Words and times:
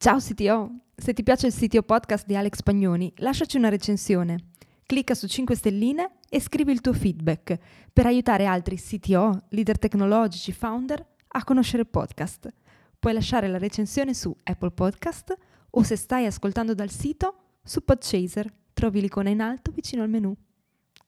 Ciao 0.00 0.18
CTO! 0.18 0.70
Se 0.94 1.12
ti 1.12 1.24
piace 1.24 1.48
il 1.48 1.52
CTO 1.52 1.82
podcast 1.82 2.24
di 2.24 2.36
Alex 2.36 2.62
Pagnoni, 2.62 3.12
lasciaci 3.16 3.56
una 3.56 3.68
recensione. 3.68 4.50
Clicca 4.86 5.12
su 5.16 5.26
5 5.26 5.56
stelline 5.56 6.18
e 6.28 6.40
scrivi 6.40 6.70
il 6.70 6.80
tuo 6.80 6.92
feedback 6.92 7.58
per 7.92 8.06
aiutare 8.06 8.46
altri 8.46 8.76
CTO, 8.76 9.46
leader 9.48 9.76
tecnologici, 9.76 10.52
founder 10.52 11.04
a 11.26 11.42
conoscere 11.42 11.82
il 11.82 11.88
podcast. 11.88 12.48
Puoi 12.96 13.12
lasciare 13.12 13.48
la 13.48 13.58
recensione 13.58 14.14
su 14.14 14.32
Apple 14.44 14.70
Podcast 14.70 15.36
o 15.70 15.82
se 15.82 15.96
stai 15.96 16.26
ascoltando 16.26 16.74
dal 16.74 16.90
sito 16.90 17.56
su 17.64 17.82
Podchaser. 17.82 18.54
Trovi 18.74 19.00
l'icona 19.00 19.30
in 19.30 19.40
alto 19.40 19.72
vicino 19.72 20.04
al 20.04 20.10
menu. 20.10 20.32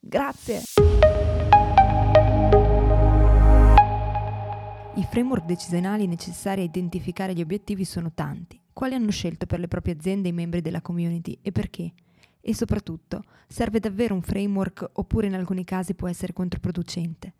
Grazie! 0.01 0.63
I 4.95 5.07
framework 5.09 5.45
decisionali 5.45 6.07
necessari 6.07 6.59
a 6.59 6.65
identificare 6.65 7.33
gli 7.33 7.41
obiettivi 7.41 7.85
sono 7.85 8.11
tanti 8.13 8.60
quali 8.73 8.93
hanno 8.93 9.11
scelto 9.11 9.45
per 9.45 9.59
le 9.59 9.67
proprie 9.67 9.93
aziende 9.93 10.29
i 10.29 10.33
membri 10.33 10.61
della 10.61 10.81
community 10.81 11.37
e 11.41 11.51
perché? 11.51 11.93
E 12.39 12.55
soprattutto, 12.55 13.23
serve 13.47 13.79
davvero 13.79 14.15
un 14.15 14.21
framework 14.21 14.89
oppure 14.93 15.27
in 15.27 15.35
alcuni 15.35 15.63
casi 15.63 15.93
può 15.93 16.07
essere 16.07 16.33
controproducente? 16.33 17.33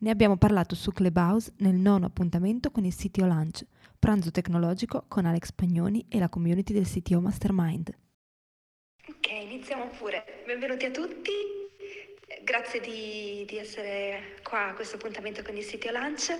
Ne 0.00 0.10
abbiamo 0.10 0.36
parlato 0.36 0.74
su 0.74 0.92
Clubhouse 0.92 1.52
nel 1.58 1.74
nono 1.74 2.06
appuntamento 2.06 2.70
con 2.70 2.84
il 2.84 2.94
CTO 2.94 3.26
Lunch, 3.26 3.66
pranzo 3.98 4.30
tecnologico 4.30 5.04
con 5.08 5.26
Alex 5.26 5.52
Pagnoni 5.52 6.06
e 6.08 6.18
la 6.18 6.28
community 6.28 6.72
del 6.72 6.86
CTO 6.86 7.20
Mastermind. 7.20 7.92
Ok, 9.08 9.30
iniziamo 9.30 9.88
pure. 9.98 10.24
Benvenuti 10.46 10.84
a 10.84 10.90
tutti. 10.90 11.67
Grazie 12.42 12.80
di, 12.80 13.44
di, 13.46 13.58
essere 13.58 14.36
qua 14.42 14.68
a 14.68 14.72
questo 14.74 14.96
appuntamento 14.96 15.42
con 15.42 15.56
il 15.56 15.64
sito 15.64 15.90
Lunch. 15.90 16.36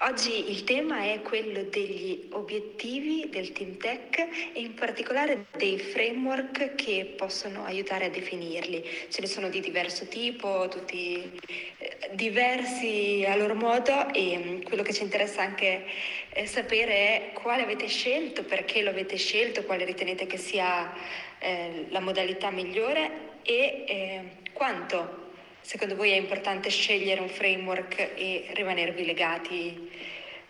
Oggi 0.00 0.50
il 0.50 0.64
tema 0.64 1.02
è 1.12 1.20
quello 1.22 1.62
degli 1.64 2.28
obiettivi 2.32 3.28
del 3.30 3.52
Team 3.52 3.76
Tech 3.76 4.18
e 4.18 4.60
in 4.60 4.74
particolare 4.74 5.46
dei 5.56 5.78
framework 5.78 6.74
che 6.76 7.14
possono 7.16 7.64
aiutare 7.64 8.06
a 8.06 8.10
definirli. 8.10 8.84
Ce 9.08 9.20
ne 9.20 9.26
sono 9.26 9.48
di 9.48 9.60
diverso 9.60 10.06
tipo, 10.06 10.68
tutti 10.68 11.30
eh, 11.78 12.10
diversi 12.12 13.24
a 13.26 13.34
loro 13.34 13.54
modo 13.54 14.12
e 14.12 14.38
mm, 14.38 14.62
quello 14.62 14.82
che 14.82 14.92
ci 14.92 15.02
interessa 15.02 15.42
anche 15.42 15.84
eh, 16.30 16.46
sapere 16.46 16.94
è 16.94 17.30
quale 17.32 17.62
avete 17.62 17.88
scelto, 17.88 18.44
perché 18.44 18.82
lo 18.82 18.90
avete 18.90 19.16
scelto, 19.16 19.64
quale 19.64 19.84
ritenete 19.84 20.26
che 20.26 20.38
sia 20.38 20.92
eh, 21.38 21.86
la 21.88 22.00
modalità 22.00 22.50
migliore 22.50 23.38
e 23.42 23.84
eh, 23.86 24.22
quanto 24.52 25.28
Secondo 25.62 25.94
voi 25.94 26.10
è 26.10 26.16
importante 26.16 26.68
scegliere 26.70 27.20
un 27.20 27.28
framework 27.28 27.98
e 27.98 28.50
rimanervi 28.54 29.04
legati 29.04 29.90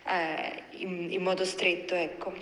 eh, 0.07 0.63
in, 0.79 1.11
in, 1.11 1.21
modo 1.21 1.45
stretto? 1.45 1.93
Ecco. 1.93 2.33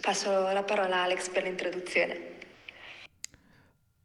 Passo 0.00 0.30
la 0.52 0.62
parola 0.62 0.96
a 0.96 1.02
Alex 1.04 1.28
per 1.30 1.44
l'introduzione. 1.44 2.34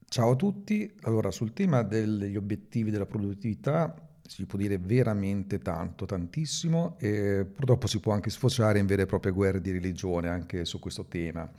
Ciao 0.07 0.31
a 0.31 0.35
tutti, 0.35 0.93
allora 1.03 1.31
sul 1.31 1.53
tema 1.53 1.83
degli 1.83 2.35
obiettivi 2.35 2.91
della 2.91 3.05
produttività 3.05 3.95
si 4.31 4.45
può 4.45 4.57
dire 4.57 4.77
veramente 4.77 5.59
tanto, 5.59 6.05
tantissimo 6.05 6.95
e 6.99 7.45
purtroppo 7.53 7.87
si 7.87 7.99
può 7.99 8.13
anche 8.13 8.29
sfociare 8.29 8.79
in 8.79 8.85
vere 8.85 9.01
e 9.01 9.05
proprie 9.05 9.33
guerre 9.33 9.59
di 9.59 9.71
religione 9.71 10.29
anche 10.29 10.63
su 10.63 10.79
questo 10.79 11.05
tema 11.05 11.49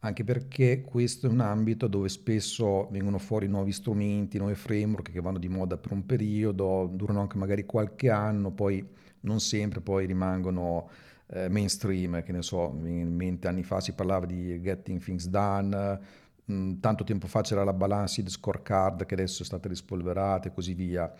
anche 0.00 0.24
perché 0.24 0.82
questo 0.82 1.26
è 1.26 1.30
un 1.30 1.40
ambito 1.40 1.86
dove 1.86 2.08
spesso 2.08 2.88
vengono 2.90 3.18
fuori 3.18 3.48
nuovi 3.48 3.72
strumenti, 3.72 4.38
nuovi 4.38 4.54
framework 4.54 5.10
che 5.10 5.20
vanno 5.20 5.38
di 5.38 5.48
moda 5.48 5.76
per 5.76 5.92
un 5.92 6.04
periodo, 6.04 6.90
durano 6.92 7.20
anche 7.20 7.38
magari 7.38 7.64
qualche 7.64 8.10
anno, 8.10 8.50
poi 8.52 8.86
non 9.20 9.40
sempre 9.40 9.80
poi 9.80 10.06
rimangono 10.06 10.88
eh, 11.28 11.48
mainstream, 11.48 12.22
che 12.22 12.32
ne 12.32 12.42
so, 12.42 12.78
in 12.84 13.14
mente 13.14 13.48
anni 13.48 13.64
fa 13.64 13.80
si 13.80 13.92
parlava 13.92 14.26
di 14.26 14.60
getting 14.60 15.02
things 15.02 15.26
done, 15.28 15.98
mh, 16.44 16.54
mm, 16.54 16.80
tanto 16.80 17.04
tempo 17.04 17.26
fa 17.26 17.40
c'era 17.40 17.64
la 17.64 17.72
balanced 17.72 18.28
scorecard 18.28 19.06
che 19.06 19.14
adesso 19.14 19.42
è 19.42 19.46
stata 19.46 19.68
rispolverata 19.68 20.48
e 20.48 20.52
così 20.52 20.74
via. 20.74 21.12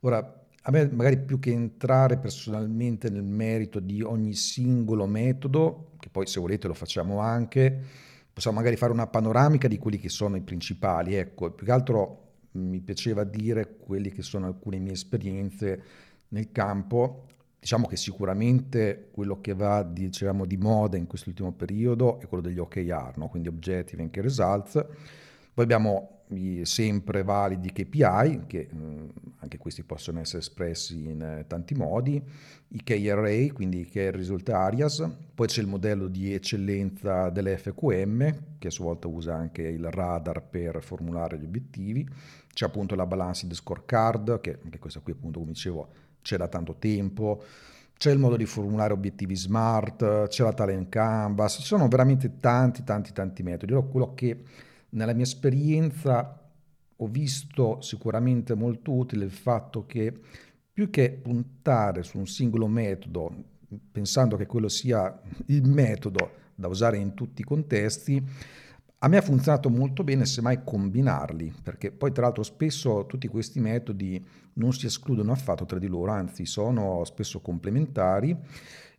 Ora, 0.00 0.18
a 0.62 0.70
me 0.70 0.88
magari 0.92 1.18
più 1.18 1.38
che 1.38 1.52
entrare 1.52 2.18
personalmente 2.18 3.10
nel 3.10 3.22
merito 3.22 3.80
di 3.80 4.02
ogni 4.02 4.34
singolo 4.34 5.06
metodo, 5.06 5.92
che 5.98 6.08
poi 6.10 6.26
se 6.26 6.40
volete 6.40 6.66
lo 6.66 6.74
facciamo 6.74 7.18
anche, 7.18 8.08
possiamo 8.32 8.58
magari 8.58 8.76
fare 8.76 8.92
una 8.92 9.06
panoramica 9.06 9.68
di 9.68 9.78
quelli 9.78 9.98
che 9.98 10.08
sono 10.08 10.36
i 10.36 10.42
principali, 10.42 11.14
ecco, 11.14 11.50
più 11.50 11.66
che 11.66 11.72
altro 11.72 12.28
mi 12.52 12.80
piaceva 12.80 13.24
dire 13.24 13.76
quelli 13.76 14.10
che 14.10 14.22
sono 14.22 14.46
alcune 14.46 14.78
mie 14.78 14.92
esperienze 14.92 15.82
nel 16.28 16.50
campo. 16.52 17.26
Diciamo 17.60 17.86
che 17.86 17.96
sicuramente 17.96 19.08
quello 19.12 19.40
che 19.40 19.54
va 19.54 19.82
diciamo, 19.82 20.46
di 20.46 20.56
moda 20.56 20.96
in 20.96 21.06
quest'ultimo 21.06 21.52
periodo 21.52 22.18
è 22.20 22.26
quello 22.26 22.42
degli 22.42 22.58
OKR, 22.58 23.12
no? 23.16 23.28
quindi 23.28 23.48
Objective 23.48 24.02
and 24.02 24.10
Key 24.10 24.22
Results. 24.22 24.84
Poi 25.52 25.64
abbiamo 25.64 26.19
sempre 26.64 27.22
validi 27.22 27.72
KPI, 27.72 28.42
che 28.46 28.68
mh, 28.70 29.08
anche 29.38 29.58
questi 29.58 29.82
possono 29.82 30.20
essere 30.20 30.38
espressi 30.38 31.08
in 31.08 31.22
eh, 31.22 31.44
tanti 31.46 31.74
modi, 31.74 32.22
i 32.68 32.82
KRA, 32.82 33.52
quindi 33.52 33.80
i 33.80 33.84
Key 33.86 34.10
Result 34.10 34.48
Areas, 34.48 35.08
poi 35.34 35.46
c'è 35.46 35.60
il 35.60 35.66
modello 35.66 36.06
di 36.06 36.32
eccellenza 36.32 37.30
dell'FQM, 37.30 38.58
che 38.58 38.68
a 38.68 38.70
sua 38.70 38.84
volta 38.86 39.08
usa 39.08 39.34
anche 39.34 39.62
il 39.62 39.90
radar 39.90 40.42
per 40.42 40.82
formulare 40.82 41.38
gli 41.38 41.44
obiettivi, 41.44 42.08
c'è 42.52 42.66
appunto 42.66 42.94
la 42.94 43.06
Balanced 43.06 43.52
Scorecard, 43.52 44.40
che 44.40 44.58
anche 44.62 44.78
questa 44.78 45.00
qui 45.00 45.12
appunto 45.12 45.40
come 45.40 45.52
dicevo 45.52 45.88
c'è 46.22 46.36
da 46.36 46.48
tanto 46.48 46.76
tempo, 46.78 47.42
c'è 47.96 48.10
il 48.10 48.18
modo 48.18 48.36
di 48.36 48.46
formulare 48.46 48.92
obiettivi 48.92 49.36
smart, 49.36 50.28
c'è 50.28 50.42
la 50.42 50.52
talent 50.52 50.88
canvas, 50.88 51.56
ci 51.56 51.62
sono 51.62 51.86
veramente 51.88 52.36
tanti 52.38 52.82
tanti 52.82 53.12
tanti 53.12 53.42
metodi. 53.42 53.74
Quello 53.90 54.14
che 54.14 54.42
nella 54.90 55.12
mia 55.12 55.24
esperienza 55.24 56.40
ho 56.96 57.06
visto 57.06 57.80
sicuramente 57.80 58.54
molto 58.54 58.92
utile 58.92 59.24
il 59.24 59.30
fatto 59.30 59.86
che 59.86 60.12
più 60.72 60.90
che 60.90 61.10
puntare 61.10 62.02
su 62.02 62.18
un 62.18 62.26
singolo 62.26 62.66
metodo, 62.66 63.32
pensando 63.90 64.36
che 64.36 64.46
quello 64.46 64.68
sia 64.68 65.20
il 65.46 65.68
metodo 65.68 66.38
da 66.54 66.68
usare 66.68 66.98
in 66.98 67.14
tutti 67.14 67.40
i 67.40 67.44
contesti, 67.44 68.22
a 69.02 69.08
me 69.08 69.16
ha 69.16 69.22
funzionato 69.22 69.70
molto 69.70 70.04
bene 70.04 70.26
semmai 70.26 70.62
combinarli, 70.62 71.54
perché 71.62 71.90
poi 71.90 72.12
tra 72.12 72.24
l'altro 72.24 72.42
spesso 72.42 73.06
tutti 73.06 73.28
questi 73.28 73.58
metodi 73.58 74.22
non 74.54 74.74
si 74.74 74.84
escludono 74.84 75.32
affatto 75.32 75.64
tra 75.64 75.78
di 75.78 75.86
loro, 75.86 76.12
anzi 76.12 76.44
sono 76.44 77.02
spesso 77.04 77.40
complementari 77.40 78.36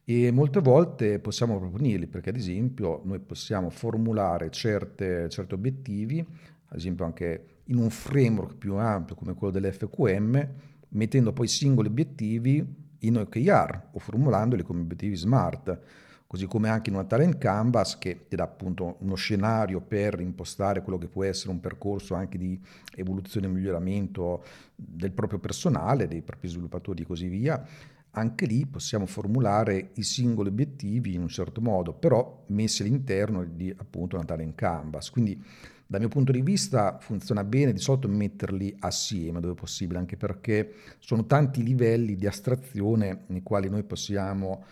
e 0.04 0.32
molte 0.32 0.60
volte 0.60 1.20
possiamo 1.20 1.60
proponirli 1.60 2.08
perché 2.08 2.30
ad 2.30 2.36
esempio 2.36 3.02
noi 3.06 3.20
possiamo 3.20 3.70
formulare 3.70 4.50
certe, 4.50 5.30
certi 5.30 5.54
obiettivi, 5.54 6.20
ad 6.20 6.78
esempio 6.78 7.06
anche 7.06 7.46
in 7.66 7.78
un 7.78 7.90
framework 7.90 8.56
più 8.56 8.76
ampio 8.76 9.16
come 9.16 9.34
quello 9.34 9.54
dell'FQM, 9.54 10.50
mettendo 10.90 11.32
poi 11.34 11.48
singoli 11.48 11.88
obiettivi 11.88 12.66
in 13.00 13.18
OKR 13.18 13.90
o 13.92 14.00
formulandoli 14.00 14.64
come 14.64 14.82
obiettivi 14.82 15.16
smart, 15.16 15.80
così 16.28 16.48
come 16.48 16.70
anche 16.70 16.90
in 16.90 16.96
una 16.96 17.06
talent 17.06 17.38
canvas 17.38 17.98
che 17.98 18.26
ti 18.28 18.36
dà 18.36 18.44
appunto 18.44 18.96
uno 19.00 19.16
scenario 19.16 19.82
per 19.82 20.20
impostare 20.20 20.82
quello 20.82 20.98
che 20.98 21.08
può 21.08 21.24
essere 21.24 21.52
un 21.52 21.60
percorso 21.60 22.16
anche 22.16 22.38
di 22.38 22.60
evoluzione 22.96 23.48
e 23.48 23.50
miglioramento 23.50 24.44
del 24.76 25.12
proprio 25.12 25.40
personale, 25.40 26.08
dei 26.08 26.22
propri 26.22 26.48
sviluppatori 26.48 27.04
e 27.04 27.06
così 27.06 27.28
via 27.28 27.66
anche 28.12 28.46
lì 28.46 28.66
possiamo 28.66 29.06
formulare 29.06 29.92
i 29.94 30.04
singoli 30.04 30.50
obiettivi 30.50 31.14
in 31.14 31.22
un 31.22 31.30
certo 31.30 31.62
modo, 31.62 31.94
però 31.94 32.44
messi 32.48 32.82
all'interno 32.82 33.44
di 33.46 33.74
appunto 33.76 34.16
una 34.16 34.26
talent 34.26 34.56
canvas. 34.56 35.10
Quindi 35.10 35.42
dal 35.88 36.00
mio 36.00 36.10
punto 36.10 36.32
di 36.32 36.42
vista 36.42 36.98
funziona 37.00 37.44
bene 37.44 37.74
di 37.74 37.80
solito 37.80 38.08
metterli 38.08 38.76
assieme 38.80 39.40
dove 39.40 39.54
possibile, 39.56 40.00
anche 40.00 40.18
perché 40.18 40.74
sono 41.00 41.26
tanti 41.26 41.64
livelli 41.64 42.16
di 42.16 42.28
astrazione 42.28 43.24
nei 43.28 43.44
quali 43.44 43.70
noi 43.70 43.84
possiamo 43.84 44.64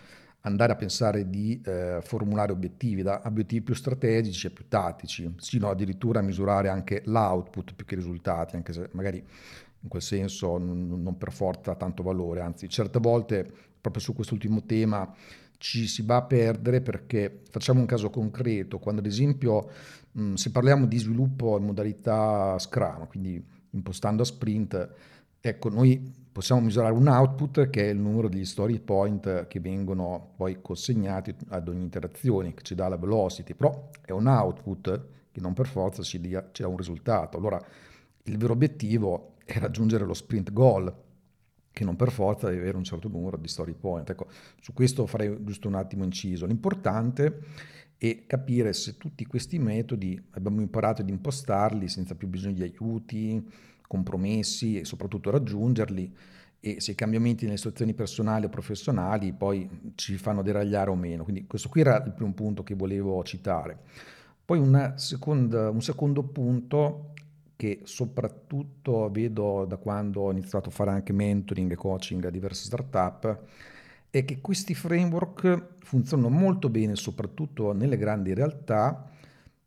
andare 0.41 0.71
a 0.71 0.75
pensare 0.75 1.29
di 1.29 1.61
eh, 1.65 1.99
formulare 2.01 2.53
obiettivi, 2.53 3.01
da 3.01 3.21
obiettivi 3.25 3.61
più 3.61 3.73
strategici 3.73 4.47
a 4.47 4.51
più 4.51 4.67
tattici, 4.69 5.33
sino 5.37 5.69
addirittura 5.69 6.19
a 6.19 6.23
misurare 6.23 6.69
anche 6.69 7.01
l'output 7.05 7.73
più 7.73 7.85
che 7.85 7.95
i 7.95 7.97
risultati, 7.97 8.55
anche 8.55 8.71
se 8.71 8.89
magari 8.93 9.21
in 9.81 9.89
quel 9.89 10.01
senso 10.01 10.57
non, 10.57 11.01
non 11.01 11.17
per 11.17 11.31
forza 11.31 11.75
tanto 11.75 12.03
valore, 12.03 12.41
anzi 12.41 12.67
certe 12.67 12.99
volte 12.99 13.49
proprio 13.79 14.01
su 14.01 14.13
quest'ultimo 14.13 14.65
tema 14.65 15.13
ci 15.57 15.87
si 15.87 16.03
va 16.03 16.17
a 16.17 16.23
perdere 16.23 16.81
perché 16.81 17.41
facciamo 17.49 17.81
un 17.81 17.85
caso 17.85 18.09
concreto, 18.09 18.79
quando 18.79 19.01
ad 19.01 19.07
esempio 19.07 19.69
mh, 20.11 20.33
se 20.33 20.51
parliamo 20.51 20.85
di 20.85 20.97
sviluppo 20.97 21.57
in 21.57 21.65
modalità 21.65 22.57
Scrum, 22.57 23.07
quindi 23.07 23.43
impostando 23.71 24.21
a 24.21 24.25
sprint, 24.25 24.89
ecco 25.39 25.69
noi 25.69 26.27
possiamo 26.31 26.61
misurare 26.61 26.93
un 26.93 27.07
output 27.07 27.69
che 27.69 27.87
è 27.87 27.89
il 27.89 27.97
numero 27.97 28.29
degli 28.29 28.45
story 28.45 28.79
point 28.79 29.47
che 29.47 29.59
vengono 29.59 30.31
poi 30.37 30.61
consegnati 30.61 31.35
ad 31.49 31.67
ogni 31.67 31.81
interazione, 31.81 32.53
che 32.53 32.63
ci 32.63 32.75
dà 32.75 32.87
la 32.87 32.97
velocity, 32.97 33.53
però 33.53 33.89
è 34.05 34.11
un 34.11 34.27
output 34.27 35.05
che 35.31 35.41
non 35.41 35.53
per 35.53 35.67
forza 35.67 36.01
ci, 36.03 36.19
dà 36.19 36.67
un 36.67 36.77
risultato. 36.77 37.37
Allora 37.37 37.61
il 38.23 38.37
vero 38.37 38.53
obiettivo 38.53 39.33
è 39.53 39.57
raggiungere 39.57 40.05
lo 40.05 40.13
sprint 40.13 40.53
goal, 40.53 40.93
che 41.71 41.83
non 41.83 41.95
per 41.95 42.11
forza 42.11 42.47
deve 42.47 42.61
avere 42.61 42.77
un 42.77 42.83
certo 42.83 43.07
numero 43.07 43.37
di 43.37 43.47
story 43.47 43.73
point. 43.73 44.07
Ecco, 44.09 44.27
su 44.59 44.73
questo 44.73 45.07
farei 45.07 45.43
giusto 45.43 45.67
un 45.67 45.75
attimo 45.75 46.03
inciso. 46.03 46.45
L'importante 46.45 47.39
e 47.97 48.25
capire 48.27 48.73
se 48.73 48.97
tutti 48.97 49.25
questi 49.25 49.57
metodi 49.59 50.21
abbiamo 50.31 50.61
imparato 50.61 51.01
ad 51.01 51.09
impostarli 51.09 51.87
senza 51.87 52.15
più 52.15 52.27
bisogno 52.27 52.53
di 52.53 52.63
aiuti, 52.63 53.43
compromessi 53.87 54.79
e 54.79 54.85
soprattutto 54.85 55.31
raggiungerli 55.31 56.15
e 56.59 56.79
se 56.79 56.91
i 56.91 56.95
cambiamenti 56.95 57.45
nelle 57.45 57.57
situazioni 57.57 57.93
personali 57.93 58.45
o 58.45 58.49
professionali 58.49 59.33
poi 59.33 59.93
ci 59.95 60.17
fanno 60.17 60.43
deragliare 60.43 60.89
o 60.89 60.95
meno. 60.95 61.23
Quindi 61.23 61.47
questo 61.47 61.69
qui 61.69 61.81
era 61.81 62.03
il 62.03 62.13
primo 62.13 62.33
punto 62.33 62.63
che 62.63 62.75
volevo 62.75 63.23
citare. 63.23 63.79
Poi 64.45 64.61
seconda, 64.95 65.69
un 65.69 65.81
secondo 65.81 66.23
punto 66.23 67.13
che 67.59 67.81
soprattutto 67.83 69.09
vedo 69.11 69.65
da 69.65 69.75
quando 69.75 70.21
ho 70.21 70.31
iniziato 70.31 70.69
a 70.69 70.71
fare 70.71 70.91
anche 70.91 71.11
mentoring 71.11 71.69
e 71.69 71.75
coaching 71.75 72.23
a 72.23 72.29
diverse 72.29 72.63
startup 72.63 73.37
è 74.09 74.23
che 74.23 74.39
questi 74.39 74.73
framework 74.73 75.75
funzionano 75.79 76.29
molto 76.29 76.69
bene 76.69 76.95
soprattutto 76.95 77.73
nelle 77.73 77.97
grandi 77.97 78.33
realtà, 78.33 79.11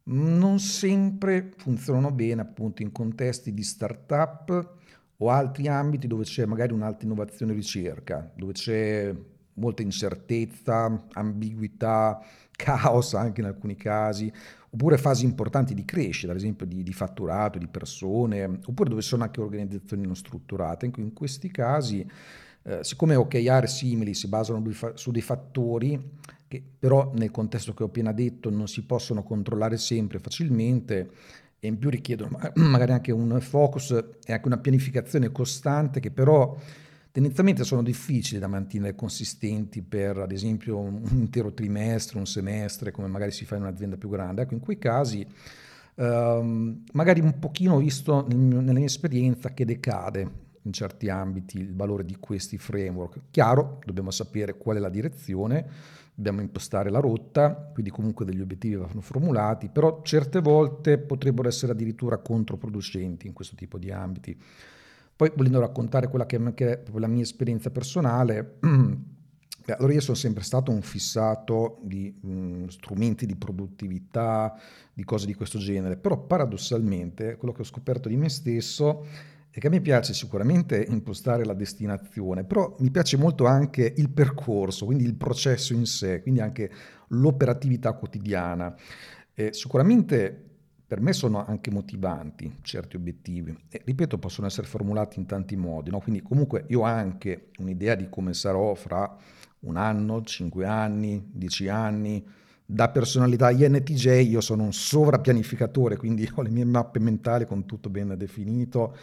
non 0.05 0.59
sempre 0.59 1.53
funzionano 1.55 2.11
bene 2.11 2.41
appunto 2.41 2.81
in 2.81 2.93
contesti 2.93 3.53
di 3.53 3.63
startup 3.63 4.77
o 5.19 5.29
altri 5.29 5.69
ambiti 5.69 6.07
dove 6.07 6.25
c'è 6.25 6.47
magari 6.47 6.73
un'alta 6.73 7.05
innovazione 7.05 7.53
e 7.53 7.57
ricerca, 7.57 8.33
dove 8.35 8.53
c'è 8.53 9.15
molta 9.57 9.83
incertezza, 9.83 11.09
ambiguità, 11.13 12.25
caos 12.57 13.13
anche 13.13 13.43
in 13.43 13.49
alcuni 13.49 13.77
casi, 13.77 14.33
oppure 14.75 14.97
fasi 14.97 15.25
importanti 15.25 15.75
di 15.75 15.85
crescita, 15.85 16.33
ad 16.33 16.39
esempio 16.39 16.65
di, 16.65 16.83
di 16.83 16.93
fatturato, 16.93 17.59
di 17.59 17.69
persone, 17.69 18.61
oppure 18.65 18.89
dove 18.89 19.03
sono 19.03 19.23
anche 19.23 19.41
organizzazioni 19.41 20.05
non 20.07 20.17
strutturate. 20.17 20.87
In, 20.87 20.93
in 20.97 21.13
questi 21.13 21.51
casi, 21.51 22.09
eh, 22.63 22.83
siccome 22.83 23.15
OKR 23.15 23.69
simili 23.69 24.15
si 24.15 24.29
basano 24.29 24.63
su 24.95 25.11
dei 25.11 25.21
fattori 25.21 26.21
che 26.49 26.63
però 26.79 27.13
nel 27.15 27.31
contesto 27.31 27.73
che 27.73 27.83
ho 27.83 27.87
appena 27.87 28.13
detto 28.13 28.51
non 28.51 28.69
si 28.69 28.85
possono 28.85 29.23
controllare 29.23 29.77
sempre 29.77 30.19
facilmente, 30.19 31.11
e 31.65 31.69
in 31.69 31.79
più 31.79 31.91
richiedono 31.91 32.39
magari 32.57 32.91
anche 32.91 33.13
un 33.13 33.41
focus 33.41 33.91
e 34.25 34.33
anche 34.33 34.47
una 34.49 34.59
pianificazione 34.59 35.31
costante 35.31 36.01
che 36.01 36.11
però 36.11 36.57
tendenzialmente 37.13 37.63
sono 37.63 37.83
difficili 37.83 38.41
da 38.41 38.49
mantenere 38.49 38.95
consistenti 38.95 39.83
per 39.83 40.19
ad 40.19 40.33
esempio 40.33 40.79
un 40.79 41.03
intero 41.13 41.53
trimestre, 41.53 42.19
un 42.19 42.27
semestre, 42.27 42.91
come 42.91 43.07
magari 43.07 43.31
si 43.31 43.45
fa 43.45 43.57
in 43.57 43.63
un'azienda 43.63 43.97
più 43.97 44.09
grande. 44.09 44.43
Ecco, 44.43 44.55
in 44.55 44.61
quei 44.61 44.79
casi 44.79 45.25
ehm, 45.95 46.85
magari 46.93 47.21
un 47.21 47.39
pochino 47.39 47.79
visto 47.79 48.27
nel 48.27 48.39
nella 48.39 48.73
mia 48.73 48.87
esperienza 48.87 49.53
che 49.53 49.65
decade 49.65 50.51
in 50.63 50.73
certi 50.73 51.09
ambiti 51.09 51.59
il 51.59 51.75
valore 51.75 52.05
di 52.05 52.17
questi 52.19 52.57
framework. 52.57 53.21
Chiaro, 53.31 53.81
dobbiamo 53.85 54.11
sapere 54.11 54.57
qual 54.57 54.77
è 54.77 54.81
la 54.81 54.89
direzione, 54.89 55.67
dobbiamo 56.15 56.41
impostare 56.41 56.89
la 56.89 57.01
rotta, 57.01 57.53
quindi 57.73 57.91
comunque 57.91 58.25
degli 58.25 58.41
obiettivi 58.41 58.77
vanno 58.77 59.01
formulati, 59.01 59.69
però 59.69 60.03
certe 60.03 60.41
volte 60.41 60.99
potrebbero 60.99 61.49
essere 61.49 61.73
addirittura 61.73 62.19
controproducenti 62.19 63.27
in 63.27 63.33
questo 63.33 63.57
tipo 63.57 63.77
di 63.77 63.91
ambiti. 63.91 64.39
Poi 65.15 65.33
volendo 65.37 65.61
raccontare 65.61 66.09
quella 66.09 66.27
che 66.27 66.37
è 66.37 66.81
la 66.95 67.07
mia 67.07 67.23
esperienza 67.23 67.71
personale, 67.71 68.59
allora 69.77 69.93
io 69.93 70.01
sono 70.01 70.17
sempre 70.17 70.43
stato 70.43 70.71
un 70.73 70.83
fissato 70.83 71.79
di 71.83 72.13
mh, 72.21 72.67
strumenti 72.67 73.27
di 73.27 73.37
produttività, 73.37 74.59
di 74.93 75.05
cose 75.05 75.27
di 75.27 75.35
questo 75.35 75.59
genere, 75.59 75.97
però 75.97 76.19
paradossalmente 76.19 77.37
quello 77.37 77.55
che 77.55 77.61
ho 77.61 77.65
scoperto 77.65 78.09
di 78.09 78.17
me 78.17 78.29
stesso 78.29 79.07
è 79.51 79.59
che 79.59 79.67
a 79.67 79.71
me 79.71 79.83
piace 79.83 80.15
sicuramente 80.15 80.83
impostare 80.89 81.45
la 81.45 81.53
destinazione, 81.53 82.43
però 82.43 82.75
mi 82.79 82.91
piace 82.91 83.19
molto 83.19 83.45
anche 83.45 83.93
il 83.97 84.09
percorso, 84.09 84.87
quindi 84.87 85.05
il 85.05 85.15
processo 85.15 85.75
in 85.75 85.85
sé, 85.85 86.23
quindi 86.23 86.41
anche 86.41 86.71
l'operatività 87.09 87.93
quotidiana. 87.93 88.75
Eh, 89.35 89.53
sicuramente 89.53 90.52
per 90.93 91.01
me 91.01 91.15
sono 91.15 91.43
anche 91.47 91.71
motivanti 91.71 92.59
certi 92.61 92.97
obiettivi 92.97 93.57
e 93.71 93.81
ripeto 93.83 94.19
possono 94.19 94.47
essere 94.47 94.67
formulati 94.67 95.19
in 95.19 95.25
tanti 95.25 95.57
modi, 95.57 95.89
no? 95.89 96.01
quindi 96.01 96.21
comunque 96.21 96.67
io 96.69 96.81
ho 96.81 96.83
anche 96.83 97.49
un'idea 97.61 97.95
di 97.95 98.11
come 98.11 98.35
sarò 98.35 98.75
fra 98.75 99.17
un 99.61 99.79
anno, 99.79 100.21
cinque 100.21 100.67
anni, 100.67 101.31
dieci 101.33 101.67
anni, 101.67 102.23
da 102.67 102.91
personalità 102.91 103.51
INTJ 103.51 104.29
io 104.29 104.43
sono 104.43 104.65
un 104.65 104.75
sovrapianificatore, 104.75 105.97
quindi 105.97 106.31
ho 106.31 106.43
le 106.43 106.51
mie 106.51 106.67
mappe 106.67 106.99
mentali 106.99 107.47
con 107.47 107.65
tutto 107.65 107.89
ben 107.89 108.15
definito 108.15 108.95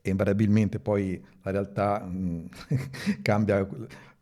e 0.00 0.08
invariabilmente 0.08 0.80
poi 0.80 1.22
la 1.42 1.50
realtà 1.50 2.02
mh, 2.06 2.48
cambia 3.20 3.68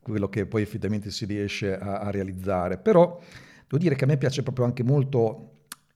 quello 0.02 0.28
che 0.28 0.46
poi 0.46 0.62
effettivamente 0.62 1.12
si 1.12 1.24
riesce 1.26 1.78
a, 1.78 2.00
a, 2.00 2.10
realizzare. 2.10 2.78
Però 2.78 3.16
devo 3.62 3.78
dire 3.78 3.94
che 3.94 4.02
a 4.02 4.08
me 4.08 4.16
piace 4.16 4.42
proprio 4.42 4.64
anche 4.64 4.82
molto 4.82 5.51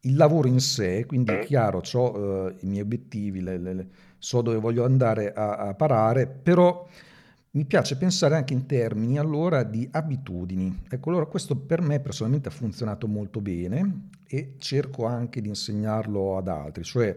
il 0.07 0.17
lavoro 0.17 0.49
in 0.49 0.61
sé, 0.61 1.05
quindi 1.07 1.33
è 1.33 1.41
chiaro, 1.41 1.83
ho 1.93 2.19
uh, 2.19 2.55
i 2.61 2.67
miei 2.67 2.83
obiettivi, 2.83 3.41
le, 3.41 3.59
le, 3.59 3.89
so 4.19 4.41
dove 4.41 4.59
voglio 4.59 4.85
andare 4.85 5.33
a, 5.33 5.57
a, 5.57 5.75
parare, 5.75 6.27
però 6.27 6.87
mi 7.53 7.65
piace 7.65 7.97
pensare 7.97 8.35
anche 8.37 8.53
in 8.53 8.67
termini 8.67 9.19
allora 9.19 9.63
di 9.63 9.89
abitudini. 9.91 10.85
Ecco, 10.89 11.11
allora 11.11 11.27
questo 11.27 11.57
per 11.57 11.81
me 11.81 12.01
personalmente 12.01 12.49
ha 12.49 12.53
funzionato 12.53 13.07
molto 13.07 13.41
bene 13.41 14.09
e 14.27 14.55
cerco 14.59 15.07
anche 15.07 15.41
di 15.41 15.49
insegnarlo 15.49 16.37
ad 16.37 16.49
altri, 16.49 16.83
cioè 16.83 17.17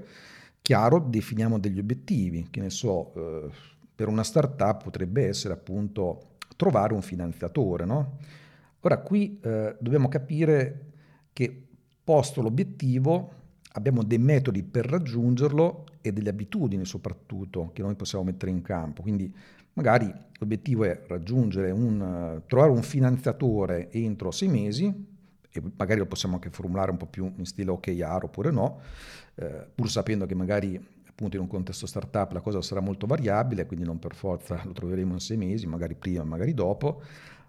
Chiaro, 0.62 1.00
definiamo 1.00 1.58
degli 1.58 1.80
obiettivi, 1.80 2.48
che 2.52 2.62
ne 2.62 2.70
so, 2.70 3.14
eh, 3.16 3.50
per 3.96 4.08
una 4.08 4.24
startup 4.24 4.84
potrebbe 4.84 5.28
essere 5.28 5.54
appunto 5.54 6.36
trovare 6.56 6.94
un 6.94 7.02
finanziatore, 7.02 7.86
no? 7.86 8.20
Ora 8.82 9.00
qui 9.00 9.40
eh, 9.42 9.76
dobbiamo 9.80 10.10
capire 10.10 10.92
che 11.34 11.69
posto 12.10 12.42
l'obiettivo 12.42 13.34
abbiamo 13.74 14.02
dei 14.02 14.18
metodi 14.18 14.64
per 14.64 14.88
raggiungerlo 14.88 15.84
e 16.02 16.12
delle 16.12 16.32
abitudini 16.32 16.84
soprattutto 16.84 17.70
che 17.72 17.84
noi 17.84 17.94
possiamo 17.94 18.24
mettere 18.24 18.50
in 18.50 18.64
campo. 18.64 19.04
Quindi 19.04 19.32
magari 19.74 20.12
l'obiettivo 20.40 20.86
è 20.86 21.04
raggiungere 21.06 21.70
un, 21.70 22.42
trovare 22.48 22.72
un 22.72 22.82
finanziatore 22.82 23.92
entro 23.92 24.32
sei 24.32 24.48
mesi, 24.48 24.92
e 25.52 25.62
magari 25.78 26.00
lo 26.00 26.08
possiamo 26.08 26.34
anche 26.34 26.50
formulare 26.50 26.90
un 26.90 26.98
po' 26.98 27.06
più 27.06 27.32
in 27.36 27.46
stile 27.46 27.70
OKR 27.70 28.22
oppure 28.24 28.50
no, 28.50 28.80
eh, 29.36 29.68
pur 29.76 29.88
sapendo 29.88 30.26
che 30.26 30.34
magari 30.34 30.84
appunto 31.08 31.36
in 31.36 31.44
un 31.44 31.48
contesto 31.48 31.86
startup 31.86 32.32
la 32.32 32.42
cosa 32.42 32.60
sarà 32.64 32.80
molto 32.80 33.06
variabile, 33.06 33.68
quindi 33.68 33.86
non 33.86 34.00
per 34.00 34.16
forza 34.16 34.60
lo 34.66 34.72
troveremo 34.72 35.14
in 35.14 35.20
sei 35.20 35.38
mesi, 35.38 35.68
magari 35.68 35.94
prima, 35.94 36.24
magari 36.24 36.56
dopo. 36.56 37.04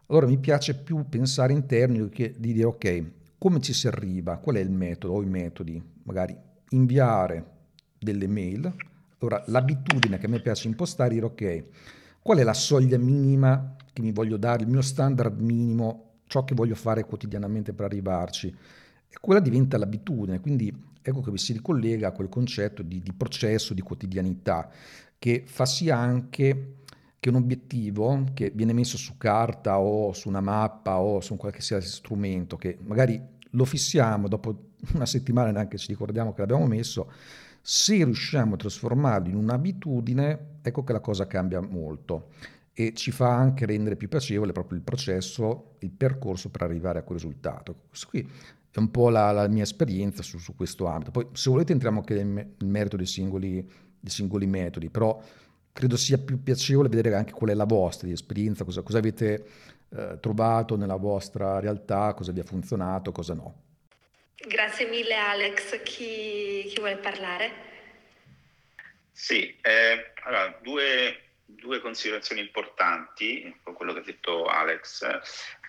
Allora 0.08 0.26
mi 0.26 0.36
piace 0.36 0.74
più 0.74 1.08
pensare 1.08 1.54
in 1.54 1.64
termini 1.64 2.06
di 2.10 2.52
dire 2.52 2.64
ok, 2.64 3.04
come 3.40 3.58
ci 3.60 3.72
si 3.72 3.86
arriva, 3.86 4.36
qual 4.36 4.56
è 4.56 4.60
il 4.60 4.70
metodo 4.70 5.14
o 5.14 5.22
i 5.22 5.26
metodi, 5.26 5.82
magari 6.02 6.36
inviare 6.70 7.42
delle 7.98 8.26
mail. 8.26 8.70
Allora 9.16 9.42
l'abitudine 9.46 10.18
che 10.18 10.26
a 10.26 10.28
me 10.28 10.40
piace 10.40 10.68
impostare 10.68 11.08
è 11.08 11.12
dire 11.14 11.24
ok, 11.24 11.64
qual 12.20 12.36
è 12.36 12.42
la 12.42 12.52
soglia 12.52 12.98
minima 12.98 13.76
che 13.94 14.02
mi 14.02 14.12
voglio 14.12 14.36
dare, 14.36 14.64
il 14.64 14.68
mio 14.68 14.82
standard 14.82 15.40
minimo 15.40 16.18
ciò 16.26 16.44
che 16.44 16.54
voglio 16.54 16.74
fare 16.74 17.06
quotidianamente 17.06 17.72
per 17.72 17.86
arrivarci. 17.86 18.48
E 19.08 19.16
quella 19.22 19.40
diventa 19.40 19.78
l'abitudine, 19.78 20.38
quindi 20.40 20.70
ecco 21.00 21.22
che 21.22 21.38
si 21.38 21.54
ricollega 21.54 22.08
a 22.08 22.12
quel 22.12 22.28
concetto 22.28 22.82
di, 22.82 23.00
di 23.00 23.14
processo, 23.14 23.72
di 23.72 23.80
quotidianità, 23.80 24.68
che 25.18 25.44
fa 25.46 25.64
sì 25.64 25.88
anche 25.88 26.79
che 27.20 27.28
un 27.28 27.34
obiettivo 27.36 28.24
che 28.32 28.50
viene 28.54 28.72
messo 28.72 28.96
su 28.96 29.18
carta 29.18 29.78
o 29.78 30.12
su 30.12 30.28
una 30.28 30.40
mappa 30.40 30.98
o 30.98 31.20
su 31.20 31.34
un 31.34 31.38
qualsiasi 31.38 31.86
strumento, 31.86 32.56
che 32.56 32.78
magari 32.82 33.22
lo 33.50 33.64
fissiamo, 33.64 34.26
dopo 34.26 34.70
una 34.94 35.06
settimana 35.06 35.50
neanche 35.50 35.76
ci 35.76 35.88
ricordiamo 35.88 36.32
che 36.32 36.40
l'abbiamo 36.40 36.66
messo, 36.66 37.12
se 37.60 37.96
riusciamo 37.96 38.54
a 38.54 38.56
trasformarlo 38.56 39.28
in 39.28 39.36
un'abitudine, 39.36 40.46
ecco 40.62 40.82
che 40.82 40.92
la 40.92 41.00
cosa 41.00 41.26
cambia 41.26 41.60
molto 41.60 42.28
e 42.72 42.94
ci 42.94 43.10
fa 43.10 43.34
anche 43.34 43.66
rendere 43.66 43.96
più 43.96 44.08
piacevole 44.08 44.52
proprio 44.52 44.78
il 44.78 44.82
processo, 44.82 45.74
il 45.80 45.90
percorso 45.90 46.48
per 46.48 46.62
arrivare 46.62 47.00
a 47.00 47.02
quel 47.02 47.18
risultato. 47.18 47.82
Questo 47.88 48.06
qui 48.08 48.26
è 48.70 48.78
un 48.78 48.90
po' 48.90 49.10
la, 49.10 49.30
la 49.32 49.48
mia 49.48 49.64
esperienza 49.64 50.22
su, 50.22 50.38
su, 50.38 50.54
questo 50.54 50.86
ambito. 50.86 51.10
Poi 51.10 51.26
se 51.32 51.50
volete 51.50 51.72
entriamo 51.72 51.98
anche 51.98 52.22
nel, 52.22 52.54
merito 52.64 52.96
dei 52.96 53.04
singoli, 53.04 53.68
dei 54.00 54.10
singoli, 54.10 54.46
metodi, 54.46 54.88
però 54.88 55.20
credo 55.72 55.96
sia 55.96 56.18
più 56.18 56.42
piacevole 56.42 56.88
vedere 56.88 57.14
anche 57.14 57.32
qual 57.32 57.50
è 57.50 57.54
la 57.54 57.64
vostra 57.64 58.06
di 58.06 58.12
esperienza, 58.12 58.64
cosa, 58.64 58.82
cosa 58.82 58.98
avete 58.98 59.46
eh, 59.94 60.18
trovato 60.20 60.76
nella 60.76 60.96
vostra 60.96 61.58
realtà, 61.60 62.14
cosa 62.14 62.32
vi 62.32 62.40
ha 62.40 62.44
funzionato, 62.44 63.12
cosa 63.12 63.34
no. 63.34 63.62
Grazie 64.34 64.88
mille 64.88 65.14
Alex, 65.14 65.82
chi, 65.82 66.64
chi 66.66 66.76
vuole 66.76 66.96
parlare? 66.96 67.68
Sì, 69.12 69.54
eh, 69.60 70.12
allora, 70.22 70.58
due 70.62 71.28
due 71.60 71.80
considerazioni 71.80 72.40
importanti, 72.40 73.54
con 73.62 73.74
quello 73.74 73.92
che 73.92 74.00
ha 74.00 74.04
detto 74.04 74.46
Alex. 74.46 75.02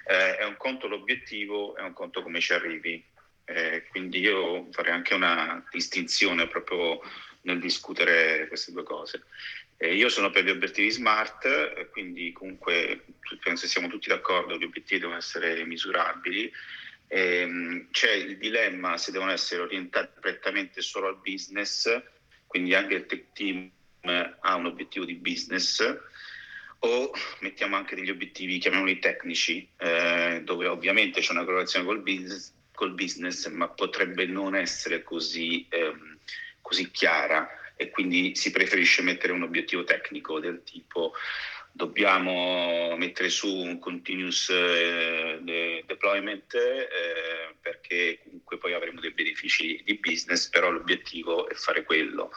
Eh, 0.06 0.38
è 0.38 0.44
un 0.46 0.58
conto 0.58 0.88
l'obiettivo, 0.88 1.76
è 1.76 1.82
un 1.82 1.94
conto 1.94 2.22
come 2.22 2.40
ci 2.40 2.54
arrivi. 2.54 3.04
Eh, 3.46 3.86
quindi 3.90 4.20
io 4.20 4.68
farei 4.72 4.94
anche 4.94 5.14
una 5.14 5.64
distinzione 5.72 6.48
proprio 6.48 7.02
nel 7.42 7.60
discutere 7.60 8.48
queste 8.48 8.72
due 8.72 8.84
cose. 8.84 9.24
Eh, 9.84 9.96
io 9.96 10.10
sono 10.10 10.30
per 10.30 10.44
gli 10.44 10.52
obiettivi 10.52 10.92
smart, 10.92 11.90
quindi 11.90 12.32
comunque 12.34 13.04
penso 13.42 13.66
siamo 13.66 13.88
tutti 13.88 14.10
d'accordo 14.10 14.54
che 14.54 14.60
gli 14.60 14.68
obiettivi 14.68 15.00
devono 15.00 15.18
essere 15.18 15.66
misurabili. 15.66 16.52
Ehm, 17.08 17.88
c'è 17.90 18.12
il 18.12 18.38
dilemma 18.38 18.98
se 18.98 19.12
devono 19.12 19.32
essere 19.32 19.64
orientati 19.64 20.20
prettamente 20.20 20.84
solo 20.84 21.08
al 21.08 21.20
business, 21.20 22.00
quindi 22.46 22.76
anche 22.76 22.94
il 22.94 23.06
tech 23.08 23.32
team 23.34 23.72
ha 24.02 24.56
un 24.56 24.68
obiettivo 24.68 25.04
di 25.04 25.16
business, 25.16 25.84
o 26.78 27.12
mettiamo 27.40 27.76
anche 27.76 27.96
degli 27.96 28.12
obiettivi, 28.12 28.60
chiamiamoli 28.60 29.00
tecnici, 29.00 29.68
eh, 29.78 30.42
dove 30.44 30.68
ovviamente 30.68 31.22
c'è 31.22 31.32
una 31.32 31.44
correlazione 31.44 31.86
col 31.86 32.04
business, 32.04 32.54
col 32.72 32.94
business 32.94 33.48
ma 33.48 33.68
potrebbe 33.68 34.28
non 34.28 34.56
essere 34.56 35.02
così, 35.02 35.66
ehm, 35.72 36.20
così 36.62 36.92
chiara 36.92 37.50
e 37.82 37.90
quindi 37.90 38.36
si 38.36 38.52
preferisce 38.52 39.02
mettere 39.02 39.34
un 39.34 39.42
obiettivo 39.42 39.84
tecnico 39.84 40.40
del 40.40 40.62
tipo 40.64 41.14
dobbiamo 41.72 42.96
mettere 42.96 43.30
su 43.30 43.48
un 43.48 43.80
continuous 43.80 44.50
eh, 44.50 45.40
de- 45.42 45.84
deployment 45.88 46.54
eh, 46.54 47.56
perché 47.60 48.20
comunque 48.24 48.58
poi 48.60 48.74
avremo 48.74 49.00
dei 49.00 49.12
benefici 49.12 49.82
di 49.84 49.98
business, 49.98 50.48
però 50.50 50.70
l'obiettivo 50.70 51.50
è 51.50 51.56
fare 51.56 51.84
quello, 51.84 52.32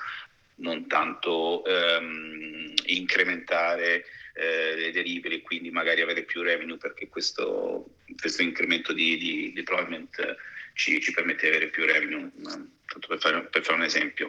non 0.56 0.86
tanto 0.86 1.62
ehm, 1.64 2.72
incrementare 2.86 4.04
eh, 4.34 4.76
le 4.76 4.92
delivery 4.92 5.36
e 5.36 5.42
quindi 5.42 5.70
magari 5.70 6.00
avere 6.00 6.22
più 6.22 6.40
revenue 6.40 6.78
perché 6.78 7.08
questo, 7.08 7.96
questo 8.18 8.42
incremento 8.42 8.94
di, 8.94 9.18
di 9.18 9.52
deployment 9.52 10.36
ci, 10.74 11.00
ci, 11.00 11.12
permette 11.12 11.48
di 11.48 11.56
avere 11.56 11.70
più 11.70 11.86
revenue, 11.86 12.30
tanto 12.42 13.08
per 13.08 13.18
fare, 13.18 13.42
per 13.44 13.62
fare, 13.62 13.78
un 13.78 13.84
esempio. 13.84 14.28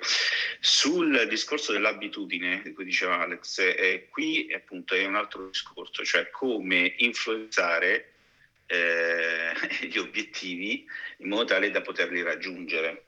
Sul 0.59 1.27
discorso 1.27 1.71
dell'abitudine 1.71 2.61
di 2.63 2.73
cui 2.73 2.85
diceva 2.85 3.19
Alex, 3.19 3.59
eh, 3.59 4.07
qui 4.09 4.51
appunto 4.53 4.95
è 4.95 5.05
un 5.05 5.15
altro 5.15 5.47
discorso, 5.47 6.05
cioè 6.05 6.29
come 6.29 6.93
influenzare 6.97 8.13
eh, 8.67 9.53
gli 9.87 9.97
obiettivi 9.97 10.85
in 11.17 11.29
modo 11.29 11.45
tale 11.45 11.71
da 11.71 11.81
poterli 11.81 12.21
raggiungere. 12.21 13.03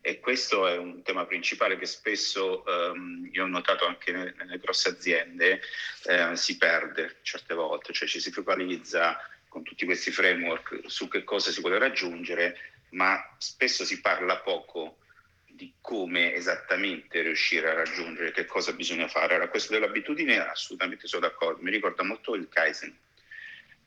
E 0.00 0.20
questo 0.20 0.68
è 0.68 0.76
un 0.76 1.02
tema 1.02 1.26
principale 1.26 1.76
che 1.76 1.84
spesso 1.84 2.64
ehm, 2.64 3.30
io 3.32 3.42
ho 3.42 3.48
notato 3.48 3.84
anche 3.84 4.12
nelle, 4.12 4.32
nelle 4.38 4.58
grosse 4.58 4.90
aziende 4.90 5.60
eh, 6.04 6.36
si 6.36 6.56
perde 6.56 7.16
certe 7.22 7.52
volte, 7.52 7.92
cioè 7.92 8.06
ci 8.06 8.20
si 8.20 8.30
focalizza 8.30 9.18
con 9.58 9.62
tutti 9.64 9.84
questi 9.84 10.12
framework 10.12 10.82
su 10.86 11.08
che 11.08 11.24
cosa 11.24 11.50
si 11.50 11.60
vuole 11.60 11.78
raggiungere, 11.78 12.56
ma 12.90 13.18
spesso 13.38 13.84
si 13.84 14.00
parla 14.00 14.38
poco 14.38 14.98
di 15.46 15.72
come 15.80 16.34
esattamente 16.34 17.20
riuscire 17.22 17.68
a 17.68 17.74
raggiungere, 17.74 18.30
che 18.30 18.44
cosa 18.44 18.72
bisogna 18.72 19.08
fare. 19.08 19.34
Allora, 19.34 19.48
questo 19.48 19.72
dell'abitudine 19.72 20.38
assolutamente 20.38 21.08
sono 21.08 21.26
d'accordo, 21.26 21.62
mi 21.62 21.72
ricorda 21.72 22.04
molto 22.04 22.36
il 22.36 22.48
Kaizen, 22.48 22.96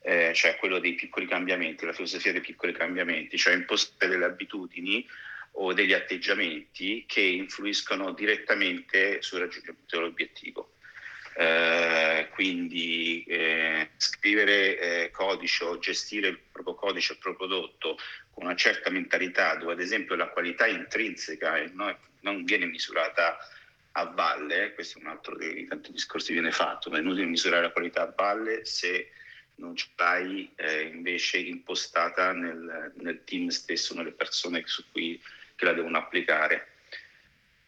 eh, 0.01 0.34
cioè 0.34 0.58
quello 0.58 0.80
dei 0.80 0.96
piccoli 0.96 1.25
cambiamenti, 1.25 1.86
la 1.86 1.94
filosofia 1.94 2.34
dei 2.34 2.42
piccoli 2.42 2.74
cambiamenti, 2.74 3.38
cioè 3.38 3.54
impostare 3.54 4.12
delle 4.12 4.25
abitudini 4.25 5.08
o 5.54 5.72
degli 5.72 5.94
atteggiamenti 5.94 7.06
che 7.08 7.22
influiscono 7.22 8.12
direttamente 8.12 9.22
sul 9.22 9.40
raggiungimento 9.40 9.96
dell'obiettivo. 9.96 10.71
Eh, 11.41 12.27
quindi 12.36 13.24
eh, 13.24 13.89
scrivere 13.98 14.77
eh, 14.77 15.10
codice 15.10 15.63
o 15.63 15.79
gestire 15.79 16.27
il 16.27 16.39
proprio 16.51 16.75
codice, 16.75 17.13
il 17.13 17.17
proprio 17.17 17.48
prodotto 17.48 17.98
con 18.31 18.43
una 18.43 18.55
certa 18.55 18.91
mentalità 18.91 19.55
dove 19.55 19.74
ad 19.74 19.79
esempio 19.79 20.13
la 20.13 20.27
qualità 20.27 20.67
intrinseca 20.67 21.65
no, 21.74 21.98
non 22.19 22.43
viene 22.43 22.67
misurata 22.67 23.39
a 23.93 24.05
valle, 24.05 24.75
questo 24.75 25.00
è 25.00 25.01
un 25.01 25.07
altro 25.07 25.36
dei 25.36 25.65
tanti 25.65 25.91
discorsi 25.91 26.27
che 26.27 26.39
viene 26.39 26.51
fatto, 26.51 26.91
ma 26.91 26.98
è 26.98 27.01
inutile 27.01 27.25
misurare 27.25 27.63
la 27.63 27.71
qualità 27.71 28.03
a 28.03 28.13
valle 28.15 28.63
se 28.63 29.10
non 29.55 29.75
ce 29.75 29.88
l'hai 29.95 30.48
eh, 30.55 30.81
invece 30.83 31.39
impostata 31.39 32.33
nel, 32.33 32.93
nel, 32.98 33.24
team 33.24 33.48
stesso, 33.48 33.95
nelle 33.95 34.12
persone 34.12 34.62
su 34.65 34.83
cui 34.91 35.19
che 35.55 35.65
la 35.65 35.74
devono 35.74 35.98
applicare. 35.98 36.71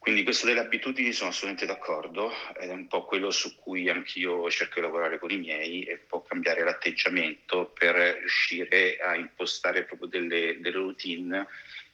Quindi 0.04 0.26
questo 0.26 0.48
delle 0.48 0.60
abitudini 0.60 1.14
sono 1.14 1.30
assolutamente 1.30 1.66
d'accordo 1.66 2.30
ed 2.60 2.70
è 2.70 2.74
un 2.74 2.88
po' 2.88 3.06
quello 3.06 3.32
su 3.32 3.56
cui 3.56 3.88
anch'io 3.88 4.50
cerco 4.50 4.74
di 4.76 4.82
lavorare 4.82 5.18
con 5.18 5.32
i 5.32 5.38
miei 5.38 5.84
e 5.84 5.96
può 5.96 6.22
cambiare 6.24 6.62
l'atteggiamento 6.62 7.72
per 7.74 7.96
riuscire 8.20 8.98
a 8.98 9.16
impostare 9.16 9.86
proprio 9.86 10.10
delle, 10.10 10.60
delle 10.60 10.76
routine 10.76 11.48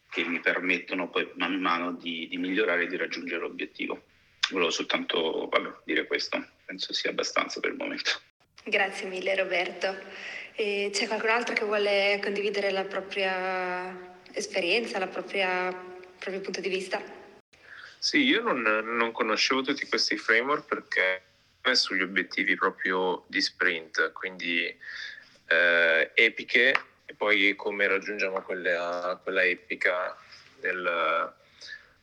che 0.10 0.24
mi 0.24 0.40
permettono 0.40 1.08
poi 1.12 1.30
man 1.36 1.62
mano 1.62 1.94
di, 1.94 2.28
di 2.28 2.38
migliorare 2.38 2.86
e 2.86 2.88
di 2.88 2.98
raggiungere 2.98 3.42
l'obiettivo. 3.42 4.02
Volevo 4.50 4.72
soltanto 4.72 5.48
vabbè, 5.48 5.82
dire 5.84 6.08
questo, 6.08 6.44
penso 6.66 6.94
sia 6.94 7.12
abbastanza 7.12 7.60
per 7.60 7.70
il 7.70 7.78
momento. 7.78 8.10
Grazie 8.64 9.08
mille 9.08 9.36
Roberto. 9.36 9.96
E 10.56 10.90
c'è 10.92 11.06
qualcun 11.06 11.30
altro 11.30 11.54
che 11.54 11.64
vuole 11.64 12.20
condividere 12.24 12.72
la 12.72 12.86
propria 12.86 14.18
esperienza, 14.32 14.98
la 14.98 15.06
propria, 15.06 15.68
il 15.68 16.18
proprio 16.18 16.42
punto 16.42 16.60
di 16.60 16.70
vista? 16.70 17.19
Sì, 18.02 18.24
io 18.24 18.42
non, 18.42 18.62
non 18.62 19.12
conoscevo 19.12 19.62
tutti 19.62 19.86
questi 19.86 20.16
framework 20.16 20.66
perché 20.66 21.24
sugli 21.76 22.02
obiettivi 22.02 22.56
proprio 22.56 23.26
di 23.28 23.42
sprint, 23.42 24.14
quindi 24.14 24.66
eh, 25.48 26.12
epiche 26.14 26.74
e 27.06 27.14
poi 27.14 27.54
come 27.58 27.88
raggiungiamo 27.88 28.42
quella, 28.42 29.20
quella 29.22 29.44
epica 29.44 30.16
nel, 30.62 31.34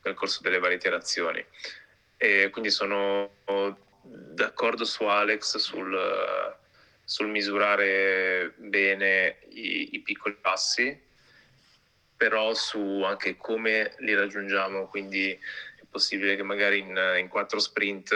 nel, 0.03 0.13
corso 0.13 0.41
delle 0.43 0.59
varie 0.59 0.77
iterazioni. 0.77 1.43
E 2.15 2.49
quindi 2.51 2.69
sono 2.69 3.31
d'accordo 4.03 4.85
su 4.85 5.03
Alex 5.03 5.57
sul, 5.57 6.55
sul 7.03 7.27
misurare 7.27 8.53
bene 8.57 9.39
i, 9.49 9.95
i 9.95 9.99
piccoli 10.01 10.37
passi, 10.39 11.05
però 12.15 12.53
su 12.53 13.01
anche 13.03 13.35
come 13.35 13.95
li 13.99 14.13
raggiungiamo, 14.13 14.87
quindi 14.87 15.37
possibile 15.97 16.35
che 16.35 16.43
magari 16.43 16.77
in, 16.77 17.15
in 17.17 17.27
quattro 17.27 17.57
sprint 17.57 18.11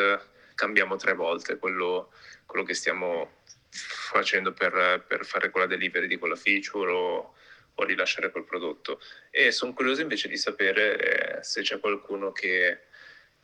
cambiamo 0.54 0.96
tre 0.98 1.16
volte 1.16 1.58
quello, 1.58 2.12
quello 2.46 2.64
che 2.64 2.76
stiamo 2.76 3.40
facendo 3.70 4.54
per, 4.54 5.04
per, 5.08 5.26
fare 5.26 5.50
quella 5.50 5.66
delivery 5.66 6.06
di 6.06 6.18
quella 6.18 6.36
feature 6.36 6.92
o, 6.92 7.34
o 7.74 7.84
rilasciare 7.84 8.30
quel 8.30 8.44
prodotto. 8.44 9.02
E 9.32 9.52
sono 9.52 9.74
curioso 9.74 10.02
invece 10.02 10.28
di 10.28 10.38
sapere 10.38 11.40
eh, 11.40 11.44
se 11.44 11.64
c'è 11.64 11.80
qualcuno 11.80 12.32
che 12.32 12.84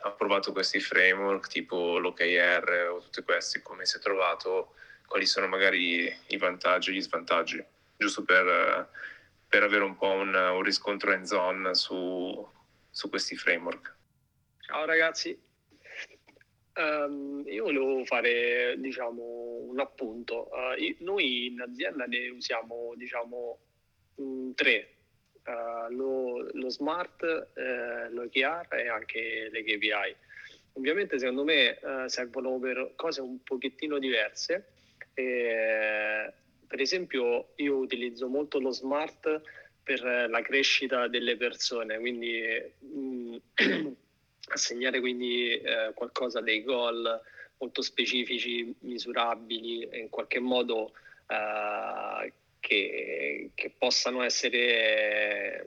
ha 0.01 0.11
provato 0.11 0.51
questi 0.51 0.79
framework 0.79 1.47
tipo 1.47 1.97
l'OKR 1.97 2.89
o 2.91 2.99
tutti 2.99 3.23
questi, 3.23 3.63
come 3.63 3.87
si 3.87 3.97
è 3.97 3.99
trovato, 3.99 4.75
quali 5.07 5.25
sono 5.25 5.47
magari 5.47 6.15
i 6.27 6.37
vantaggi 6.37 6.91
e 6.91 6.93
gli 6.93 7.01
svantaggi, 7.01 7.63
giusto 7.97 8.23
per, 8.23 8.87
per 9.47 9.63
avere 9.63 9.83
un 9.83 9.97
po' 9.97 10.11
un, 10.11 10.35
un 10.35 10.61
riscontro 10.61 11.25
zone 11.25 11.73
su, 11.73 12.47
su 12.91 13.09
questi 13.09 13.35
framework. 13.35 13.96
Ciao 14.69 14.83
ragazzi, 14.83 15.29
um, 16.75 17.41
io 17.45 17.63
volevo 17.63 18.03
fare 18.03 18.75
diciamo, 18.77 19.59
un 19.61 19.79
appunto. 19.79 20.49
Uh, 20.51 20.93
noi 21.05 21.45
in 21.45 21.61
azienda 21.61 22.03
ne 22.03 22.27
usiamo 22.27 22.91
diciamo, 22.97 23.59
um, 24.15 24.53
tre, 24.55 24.89
uh, 25.45 25.93
lo, 25.93 26.49
lo, 26.51 26.69
smart, 26.69 27.21
uh, 27.21 28.13
l'OKR 28.13 28.67
e 28.75 28.89
anche 28.89 29.47
le 29.49 29.63
KPI. 29.63 30.15
Ovviamente 30.73 31.17
secondo 31.17 31.45
me 31.45 31.79
servono 32.07 32.59
per 32.59 32.91
cose 32.97 33.21
un 33.21 33.41
pochettino 33.43 33.97
diverse. 33.99 34.73
E, 35.13 36.33
per 36.67 36.81
esempio 36.81 37.53
io 37.55 37.77
utilizzo 37.77 38.27
molto 38.27 38.59
lo 38.59 38.71
smart 38.71 39.41
per 39.81 40.03
la 40.29 40.41
crescita 40.41 41.07
delle 41.07 41.37
persone, 41.37 41.97
quindi... 41.99 42.41
Um, 42.81 43.41
assegnare 44.47 44.99
quindi 44.99 45.51
eh, 45.51 45.91
qualcosa 45.93 46.41
dei 46.41 46.63
gol 46.63 47.21
molto 47.59 47.81
specifici, 47.81 48.73
misurabili, 48.81 49.87
in 49.99 50.09
qualche 50.09 50.39
modo 50.39 50.93
eh, 51.27 52.33
che, 52.59 53.51
che, 53.53 53.73
possano 53.77 54.21
essere 54.21 55.65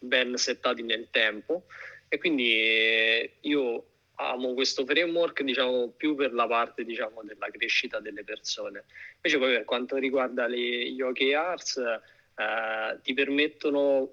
ben 0.00 0.36
settati 0.36 0.82
nel 0.82 1.08
tempo. 1.10 1.64
E 2.08 2.18
quindi 2.18 2.52
eh, 2.52 3.36
io 3.42 3.86
amo 4.16 4.54
questo 4.54 4.84
framework 4.84 5.42
diciamo 5.42 5.90
più 5.90 6.14
per 6.14 6.32
la 6.32 6.46
parte 6.46 6.84
diciamo 6.84 7.22
della 7.22 7.48
crescita 7.50 8.00
delle 8.00 8.24
persone 8.24 8.84
invece 9.16 9.36
poi 9.36 9.56
per 9.56 9.64
quanto 9.64 9.96
riguarda 9.96 10.46
le, 10.46 10.90
gli 10.90 11.02
OKRs 11.02 11.76
eh, 11.76 12.98
ti 13.02 13.12
permettono 13.12 14.10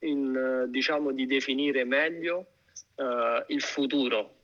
in, 0.00 0.66
diciamo 0.68 1.12
di 1.12 1.26
definire 1.26 1.84
meglio 1.84 2.53
uh, 2.96 3.44
il 3.48 3.60
futuro 3.60 4.34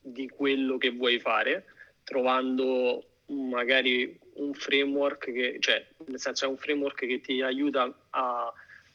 di 0.00 0.28
quello 0.28 0.78
che 0.78 0.90
vuoi 0.90 1.18
fare, 1.20 1.66
trovando 2.04 3.04
magari 3.26 4.18
un 4.34 4.54
framework 4.54 5.30
che, 5.32 5.56
cioè, 5.60 5.86
nel 6.06 6.18
senso 6.18 6.46
è 6.46 6.48
un 6.48 6.56
framework 6.56 7.06
che 7.06 7.20
ti 7.20 7.42
aiuta 7.42 8.06
a, 8.10 8.52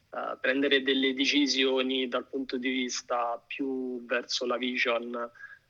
a 0.10 0.38
prendere 0.38 0.82
delle 0.82 1.14
decisioni 1.14 2.08
dal 2.08 2.28
punto 2.28 2.58
di 2.58 2.70
vista 2.70 3.42
più 3.46 4.04
verso 4.06 4.46
la 4.46 4.58
vision, 4.58 5.14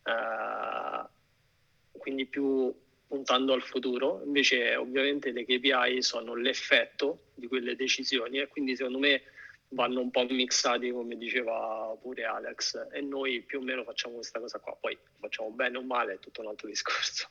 uh, 0.03 1.97
quindi 1.97 2.25
più 2.25 2.73
puntando 3.07 3.53
al 3.53 3.61
futuro, 3.61 4.21
invece 4.25 4.75
ovviamente 4.75 5.31
le 5.31 5.45
KPI 5.45 6.01
sono 6.01 6.33
l'effetto 6.35 7.27
di 7.35 7.47
quelle 7.47 7.75
decisioni 7.75 8.39
e 8.39 8.47
quindi 8.47 8.75
secondo 8.75 8.99
me 8.99 9.21
vanno 9.75 9.99
un 9.99 10.09
po' 10.09 10.25
mixati 10.27 10.89
come 10.89 11.17
diceva 11.17 11.95
pure 12.01 12.23
Alex 12.23 12.87
e 12.91 13.01
noi 13.01 13.41
più 13.41 13.59
o 13.59 13.61
meno 13.61 13.83
facciamo 13.83 14.15
questa 14.15 14.39
cosa 14.39 14.57
qua, 14.57 14.75
poi 14.79 14.97
facciamo 15.19 15.49
bene 15.49 15.77
o 15.77 15.83
male 15.83 16.13
è 16.13 16.19
tutto 16.19 16.41
un 16.41 16.47
altro 16.47 16.67
discorso. 16.67 17.27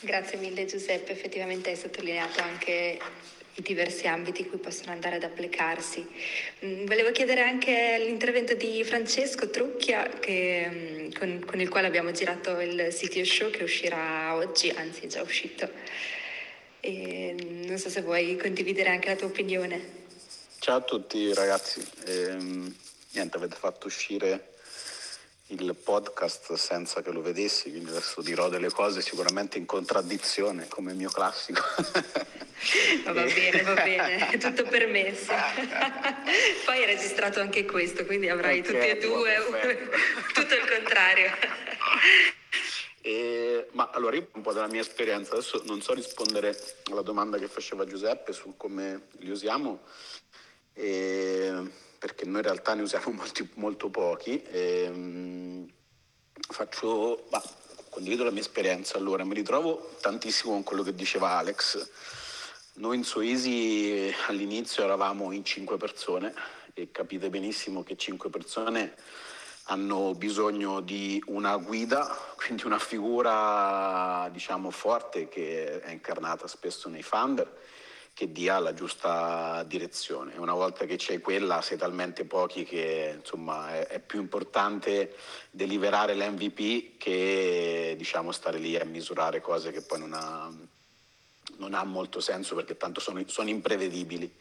Grazie 0.00 0.38
mille 0.38 0.66
Giuseppe, 0.66 1.12
effettivamente 1.12 1.70
hai 1.70 1.76
sottolineato 1.76 2.40
anche 2.42 2.98
i 3.54 3.62
diversi 3.62 4.06
ambiti 4.06 4.42
in 4.42 4.48
cui 4.48 4.58
possono 4.58 4.92
andare 4.92 5.16
ad 5.16 5.22
applicarsi. 5.22 6.04
Mm, 6.64 6.86
volevo 6.86 7.12
chiedere 7.12 7.42
anche 7.42 7.98
l'intervento 8.04 8.54
di 8.54 8.82
Francesco 8.82 9.50
Trucchia, 9.50 10.08
che, 10.08 10.68
mm, 10.68 11.12
con, 11.12 11.44
con, 11.46 11.60
il 11.60 11.68
quale 11.68 11.86
abbiamo 11.86 12.10
girato 12.10 12.58
il 12.60 12.88
CTO 12.90 13.24
Show 13.24 13.50
che 13.50 13.62
uscirà 13.62 14.34
oggi, 14.34 14.70
anzi 14.70 15.04
è 15.04 15.06
già 15.06 15.22
uscito. 15.22 15.70
E 16.80 17.34
mm, 17.40 17.64
non 17.64 17.78
so 17.78 17.88
se 17.88 18.00
vuoi 18.00 18.36
condividere 18.36 18.88
anche 18.88 19.08
la 19.08 19.16
tua 19.16 19.28
opinione. 19.28 20.01
Ciao 20.62 20.76
a 20.76 20.80
tutti 20.82 21.34
ragazzi, 21.34 21.84
ehm, 22.04 22.72
niente, 23.14 23.36
avete 23.36 23.56
fatto 23.56 23.88
uscire 23.88 24.52
il 25.48 25.74
podcast 25.74 26.52
senza 26.52 27.02
che 27.02 27.10
lo 27.10 27.20
vedessi, 27.20 27.68
quindi 27.70 27.90
adesso 27.90 28.22
dirò 28.22 28.48
delle 28.48 28.70
cose 28.70 29.00
sicuramente 29.00 29.58
in 29.58 29.66
contraddizione, 29.66 30.68
come 30.68 30.92
il 30.92 30.98
mio 30.98 31.10
classico. 31.10 31.62
va 33.02 33.12
bene, 33.12 33.62
va 33.62 33.74
bene, 33.74 34.30
è 34.30 34.38
tutto 34.38 34.62
permesso. 34.62 35.32
Poi 36.64 36.78
hai 36.78 36.86
registrato 36.86 37.40
anche 37.40 37.64
questo, 37.64 38.06
quindi 38.06 38.28
avrai 38.28 38.60
okay, 38.60 38.72
tutti 38.72 38.88
e 38.88 38.98
due, 38.98 39.34
tutto 40.32 40.54
il 40.54 40.68
contrario. 40.68 41.30
E, 43.00 43.66
ma 43.72 43.90
allora 43.92 44.14
io 44.14 44.28
un 44.34 44.42
po' 44.42 44.52
della 44.52 44.68
mia 44.68 44.80
esperienza, 44.80 45.32
adesso 45.32 45.60
non 45.66 45.82
so 45.82 45.92
rispondere 45.92 46.56
alla 46.84 47.02
domanda 47.02 47.36
che 47.36 47.48
faceva 47.48 47.84
Giuseppe 47.84 48.32
su 48.32 48.54
come 48.56 49.08
li 49.18 49.30
usiamo, 49.30 49.82
e, 50.72 51.70
perché 51.98 52.24
noi 52.24 52.36
in 52.36 52.42
realtà 52.42 52.74
ne 52.74 52.82
usiamo 52.82 53.12
molti, 53.16 53.48
molto 53.54 53.90
pochi. 53.90 54.42
E, 54.42 55.66
faccio, 56.48 57.26
bah, 57.28 57.42
condivido 57.88 58.24
la 58.24 58.30
mia 58.30 58.40
esperienza, 58.40 58.96
allora 58.96 59.24
mi 59.24 59.34
ritrovo 59.34 59.90
tantissimo 60.00 60.52
con 60.52 60.62
quello 60.62 60.82
che 60.82 60.94
diceva 60.94 61.36
Alex. 61.38 61.90
Noi 62.74 62.96
in 62.96 63.04
Soisi 63.04 64.14
all'inizio 64.28 64.82
eravamo 64.82 65.30
in 65.32 65.44
cinque 65.44 65.76
persone 65.76 66.32
e 66.74 66.90
capite 66.90 67.28
benissimo 67.28 67.82
che 67.82 67.96
cinque 67.96 68.30
persone 68.30 68.94
hanno 69.64 70.14
bisogno 70.14 70.80
di 70.80 71.22
una 71.26 71.56
guida, 71.56 72.06
quindi 72.36 72.64
una 72.64 72.78
figura 72.78 74.28
diciamo 74.32 74.70
forte 74.70 75.28
che 75.28 75.80
è 75.80 75.90
incarnata 75.90 76.46
spesso 76.46 76.88
nei 76.88 77.02
founder 77.02 77.60
che 78.22 78.30
dia 78.30 78.60
la 78.60 78.72
giusta 78.72 79.64
direzione. 79.66 80.34
Una 80.36 80.54
volta 80.54 80.84
che 80.84 80.94
c'è 80.94 81.20
quella, 81.20 81.60
sei 81.60 81.76
talmente 81.76 82.24
pochi 82.24 82.62
che 82.62 83.16
insomma, 83.18 83.74
è, 83.74 83.86
è, 83.88 83.98
più 83.98 84.20
importante 84.20 85.16
deliberare 85.50 86.14
l'MVP 86.14 86.98
che 86.98 87.96
diciamo, 87.98 88.30
stare 88.30 88.58
lì 88.58 88.76
a 88.76 88.84
misurare 88.84 89.40
cose 89.40 89.72
che 89.72 89.82
poi 89.82 89.98
non 89.98 90.12
ha, 90.12 90.48
non 91.56 91.74
ha 91.74 91.82
molto 91.82 92.20
senso 92.20 92.54
perché 92.54 92.76
tanto 92.76 93.00
sono, 93.00 93.20
sono, 93.26 93.48
imprevedibili. 93.48 94.32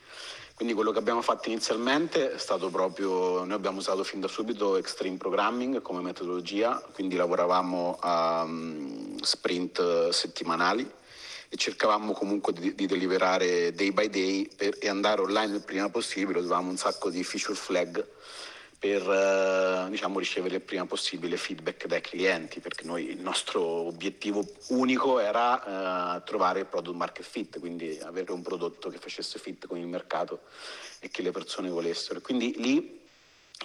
Quindi 0.54 0.76
quello 0.76 0.92
che 0.92 1.00
abbiamo 1.00 1.24
fatto 1.24 1.50
inizialmente 1.50 2.34
è 2.34 2.38
stato 2.38 2.70
proprio, 2.70 3.44
noi 3.44 3.54
abbiamo 3.54 3.80
usato 3.80 4.04
fin 4.04 4.20
da 4.20 4.28
subito 4.28 4.78
Extreme 4.78 5.18
Programming 5.18 5.82
come 5.82 6.02
metodologia, 6.02 6.80
quindi 6.94 7.16
lavoravamo 7.16 7.98
a 8.00 8.44
um, 8.44 9.18
sprint 9.22 10.10
settimanali 10.10 11.00
e 11.54 11.58
cercavamo 11.58 12.14
comunque 12.14 12.54
di, 12.54 12.74
di 12.74 12.86
deliberare 12.86 13.74
day 13.74 13.92
by 13.92 14.10
day 14.10 14.48
per, 14.56 14.78
e 14.80 14.88
andare 14.88 15.20
online 15.20 15.56
il 15.56 15.62
prima 15.62 15.90
possibile, 15.90 16.40
usavamo 16.40 16.70
un 16.70 16.78
sacco 16.78 17.10
di 17.10 17.26
feature 17.26 17.56
flag 17.56 18.08
per 18.80 19.02
eh, 19.02 19.90
diciamo, 19.90 20.18
ricevere 20.18 20.56
il 20.56 20.62
prima 20.62 20.86
possibile 20.86 21.36
feedback 21.36 21.88
dai 21.88 22.00
clienti, 22.00 22.62
perché 22.62 22.86
noi 22.86 23.10
il 23.10 23.20
nostro 23.20 23.62
obiettivo 23.62 24.48
unico 24.70 25.20
era 25.20 26.16
eh, 26.16 26.24
trovare 26.24 26.62
il 26.62 26.68
product 26.68 26.96
market 26.96 27.26
fit, 27.26 27.60
quindi 27.60 28.00
avere 28.02 28.32
un 28.32 28.42
prodotto 28.42 28.88
che 28.88 28.98
facesse 28.98 29.38
fit 29.38 29.68
con 29.68 29.78
il 29.78 29.88
mercato 29.88 30.44
e 31.00 31.10
che 31.10 31.22
le 31.22 31.32
persone 31.32 31.68
volessero. 31.68 32.22
Quindi 32.22 32.54
lì 32.60 33.02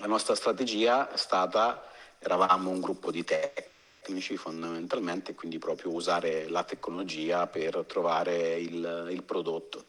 la 0.00 0.08
nostra 0.08 0.34
strategia 0.34 1.12
è 1.12 1.16
stata, 1.16 1.88
eravamo 2.18 2.68
un 2.68 2.80
gruppo 2.80 3.12
di 3.12 3.22
tech 3.22 3.74
tecnici 4.06 4.36
fondamentalmente, 4.36 5.34
quindi 5.34 5.58
proprio 5.58 5.92
usare 5.92 6.48
la 6.48 6.62
tecnologia 6.62 7.48
per 7.48 7.84
trovare 7.88 8.54
il, 8.54 9.08
il 9.10 9.22
prodotto. 9.24 9.86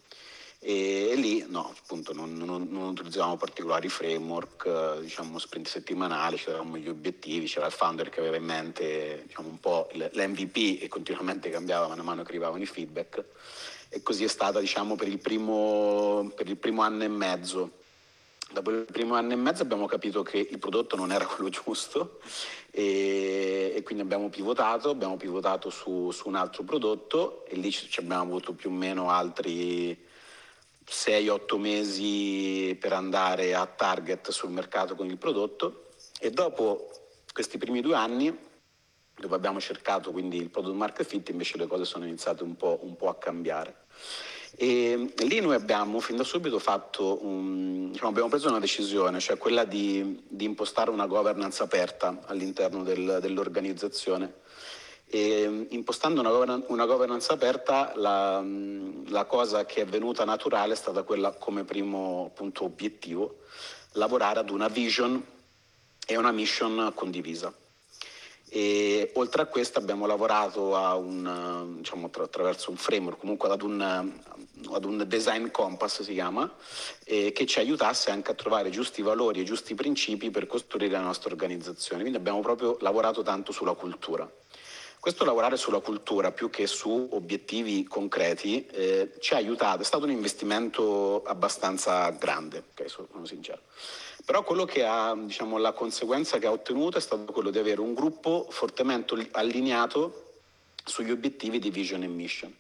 E, 0.59 1.09
e, 1.11 1.15
lì 1.15 1.45
no, 1.47 1.71
appunto 1.79 2.13
non, 2.13 2.33
non, 2.33 2.67
non 2.71 2.89
utilizzavamo 2.89 3.37
particolari 3.37 3.89
framework, 3.89 5.01
diciamo 5.01 5.37
sprint 5.37 5.67
settimanali, 5.67 6.37
c'erano 6.37 6.77
gli 6.77 6.89
obiettivi, 6.89 7.45
c'era 7.45 7.67
il 7.67 7.71
founder 7.71 8.09
che 8.09 8.19
aveva 8.19 8.37
in 8.37 8.45
mente 8.45 9.23
diciamo, 9.27 9.49
un 9.49 9.59
po' 9.59 9.87
l'MVP 9.91 10.81
e 10.81 10.87
continuamente 10.87 11.51
cambiava 11.51 11.87
man 11.87 11.99
mano 11.99 12.23
che 12.23 12.29
arrivavano 12.29 12.63
i 12.63 12.65
feedback 12.65 13.23
e 13.89 14.01
così 14.01 14.23
è 14.23 14.27
stata 14.27 14.59
diciamo, 14.59 14.95
per, 14.95 15.07
il 15.07 15.19
primo, 15.19 16.31
per 16.35 16.49
il 16.49 16.57
primo 16.57 16.81
anno 16.81 17.03
e 17.03 17.07
mezzo 17.07 17.85
Dopo 18.49 18.71
il 18.71 18.85
primo 18.85 19.15
anno 19.15 19.33
e 19.33 19.35
mezzo 19.35 19.61
abbiamo 19.61 19.87
capito 19.87 20.23
che 20.23 20.37
il 20.37 20.57
prodotto 20.57 20.95
non 20.95 21.11
era 21.11 21.25
quello 21.25 21.49
giusto 21.49 22.19
e, 22.71 23.73
e 23.75 23.83
quindi 23.83 24.03
abbiamo 24.03 24.29
pivotato, 24.29 24.89
abbiamo 24.89 25.17
pivotato 25.17 25.69
su, 25.69 26.11
su, 26.11 26.27
un 26.27 26.35
altro 26.35 26.63
prodotto 26.63 27.45
e 27.45 27.55
lì 27.55 27.71
ci 27.71 27.99
abbiamo 27.99 28.23
avuto 28.23 28.53
più 28.53 28.69
o 28.69 28.73
meno 28.73 29.09
altri 29.09 30.05
6-8 30.85 31.57
mesi 31.57 32.77
per 32.79 32.93
andare 32.93 33.53
a 33.53 33.65
target 33.65 34.29
sul 34.31 34.51
mercato 34.51 34.95
con 34.95 35.07
il 35.07 35.17
prodotto 35.17 35.89
e 36.19 36.31
dopo 36.31 36.89
questi 37.33 37.57
primi 37.57 37.81
due 37.81 37.95
anni 37.95 38.45
dove 39.19 39.35
abbiamo 39.35 39.59
cercato 39.59 40.11
quindi 40.11 40.37
il 40.37 40.49
product 40.49 40.75
market 40.75 41.05
fit 41.05 41.29
invece 41.29 41.57
le 41.57 41.67
cose 41.67 41.85
sono 41.85 42.05
iniziate 42.05 42.43
un 42.43 42.55
po', 42.55 42.79
un 42.83 42.95
po 42.95 43.09
a 43.09 43.15
cambiare. 43.15 43.85
E 44.59 45.13
lì 45.17 45.39
noi 45.39 45.53
abbiamo 45.53 45.99
fin 45.99 46.15
da 46.15 46.23
subito 46.23 46.57
fatto 46.57 47.23
un, 47.23 47.91
diciamo, 47.91 48.09
abbiamo 48.09 48.27
preso 48.27 48.49
una 48.49 48.57
decisione, 48.57 49.19
cioè 49.19 49.37
quella 49.37 49.65
di, 49.65 50.23
di 50.27 50.45
impostare 50.45 50.89
una 50.89 51.05
governance 51.05 51.61
aperta 51.61 52.21
all'interno 52.25 52.81
del, 52.81 53.19
dell'organizzazione. 53.21 54.33
E 55.05 55.67
impostando 55.69 56.21
una, 56.21 56.31
govern- 56.31 56.65
una 56.69 56.87
governance 56.87 57.31
aperta, 57.31 57.91
la, 57.97 58.43
la, 59.09 59.25
cosa 59.25 59.63
che 59.67 59.81
è 59.81 59.85
venuta 59.85 60.25
naturale 60.25 60.73
è 60.73 60.75
stata 60.75 61.03
quella 61.03 61.33
come 61.33 61.63
primo 61.63 62.31
punto 62.33 62.63
obiettivo, 62.63 63.41
lavorare 63.91 64.39
ad 64.39 64.49
una 64.49 64.69
vision 64.69 65.23
e 66.03 66.17
una 66.17 66.31
mission 66.31 66.93
condivisa. 66.95 67.53
E 68.49 69.11
oltre 69.15 69.41
a 69.41 69.45
questo 69.45 69.77
abbiamo 69.77 70.05
lavorato 70.05 70.69
un, 70.97 71.75
diciamo, 71.77 72.09
attraverso 72.13 72.71
un 72.71 72.77
framework, 72.77 73.19
comunque 73.19 73.49
ad 73.49 73.61
un, 73.61 73.81
ad 73.81 74.85
un 74.85 75.03
design 75.05 75.49
compass 75.51 76.01
si 76.01 76.13
chiama, 76.13 76.49
eh, 77.03 77.33
che 77.33 77.45
ci 77.45 77.59
aiutasse 77.59 78.09
anche 78.09 78.31
a 78.31 78.35
trovare 78.35 78.69
giusti 78.69 79.01
valori 79.01 79.41
e 79.41 79.43
giusti 79.43 79.75
principi 79.75 80.29
per 80.29 80.47
costruire 80.47 80.93
la 80.93 81.01
nostra 81.01 81.29
organizzazione. 81.29 82.01
Quindi 82.01 82.17
abbiamo 82.17 82.39
proprio 82.39 82.77
lavorato 82.79 83.21
tanto 83.21 83.51
sulla 83.51 83.73
cultura. 83.73 84.29
Questo 84.99 85.25
lavorare 85.25 85.57
sulla 85.57 85.79
cultura 85.79 86.31
più 86.31 86.49
che 86.49 86.67
su 86.67 87.09
obiettivi 87.11 87.83
concreti 87.83 88.65
eh, 88.65 89.13
ci 89.19 89.33
ha 89.33 89.37
aiutato, 89.37 89.81
è 89.81 89.85
stato 89.85 90.05
un 90.05 90.11
investimento 90.11 91.21
abbastanza 91.23 92.09
grande, 92.09 92.63
okay, 92.71 92.89
sono 92.89 93.25
sincero. 93.25 93.61
Però 94.27 94.43
quello 94.43 94.65
che 94.65 94.83
ha, 94.83 95.15
diciamo, 95.17 95.57
la 95.57 95.71
conseguenza 95.71 96.37
che 96.37 96.47
ha 96.47 96.51
ottenuto 96.51 96.97
è 96.97 97.01
stato 97.01 97.31
quello 97.31 97.49
di 97.49 97.59
avere 97.59 97.79
un 97.79 97.93
gruppo 97.93 98.45
fortemente 98.49 99.15
allineato 99.31 100.33
sugli 100.83 101.11
obiettivi 101.11 101.59
di 101.59 101.69
vision 101.69 102.03
e 102.03 102.07
mission 102.07 102.53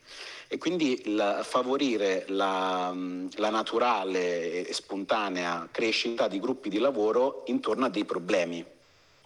e 0.47 0.57
quindi 0.57 1.13
la, 1.13 1.43
favorire 1.43 2.23
la, 2.29 2.95
la, 3.35 3.49
naturale 3.49 4.65
e 4.65 4.71
spontanea 4.71 5.67
crescita 5.69 6.29
di 6.29 6.39
gruppi 6.39 6.69
di 6.69 6.77
lavoro 6.77 7.43
intorno 7.47 7.83
a 7.83 7.89
dei 7.89 8.05
problemi. 8.05 8.65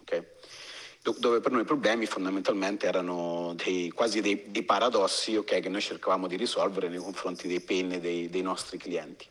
Okay? 0.00 0.26
dove 1.18 1.38
per 1.38 1.52
noi 1.52 1.62
i 1.62 1.64
problemi 1.64 2.06
fondamentalmente 2.06 2.86
erano 2.86 3.54
dei, 3.54 3.90
quasi 3.90 4.20
dei, 4.20 4.50
dei 4.50 4.64
paradossi 4.64 5.36
okay, 5.36 5.60
che 5.60 5.68
noi 5.68 5.80
cercavamo 5.80 6.26
di 6.26 6.36
risolvere 6.36 6.88
nei 6.88 6.98
confronti 6.98 7.46
dei 7.46 7.60
pain 7.60 8.00
dei, 8.00 8.28
dei 8.28 8.42
nostri 8.42 8.78
clienti. 8.78 9.30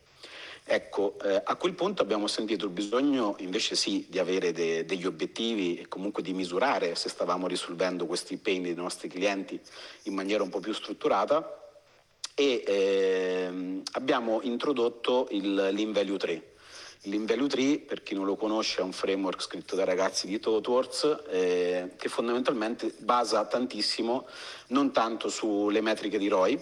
Ecco, 0.72 1.18
eh, 1.22 1.42
a 1.44 1.56
quel 1.56 1.74
punto 1.74 2.00
abbiamo 2.00 2.26
sentito 2.26 2.64
il 2.64 2.70
bisogno 2.70 3.36
invece 3.40 3.76
sì 3.76 4.06
di 4.08 4.18
avere 4.18 4.52
de, 4.52 4.86
degli 4.86 5.04
obiettivi 5.04 5.76
e 5.76 5.86
comunque 5.86 6.22
di 6.22 6.32
misurare 6.32 6.94
se 6.94 7.10
stavamo 7.10 7.46
risolvendo 7.46 8.06
questi 8.06 8.38
pain 8.38 8.62
dei 8.62 8.72
nostri 8.72 9.06
clienti 9.06 9.60
in 10.04 10.14
maniera 10.14 10.42
un 10.42 10.48
po' 10.48 10.60
più 10.60 10.72
strutturata 10.72 11.76
e 12.34 12.64
ehm, 12.66 13.82
abbiamo 13.92 14.40
introdotto 14.40 15.28
il 15.32 15.52
Lean 15.52 15.92
Value 15.92 16.16
3. 16.16 16.42
L'Invalue 17.02 17.48
Tree, 17.48 17.78
per 17.80 18.02
chi 18.02 18.14
non 18.14 18.24
lo 18.24 18.36
conosce, 18.36 18.80
è 18.80 18.82
un 18.82 18.92
framework 18.92 19.42
scritto 19.42 19.76
dai 19.76 19.84
ragazzi 19.84 20.26
di 20.26 20.40
ThoughtWorks 20.40 21.24
eh, 21.28 21.90
che 21.98 22.08
fondamentalmente 22.08 22.94
basa 22.96 23.44
tantissimo 23.44 24.26
non 24.68 24.90
tanto 24.90 25.28
sulle 25.28 25.82
metriche 25.82 26.16
di 26.16 26.28
ROI, 26.28 26.58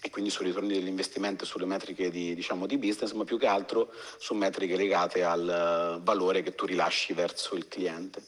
e 0.00 0.10
quindi 0.10 0.30
sui 0.30 0.46
ritorni 0.46 0.74
dell'investimento 0.74 1.44
e 1.44 1.46
sulle 1.46 1.66
metriche 1.66 2.10
di, 2.10 2.34
diciamo, 2.34 2.66
di, 2.66 2.78
business, 2.78 3.12
ma 3.12 3.24
più 3.24 3.38
che 3.38 3.46
altro 3.46 3.92
su 4.18 4.34
metriche 4.34 4.76
legate 4.76 5.24
al 5.24 6.00
valore 6.02 6.42
che 6.42 6.54
tu 6.54 6.66
rilasci 6.66 7.12
verso 7.12 7.56
il 7.56 7.66
cliente. 7.66 8.22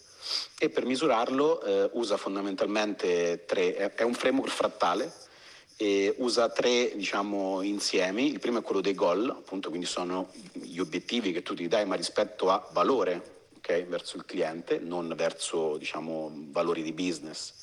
E 0.59 0.68
per 0.68 0.85
misurarlo 0.85 1.62
eh, 1.62 1.90
usa 1.92 2.16
fondamentalmente 2.16 3.44
tre, 3.46 3.94
è, 3.94 4.02
un 4.02 4.14
framework 4.14 4.52
frattale, 4.52 5.12
usa 6.18 6.50
tre 6.50 6.92
diciamo, 6.94 7.62
insiemi. 7.62 8.30
Il 8.30 8.38
primo 8.38 8.59
è 8.59 8.62
quello 8.62 8.83
dei 8.83 8.94
goal, 8.94 9.30
appunto, 9.30 9.68
quindi 9.70 9.87
sono 9.87 10.30
gli 10.52 10.78
obiettivi 10.78 11.33
che 11.33 11.42
tu 11.42 11.54
ti 11.54 11.68
dai, 11.68 11.87
ma 11.87 11.94
rispetto 11.94 12.50
a 12.50 12.68
valore 12.72 13.48
okay, 13.56 13.85
verso 13.85 14.16
il 14.16 14.24
cliente, 14.26 14.78
non 14.78 15.12
verso 15.16 15.76
diciamo, 15.76 16.30
valori 16.50 16.83
di 16.83 16.92
business. 16.92 17.54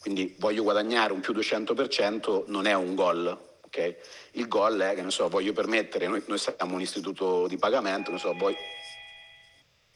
Quindi 0.00 0.34
voglio 0.38 0.62
guadagnare 0.62 1.12
un 1.12 1.20
più 1.20 1.32
200%, 1.32 2.44
non 2.46 2.66
è 2.66 2.74
un 2.74 2.94
goal. 2.94 3.52
Okay? 3.74 3.96
Il 4.32 4.46
goal 4.46 4.78
è 4.78 4.94
che 4.94 5.10
so, 5.10 5.28
voglio 5.28 5.52
permettere, 5.52 6.06
noi, 6.06 6.22
noi 6.26 6.38
siamo 6.38 6.74
un 6.74 6.80
istituto 6.80 7.46
di 7.48 7.56
pagamento, 7.56 8.16
so, 8.18 8.32
voglio, 8.34 8.56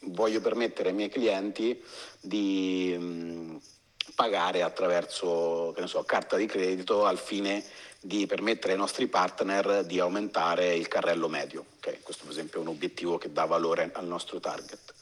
voglio 0.00 0.40
permettere 0.40 0.88
ai 0.88 0.94
miei 0.94 1.08
clienti 1.08 1.80
di. 2.20 2.96
Mh, 2.98 3.60
pagare 4.18 4.62
attraverso 4.62 5.72
so, 5.86 6.02
carta 6.02 6.36
di 6.36 6.46
credito 6.46 7.04
al 7.04 7.18
fine 7.18 7.62
di 8.00 8.26
permettere 8.26 8.72
ai 8.72 8.78
nostri 8.78 9.06
partner 9.06 9.84
di 9.84 10.00
aumentare 10.00 10.74
il 10.74 10.88
carrello 10.88 11.28
medio. 11.28 11.64
Okay? 11.76 12.00
Questo 12.02 12.24
per 12.24 12.32
esempio 12.32 12.58
è 12.58 12.62
un 12.62 12.68
obiettivo 12.68 13.16
che 13.16 13.32
dà 13.32 13.44
valore 13.44 13.90
al 13.94 14.06
nostro 14.06 14.40
target. 14.40 14.94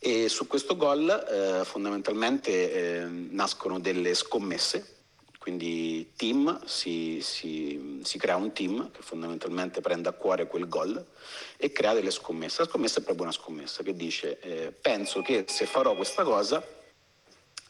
E 0.00 0.28
su 0.28 0.48
questo 0.48 0.76
goal 0.76 1.08
eh, 1.08 1.64
fondamentalmente 1.64 2.72
eh, 2.72 3.04
nascono 3.04 3.78
delle 3.78 4.14
scommesse, 4.14 4.99
quindi 5.40 6.12
team, 6.16 6.66
si, 6.66 7.20
si, 7.22 8.00
si, 8.04 8.18
crea 8.18 8.36
un 8.36 8.52
team 8.52 8.90
che 8.90 9.00
fondamentalmente 9.00 9.80
prende 9.80 10.10
a 10.10 10.12
cuore 10.12 10.46
quel 10.46 10.68
goal 10.68 11.02
e 11.56 11.72
crea 11.72 11.94
delle 11.94 12.10
scommesse. 12.10 12.60
La 12.60 12.68
scommessa 12.68 13.00
è 13.00 13.02
proprio 13.02 13.24
una 13.24 13.32
scommessa 13.32 13.82
che 13.82 13.94
dice 13.94 14.38
eh, 14.40 14.70
penso 14.70 15.22
che 15.22 15.46
se 15.48 15.64
farò 15.64 15.96
questa 15.96 16.24
cosa 16.24 16.62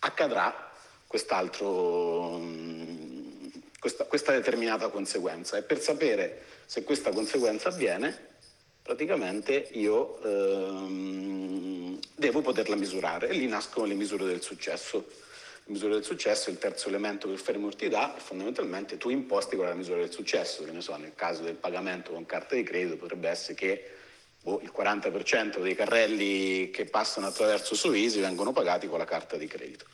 accadrà 0.01 0.73
quest'altro, 1.07 2.39
mm, 2.39 3.47
questa, 3.79 4.05
questa 4.07 4.33
determinata 4.33 4.89
conseguenza 4.89 5.57
e 5.57 5.63
per 5.63 5.81
sapere 5.81 6.43
se 6.67 6.83
questa 6.83 7.13
conseguenza 7.13 7.69
avviene 7.69 8.31
praticamente 8.83 9.69
io 9.75 10.21
ehm, 10.25 12.01
devo 12.17 12.41
poterla 12.41 12.75
misurare 12.75 13.29
e 13.29 13.35
lì 13.35 13.47
nascono 13.47 13.87
le 13.87 13.95
misure 13.95 14.25
del 14.25 14.43
successo. 14.43 15.29
Misura 15.71 15.95
del 15.95 16.03
successo 16.03 16.51
è 16.51 16.53
il 16.53 16.59
terzo 16.59 16.89
elemento 16.89 17.29
che 17.29 17.35
il 17.35 17.39
framework 17.39 17.77
ti 17.77 17.89
dà 17.89 18.17
e 18.17 18.19
fondamentalmente 18.19 18.99
tu 18.99 19.09
imposti 19.09 19.55
quella 19.55 19.73
misura 19.73 19.99
del 19.99 20.11
successo, 20.11 20.65
che 20.65 20.73
ne 20.73 20.81
so, 20.81 20.97
nel 20.97 21.15
caso 21.15 21.43
del 21.43 21.55
pagamento 21.55 22.11
con 22.11 22.27
carta 22.27 22.57
di 22.57 22.65
credito 22.65 22.97
potrebbe 22.97 23.29
essere 23.29 23.55
che 23.55 23.91
boh, 24.43 24.61
il 24.65 24.73
40% 24.77 25.63
dei 25.63 25.77
carrelli 25.77 26.71
che 26.71 26.87
passano 26.87 27.29
attraverso 27.29 27.77
su 27.77 27.93
Easy 27.93 28.21
vengono 28.21 28.53
pagati 28.53 28.89
con 28.89 28.99
la 28.99 29.05
carta 29.05 29.37
di 29.37 29.47
credito. 29.47 29.85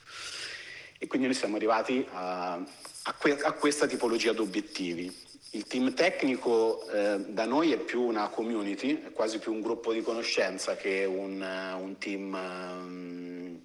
E 0.99 1.07
quindi 1.07 1.27
noi 1.27 1.37
siamo 1.37 1.57
arrivati 1.57 2.07
a, 2.11 2.55
a, 2.55 3.12
que- 3.12 3.39
a 3.43 3.53
questa 3.53 3.87
tipologia 3.87 4.33
di 4.33 4.41
obiettivi. 4.41 5.25
Il 5.51 5.67
team 5.67 5.93
tecnico 5.93 6.89
eh, 6.89 7.19
da 7.29 7.45
noi 7.45 7.73
è 7.73 7.77
più 7.77 8.01
una 8.01 8.29
community, 8.29 9.03
è 9.03 9.12
quasi 9.12 9.39
più 9.39 9.53
un 9.53 9.61
gruppo 9.61 9.93
di 9.93 10.01
conoscenza 10.01 10.75
che 10.75 11.05
un, 11.05 11.39
un 11.79 11.99
team 11.99 12.33
um, 12.33 13.61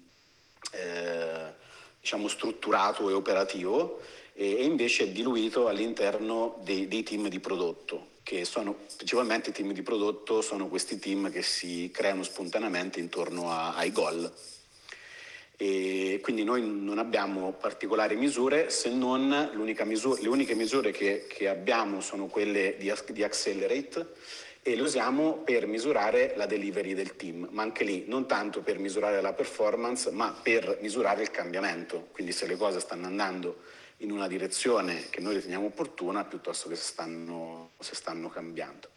eh, 0.72 1.60
diciamo 2.02 2.26
strutturato 2.26 3.08
e 3.08 3.12
operativo 3.12 4.00
e, 4.34 4.56
e, 4.56 4.64
invece 4.64 5.04
è 5.04 5.08
diluito 5.10 5.68
all'interno 5.68 6.58
dei, 6.64 6.88
dei 6.88 7.04
team 7.04 7.28
di 7.28 7.38
prodotto 7.38 8.08
che 8.24 8.44
sono 8.44 8.76
principalmente 8.96 9.50
i 9.50 9.52
team 9.52 9.72
di 9.72 9.82
prodotto 9.82 10.42
sono 10.42 10.66
questi 10.66 10.98
team 10.98 11.30
che 11.30 11.42
si 11.42 11.90
creano 11.92 12.24
spontaneamente 12.24 12.98
intorno 12.98 13.50
a, 13.50 13.74
ai 13.74 13.92
goal. 13.92 14.32
E 15.56 16.18
quindi 16.22 16.42
noi 16.42 16.62
non 16.62 16.98
abbiamo 16.98 17.52
particolari 17.52 18.16
misure 18.16 18.68
se 18.70 18.90
non 18.90 19.50
misura, 19.84 20.20
le 20.20 20.28
uniche 20.28 20.54
misure 20.54 20.90
che, 20.90 21.26
che, 21.28 21.48
abbiamo 21.48 22.00
sono 22.00 22.26
quelle 22.26 22.76
di, 22.78 22.92
di 23.08 23.22
Accelerate 23.22 24.14
e 24.64 24.76
le 24.76 24.82
usiamo 24.82 25.38
per 25.38 25.66
misurare 25.66 26.34
la 26.36 26.46
delivery 26.46 26.94
del 26.94 27.16
team, 27.16 27.48
ma 27.50 27.62
anche 27.62 27.82
lì 27.82 28.04
non 28.06 28.26
tanto 28.26 28.60
per 28.60 28.78
misurare 28.78 29.20
la 29.20 29.32
performance, 29.32 30.10
ma 30.12 30.38
per 30.40 30.78
misurare 30.80 31.22
il 31.22 31.32
cambiamento, 31.32 32.08
quindi 32.12 32.32
se 32.32 32.46
le 32.46 32.56
cose 32.56 32.78
stanno 32.78 33.06
andando 33.06 33.62
in 33.98 34.12
una 34.12 34.28
direzione 34.28 35.08
che 35.10 35.20
noi 35.20 35.34
riteniamo 35.34 35.66
opportuna 35.66 36.24
piuttosto 36.24 36.68
che 36.68 36.76
se 36.76 36.84
stanno, 36.84 37.70
se 37.80 37.96
stanno 37.96 38.28
cambiando. 38.28 38.90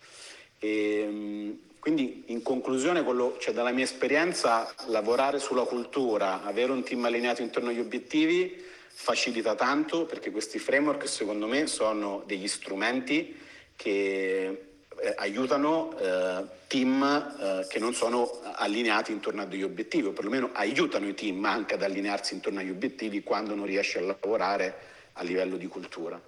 E, 0.60 1.00
ehm, 1.00 1.60
quindi 1.80 2.24
in 2.28 2.44
conclusione, 2.44 3.04
quello, 3.04 3.38
cioè, 3.40 3.54
dalla 3.54 3.72
mia 3.72 3.84
esperienza, 3.84 4.72
lavorare 4.88 5.40
sulla 5.40 5.64
cultura, 5.64 6.44
avere 6.44 6.72
un 6.72 6.84
team 6.84 7.06
allineato 7.06 7.42
intorno 7.42 7.70
agli 7.70 7.80
obiettivi 7.80 8.64
facilita 8.98 9.56
tanto 9.56 10.06
perché 10.06 10.32
questi 10.32 10.58
framework 10.58 11.08
secondo 11.08 11.48
me 11.48 11.68
sono 11.68 12.24
degli 12.26 12.48
strumenti 12.48 13.38
che 13.76 14.75
eh, 15.02 15.14
aiutano 15.18 15.98
eh, 15.98 16.46
team 16.68 17.04
eh, 17.40 17.68
che 17.68 17.80
non 17.80 17.94
sono 17.94 18.42
allineati 18.56 19.12
intorno 19.12 19.42
a 19.42 19.46
degli 19.46 19.64
obiettivi, 19.64 20.08
o 20.08 20.12
perlomeno 20.12 20.50
aiutano 20.54 21.08
i 21.08 21.14
team 21.14 21.44
anche 21.46 21.76
ad 21.76 21.84
allinearsi 21.84 22.34
intorno 22.34 22.60
agli 22.60 22.70
obiettivi 22.70 23.24
quando 23.24 23.56
non 23.56 23.66
riesci 23.66 23.98
a 23.98 24.02
lavorare 24.02 24.94
a 25.14 25.24
livello 25.24 25.58
di 25.58 25.68
cultura. 25.68 26.20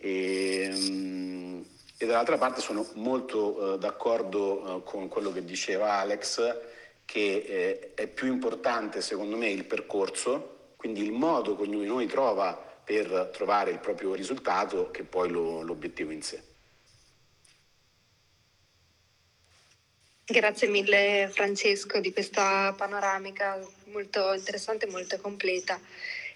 E, 0.00 0.70
um, 0.72 1.64
e 1.96 2.06
dall'altra 2.06 2.38
parte 2.38 2.60
sono 2.60 2.86
molto 2.94 3.74
eh, 3.74 3.78
d'accordo 3.78 4.78
eh, 4.78 4.82
con 4.84 5.08
quello 5.08 5.32
che 5.32 5.44
diceva 5.44 5.94
Alex, 5.94 6.56
che 7.04 7.44
eh, 7.46 7.94
è 7.94 8.06
più 8.06 8.28
importante 8.28 9.00
secondo 9.00 9.36
me 9.36 9.50
il 9.50 9.64
percorso, 9.64 10.72
quindi 10.76 11.02
il 11.02 11.12
modo 11.12 11.56
che 11.56 11.62
ognuno 11.62 11.80
di 11.80 11.88
noi 11.88 12.06
trova 12.06 12.66
per 12.84 13.30
trovare 13.32 13.72
il 13.72 13.80
proprio 13.80 14.14
risultato 14.14 14.90
che 14.90 15.02
poi 15.02 15.28
lo, 15.28 15.62
l'obiettivo 15.62 16.12
in 16.12 16.22
sé. 16.22 16.42
Grazie 20.30 20.68
mille 20.68 21.30
Francesco 21.32 22.00
di 22.00 22.12
questa 22.12 22.74
panoramica 22.76 23.58
molto 23.86 24.34
interessante 24.34 24.84
e 24.84 24.90
molto 24.90 25.18
completa. 25.18 25.80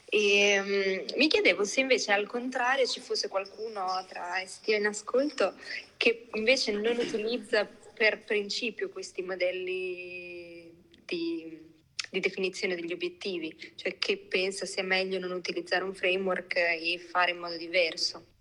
E, 0.06 0.58
um, 0.58 1.18
mi 1.18 1.28
chiedevo 1.28 1.62
se 1.64 1.80
invece 1.80 2.10
al 2.10 2.26
contrario 2.26 2.86
ci 2.86 3.00
fosse 3.00 3.28
qualcuno 3.28 4.02
tra 4.08 4.42
STO 4.46 4.72
in 4.72 4.86
ascolto 4.86 5.56
che 5.98 6.28
invece 6.32 6.72
non 6.72 6.96
utilizza 6.96 7.68
per 7.92 8.24
principio 8.24 8.88
questi 8.88 9.20
modelli 9.20 10.72
di, 11.04 11.60
di 12.08 12.20
definizione 12.20 12.74
degli 12.74 12.94
obiettivi, 12.94 13.54
cioè 13.74 13.98
che 13.98 14.16
pensa 14.16 14.64
sia 14.64 14.82
meglio 14.82 15.18
non 15.18 15.32
utilizzare 15.32 15.84
un 15.84 15.92
framework 15.92 16.56
e 16.56 16.98
fare 16.98 17.32
in 17.32 17.38
modo 17.40 17.58
diverso. 17.58 18.31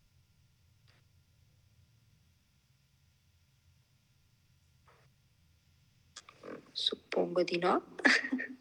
Suppongo 6.82 7.44
di 7.44 7.60
no. 7.60 7.84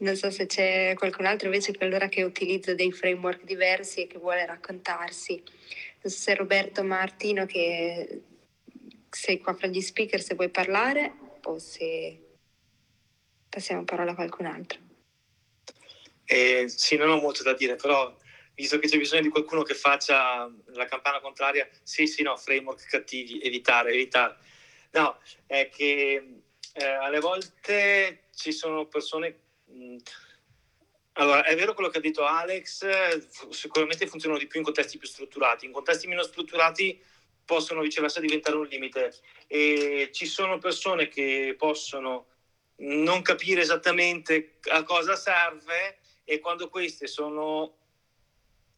Non 0.00 0.16
so 0.16 0.30
se 0.30 0.46
c'è 0.46 0.94
qualcun 0.96 1.26
altro 1.26 1.48
invece 1.48 1.72
che 1.72 1.84
allora 1.84 2.08
che 2.08 2.22
utilizza 2.22 2.72
dei 2.72 2.90
framework 2.90 3.44
diversi 3.44 4.00
e 4.00 4.06
che 4.06 4.16
vuole 4.16 4.46
raccontarsi. 4.46 5.34
Non 6.00 6.10
so 6.10 6.18
se 6.18 6.34
Roberto 6.34 6.82
Martino 6.82 7.44
che 7.44 8.22
sei 9.10 9.38
qua 9.40 9.52
fra 9.52 9.66
gli 9.66 9.82
speaker 9.82 10.22
se 10.22 10.36
vuoi 10.36 10.48
parlare 10.48 11.12
o 11.42 11.58
se 11.58 12.18
passiamo 13.50 13.84
parola 13.84 14.12
a 14.12 14.14
qualcun 14.14 14.46
altro. 14.46 14.78
Eh, 16.24 16.64
sì, 16.68 16.96
non 16.96 17.10
ho 17.10 17.20
molto 17.20 17.42
da 17.42 17.52
dire, 17.52 17.76
però 17.76 18.16
visto 18.54 18.78
che 18.78 18.88
c'è 18.88 18.96
bisogno 18.96 19.20
di 19.20 19.28
qualcuno 19.28 19.62
che 19.64 19.74
faccia 19.74 20.50
la 20.68 20.86
campana 20.86 21.20
contraria, 21.20 21.68
sì, 21.82 22.06
sì, 22.06 22.22
no, 22.22 22.38
framework 22.38 22.88
cattivi, 22.88 23.38
evitare, 23.42 23.92
evitare. 23.92 24.48
No, 24.92 25.18
è 25.46 25.68
che 25.68 26.42
eh, 26.72 26.84
alle 26.84 27.20
volte 27.20 28.24
ci 28.34 28.52
sono 28.52 28.86
persone 28.86 29.48
Mm. 29.72 29.96
Allora, 31.14 31.44
è 31.44 31.54
vero 31.54 31.74
quello 31.74 31.90
che 31.90 31.98
ha 31.98 32.00
detto 32.00 32.24
Alex, 32.24 33.50
sicuramente 33.50 34.06
funzionano 34.06 34.40
di 34.40 34.46
più 34.46 34.58
in 34.58 34.64
contesti 34.64 34.96
più 34.96 35.06
strutturati, 35.06 35.66
in 35.66 35.72
contesti 35.72 36.06
meno 36.06 36.22
strutturati 36.22 37.00
possono 37.44 37.80
viceversa 37.82 38.20
diventare 38.20 38.56
un 38.56 38.66
limite 38.66 39.12
e 39.48 40.10
ci 40.12 40.24
sono 40.24 40.58
persone 40.58 41.08
che 41.08 41.56
possono 41.58 42.26
non 42.76 43.22
capire 43.22 43.60
esattamente 43.60 44.58
a 44.70 44.82
cosa 44.84 45.16
serve 45.16 45.98
e 46.24 46.38
quando 46.38 46.68
queste 46.68 47.06
sono 47.06 47.76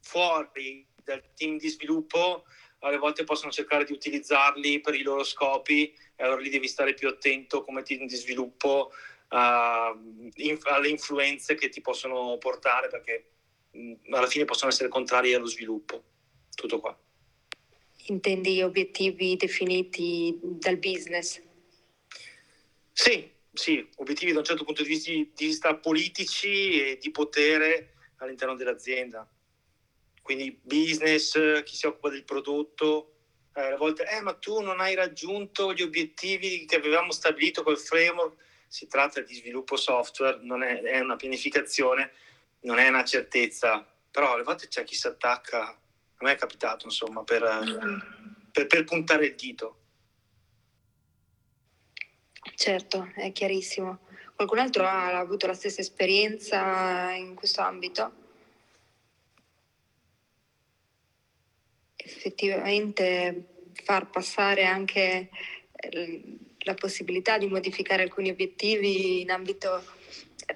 fuori 0.01 0.87
dal 1.05 1.23
team 1.35 1.59
di 1.59 1.69
sviluppo 1.69 2.45
alle 2.83 2.99
volte 2.99 3.25
possono 3.25 3.53
cercare 3.53 3.85
di 3.85 3.93
utilizzarli 3.93 4.81
per 4.81 4.95
i 4.95 5.03
loro 5.03 5.25
scopi 5.25 5.95
e 6.17 6.23
allora 6.23 6.41
lì 6.41 6.51
devi 6.51 6.69
stare 6.69 6.95
più 6.95 7.09
attento 7.09 7.65
come 7.65 7.83
team 7.83 8.07
di 8.07 8.17
sviluppo 8.17 8.91
uh, 9.31 10.29
in, 10.35 10.59
alle 10.63 10.89
influenze 10.89 11.55
che 11.55 11.69
ti 11.69 11.81
possono 11.81 12.37
portare 12.39 12.89
perché 12.89 13.31
mh, 13.71 14.15
alla 14.15 14.27
fine 14.27 14.45
possono 14.45 14.71
essere 14.71 14.89
contrari 14.89 15.33
allo 15.35 15.47
sviluppo. 15.47 16.03
Tutto 16.55 16.81
qua. 16.81 16.99
Intendi 18.07 18.61
obiettivi 18.63 19.37
definiti 19.37 20.39
dal 20.43 20.77
business? 20.77 21.41
Sì, 22.93 23.31
sì, 23.53 23.89
obiettivi 23.97 24.33
da 24.33 24.41
un 24.41 24.45
certo 24.45 24.65
punto 24.65 24.83
di 24.83 24.89
vista, 24.89 25.11
di 25.13 25.31
vista 25.37 25.77
politici 25.77 26.81
e 26.81 26.99
di 27.01 27.11
potere 27.13 27.95
all'interno 28.17 28.57
dell'azienda. 28.57 29.27
Quindi 30.23 30.59
business, 30.63 31.63
chi 31.65 31.75
si 31.75 31.87
occupa 31.87 32.09
del 32.09 32.25
prodotto, 32.25 33.13
eh, 33.55 33.73
a 33.73 33.77
volte, 33.77 34.07
eh, 34.09 34.21
ma 34.21 34.35
tu 34.35 34.61
non 34.61 34.81
hai 34.81 34.95
raggiunto 34.95 35.75
gli 35.75 35.83
obiettivi 35.83 36.65
che 36.65 36.77
avevamo 36.77 37.13
stabilito 37.13 37.63
col 37.63 37.79
framework. 37.79 38.41
Si 38.67 38.87
tratta 38.87 39.21
di 39.21 39.35
sviluppo 39.35 39.77
software, 39.77 40.39
non 40.43 40.63
è, 40.63 40.81
è 40.81 41.01
una 41.01 41.17
pianificazione, 41.17 42.13
non 42.61 42.79
è 42.79 42.89
una 42.89 43.05
certezza, 43.05 43.87
però 44.11 44.33
alle 44.33 44.45
volte 44.45 44.69
c'è 44.69 44.85
chi 44.85 44.95
si 44.95 45.07
attacca, 45.07 45.69
a 45.69 45.77
me 46.21 46.33
è 46.33 46.37
capitato 46.37 46.87
insomma, 46.87 47.23
per, 47.25 47.43
per, 48.51 48.67
per 48.67 48.85
puntare 48.85 49.27
il 49.27 49.35
dito. 49.35 49.77
Certo, 52.55 53.13
è 53.15 53.33
chiarissimo. 53.33 54.07
Qualcun 54.35 54.59
altro 54.59 54.85
ha 54.85 55.19
avuto 55.19 55.47
la 55.47 55.55
stessa 55.55 55.81
esperienza 55.81 57.11
in 57.13 57.35
questo 57.35 57.61
ambito? 57.61 58.22
Effettivamente 62.05 63.71
far 63.85 64.11
passare 64.11 64.65
anche 64.65 65.31
eh, 65.73 66.23
la 66.61 66.75
possibilità 66.75 67.39
di 67.39 67.47
modificare 67.47 68.03
alcuni 68.03 68.31
obiettivi 68.31 69.21
in 69.21 69.31
ambito 69.31 69.83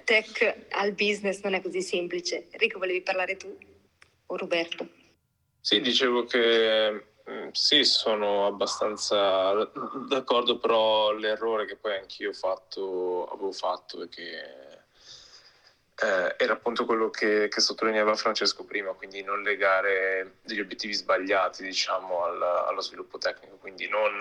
tech 0.03 0.67
al 0.71 0.93
business 0.93 1.41
non 1.41 1.53
è 1.53 1.61
così 1.61 1.81
semplice. 1.81 2.47
Enrico, 2.51 2.79
volevi 2.79 3.01
parlare 3.01 3.35
tu 3.35 3.57
o 4.27 4.35
Roberto? 4.35 4.87
Sì, 5.59 5.81
dicevo 5.81 6.25
che 6.25 7.15
Mm, 7.29 7.49
sì, 7.51 7.83
sono 7.83 8.45
abbastanza 8.45 9.53
d'accordo, 10.07 10.57
però 10.59 11.11
l'errore 11.11 11.65
che 11.65 11.75
poi 11.75 11.97
anch'io 11.97 12.31
fatto, 12.31 13.25
avevo 13.25 13.51
fatto 13.51 14.01
è 14.01 14.07
che 14.07 14.66
eh, 15.99 16.35
era 16.37 16.53
appunto 16.53 16.85
quello 16.85 17.09
che, 17.09 17.47
che, 17.47 17.59
sottolineava 17.59 18.15
Francesco 18.15 18.63
prima, 18.65 18.91
quindi 18.91 19.23
non 19.23 19.41
legare 19.41 20.35
degli 20.43 20.59
obiettivi 20.59 20.93
sbagliati 20.93 21.63
diciamo, 21.63 22.23
al, 22.23 22.41
allo 22.41 22.81
sviluppo 22.81 23.17
tecnico, 23.17 23.55
quindi 23.55 23.87
non 23.87 24.11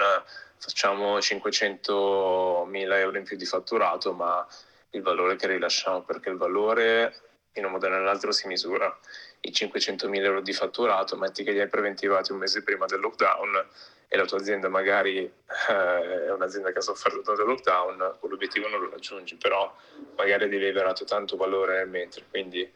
facciamo 0.57 1.19
500.000 1.19 2.93
euro 2.95 3.19
in 3.19 3.25
più 3.25 3.37
di 3.37 3.45
fatturato, 3.45 4.15
ma 4.15 4.47
il 4.91 5.03
valore 5.03 5.37
che 5.37 5.49
rilasciamo, 5.49 6.03
perché 6.03 6.31
il 6.31 6.37
valore 6.37 7.21
in 7.53 7.67
un 7.67 7.73
modo 7.73 7.87
o 7.87 7.91
nell'altro 7.91 8.33
si 8.33 8.47
misura 8.47 8.99
i 9.41 9.51
500.000 9.51 10.23
euro 10.23 10.41
di 10.41 10.53
fatturato, 10.53 11.17
metti 11.17 11.45
che 11.45 11.53
li 11.53 11.61
hai 11.61 11.69
preventivati 11.69 12.33
un 12.33 12.39
mese 12.39 12.63
prima 12.63 12.87
del 12.87 13.01
lockdown 13.01 13.69
e 14.09 14.17
la 14.17 14.25
tua 14.25 14.39
azienda 14.39 14.69
magari 14.69 15.19
eh, 15.19 16.25
è 16.27 16.33
un'azienda 16.33 16.73
che 16.73 16.79
ha 16.79 16.83
sofferto 16.83 17.35
del 17.35 17.47
lockdown, 17.47 18.17
quell'obiettivo 18.21 18.69
non 18.69 18.81
lo 18.81 18.91
raggiungi, 18.91 19.37
però 19.37 19.75
magari 20.17 20.45
aver 20.45 20.73
dato 20.73 21.05
tanto 21.05 21.37
valore 21.37 21.79
nel 21.79 21.89
mentre. 21.89 22.25
Quindi 22.31 22.71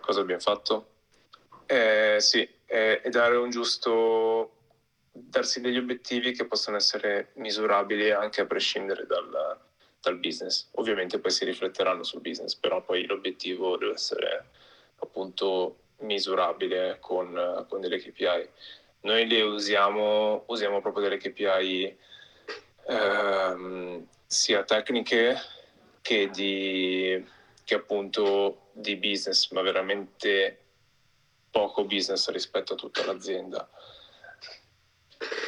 cosa 0.00 0.20
abbiamo 0.20 0.40
fatto? 0.40 0.88
Eh, 1.66 2.16
sì, 2.20 2.48
è, 2.64 3.00
è 3.02 3.08
dare 3.08 3.36
un 3.36 3.50
giusto 3.50 4.52
darsi 5.10 5.60
degli 5.60 5.78
obiettivi 5.78 6.32
che 6.32 6.46
possono 6.46 6.76
essere 6.76 7.30
misurabili 7.34 8.10
anche 8.10 8.40
a 8.40 8.46
prescindere 8.46 9.06
dal, 9.06 9.58
dal 10.00 10.18
business. 10.18 10.68
Ovviamente 10.72 11.18
poi 11.18 11.30
si 11.30 11.44
rifletteranno 11.44 12.02
sul 12.02 12.20
business, 12.20 12.54
però 12.54 12.82
poi 12.82 13.06
l'obiettivo 13.06 13.76
deve 13.76 13.94
essere 13.94 14.50
appunto 14.98 15.78
misurabile 15.98 16.98
con, 17.00 17.66
con 17.68 17.80
delle 17.80 17.98
KPI. 17.98 18.48
Noi 19.00 19.26
le 19.26 19.42
usiamo, 19.42 20.44
usiamo 20.46 20.80
proprio 20.80 21.04
delle 21.04 21.18
KPI 21.18 21.96
ehm, 22.86 24.06
sia 24.26 24.64
tecniche 24.64 25.36
che, 26.00 26.30
di, 26.30 27.24
che 27.64 27.74
appunto 27.74 28.68
di 28.72 28.96
business, 28.96 29.50
ma 29.52 29.62
veramente 29.62 30.58
poco 31.50 31.84
business 31.84 32.28
rispetto 32.30 32.72
a 32.72 32.76
tutta 32.76 33.04
l'azienda. 33.04 33.68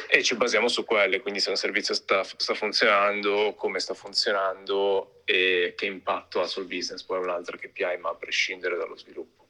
E 0.09 0.23
ci 0.23 0.35
basiamo 0.35 0.67
su 0.67 0.85
quelle, 0.85 1.19
quindi 1.19 1.39
se 1.39 1.49
un 1.49 1.55
servizio 1.55 1.93
sta, 1.93 2.23
sta 2.23 2.53
funzionando, 2.53 3.53
come 3.55 3.79
sta 3.79 3.93
funzionando 3.93 5.21
e 5.25 5.73
che 5.75 5.85
impatto 5.85 6.41
ha 6.41 6.47
sul 6.47 6.65
business, 6.65 7.03
poi 7.03 7.19
è 7.19 7.23
un'altra 7.23 7.57
KPI, 7.57 7.97
ma 7.99 8.09
a 8.09 8.15
prescindere 8.15 8.77
dallo 8.77 8.95
sviluppo. 8.95 9.47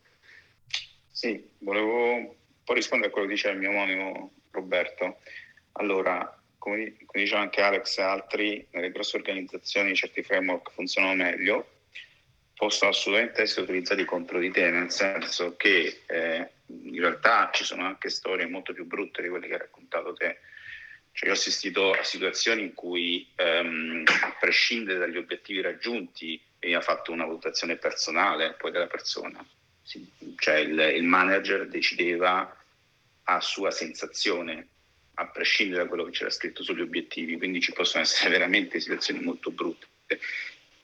Sì, 1.11 1.47
volevo 1.59 2.13
un 2.13 2.35
po' 2.63 2.73
rispondere 2.73 3.09
a 3.09 3.13
quello 3.13 3.27
che 3.27 3.33
diceva 3.33 3.53
il 3.53 3.59
mio 3.59 3.69
omonimo 3.69 4.33
Roberto. 4.51 5.17
Allora, 5.73 6.41
come, 6.57 6.95
come 7.05 7.23
diceva 7.23 7.41
anche 7.41 7.61
Alex 7.61 7.97
e 7.97 8.01
altri, 8.01 8.67
nelle 8.71 8.91
grosse 8.91 9.17
organizzazioni 9.17 9.95
certi 9.95 10.23
framework 10.23 10.71
funzionano 10.71 11.15
meglio, 11.15 11.76
possono 12.57 12.91
assolutamente 12.91 13.43
essere 13.43 13.61
utilizzati 13.61 14.03
contro 14.03 14.39
di 14.39 14.51
te, 14.51 14.69
nel 14.69 14.91
senso 14.91 15.55
che 15.55 16.01
eh, 16.05 16.49
in 16.65 16.99
realtà 16.99 17.49
ci 17.53 17.63
sono 17.63 17.85
anche 17.85 18.09
storie 18.09 18.47
molto 18.47 18.73
più 18.73 18.85
brutte 18.85 19.21
di 19.21 19.29
quelle 19.29 19.47
che 19.47 19.53
hai 19.53 19.59
raccontato 19.59 20.13
te. 20.13 20.39
Cioè, 21.13 21.29
io 21.29 21.31
ho 21.31 21.37
assistito 21.37 21.91
a 21.91 22.03
situazioni 22.03 22.63
in 22.63 22.73
cui, 22.73 23.31
ehm, 23.35 24.03
a 24.23 24.35
prescindere 24.39 24.99
dagli 24.99 25.17
obiettivi 25.17 25.61
raggiunti, 25.61 26.41
veniva 26.59 26.81
fatta 26.81 27.11
una 27.11 27.25
valutazione 27.25 27.77
personale 27.77 28.55
poi 28.57 28.71
della 28.71 28.87
persona 28.87 29.45
cioè 30.35 30.55
il, 30.55 30.77
il 30.95 31.03
manager 31.03 31.67
decideva 31.67 32.55
a 33.23 33.41
sua 33.41 33.71
sensazione, 33.71 34.67
a 35.15 35.27
prescindere 35.27 35.83
da 35.83 35.87
quello 35.87 36.03
che 36.05 36.11
c'era 36.11 36.29
scritto 36.29 36.63
sugli 36.63 36.81
obiettivi, 36.81 37.37
quindi 37.37 37.61
ci 37.61 37.71
possono 37.71 38.03
essere 38.03 38.29
veramente 38.29 38.79
situazioni 38.79 39.21
molto 39.21 39.51
brutte. 39.51 39.87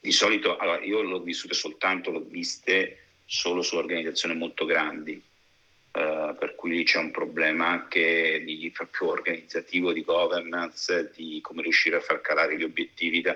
Di 0.03 0.11
solito, 0.11 0.57
allora, 0.57 0.83
io 0.83 1.01
l'ho 1.01 1.21
vissute 1.21 1.53
soltanto, 1.53 2.11
l'ho 2.11 2.25
viste 2.27 3.05
solo 3.23 3.61
su 3.61 3.77
organizzazioni 3.77 4.35
molto 4.35 4.65
grandi, 4.65 5.13
eh, 5.13 6.35
per 6.37 6.55
cui 6.55 6.83
c'è 6.83 6.97
un 6.97 7.09
problema 7.09 7.67
anche 7.67 8.43
di 8.43 8.69
proprio 8.73 9.11
organizzativo, 9.11 9.93
di 9.93 10.03
governance, 10.03 11.09
di 11.15 11.39
come 11.41 11.61
riuscire 11.61 11.95
a 11.95 12.01
far 12.01 12.19
calare 12.19 12.57
gli 12.57 12.63
obiettivi 12.63 13.21
da, 13.21 13.33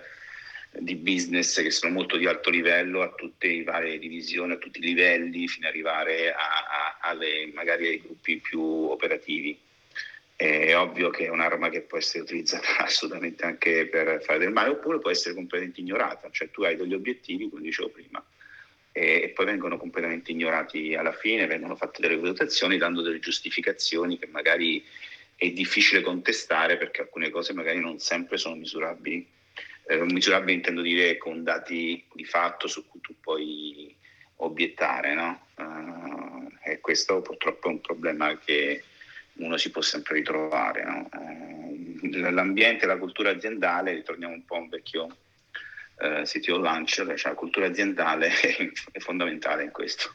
di 0.71 0.95
business 0.95 1.61
che 1.61 1.71
sono 1.71 1.93
molto 1.93 2.17
di 2.17 2.25
alto 2.25 2.49
livello 2.49 3.01
a 3.01 3.13
tutte 3.15 3.47
le 3.47 3.63
varie 3.63 3.97
divisioni, 3.97 4.51
a 4.51 4.57
tutti 4.57 4.79
i 4.79 4.87
livelli, 4.87 5.47
fino 5.47 5.67
ad 5.67 5.73
arrivare 5.73 6.33
a, 6.33 6.37
a, 6.37 6.97
alle, 6.99 7.49
magari 7.53 7.87
ai 7.87 8.01
gruppi 8.01 8.39
più 8.39 8.61
operativi. 8.61 9.57
È 10.37 10.77
ovvio 10.77 11.09
che 11.09 11.25
è 11.25 11.29
un'arma 11.29 11.69
che 11.69 11.81
può 11.81 11.97
essere 11.97 12.23
utilizzata 12.23 12.77
assolutamente 12.85 13.43
anche 13.43 13.87
per 13.87 14.21
fare 14.23 14.39
del 14.39 14.51
male, 14.51 14.69
oppure 14.69 14.99
può 14.99 15.09
essere 15.09 15.33
completamente 15.33 15.81
ignorata, 15.81 16.29
cioè 16.29 16.51
tu 16.51 16.63
hai 16.63 16.75
degli 16.75 16.93
obiettivi, 16.93 17.49
come 17.49 17.63
dicevo 17.63 17.89
prima, 17.89 18.23
e, 18.91 19.31
poi 19.33 19.45
vengono 19.45 19.77
completamente 19.77 20.31
ignorati 20.31 20.93
alla 20.93 21.11
fine, 21.11 21.47
vengono 21.47 21.75
fatte 21.75 22.01
delle 22.01 22.17
valutazioni 22.17 22.77
dando 22.77 23.01
delle 23.01 23.19
giustificazioni 23.19 24.19
che 24.19 24.27
magari 24.27 24.83
è 25.35 25.49
difficile 25.49 26.01
contestare 26.01 26.77
perché 26.77 27.01
alcune 27.01 27.29
cose 27.29 27.53
magari 27.53 27.79
non 27.79 27.99
sempre 27.99 28.37
sono 28.37 28.55
misurabili 28.55 29.35
eh, 29.87 30.03
misurabile 30.03 30.53
intendo 30.53 30.81
dire 30.81 31.17
con 31.17 31.43
dati 31.43 32.03
di 32.13 32.25
fatto 32.25 32.67
su 32.67 32.85
cui 32.87 32.99
tu 32.99 33.15
puoi 33.19 33.95
obiettare, 34.37 35.13
no? 35.15 35.47
uh, 35.55 36.47
e 36.63 36.79
questo 36.79 37.21
purtroppo 37.21 37.67
è 37.69 37.71
un 37.71 37.81
problema 37.81 38.37
che 38.37 38.83
uno 39.39 39.57
si 39.57 39.71
può 39.71 39.81
sempre 39.81 40.15
ritrovare. 40.15 40.83
No? 40.83 41.09
Uh, 41.11 42.31
l'ambiente, 42.31 42.85
la 42.85 42.97
cultura 42.97 43.31
aziendale, 43.31 43.93
ritorniamo 43.93 44.33
un 44.33 44.45
po' 44.45 44.55
a 44.55 44.59
un 44.59 44.69
vecchio 44.69 45.05
uh, 45.05 46.23
CTO 46.23 46.57
lunch, 46.57 46.93
cioè 47.15 47.31
la 47.31 47.33
cultura 47.33 47.67
aziendale 47.67 48.29
è, 48.91 48.99
fondamentale 48.99 49.63
in 49.63 49.71
questo. 49.71 50.13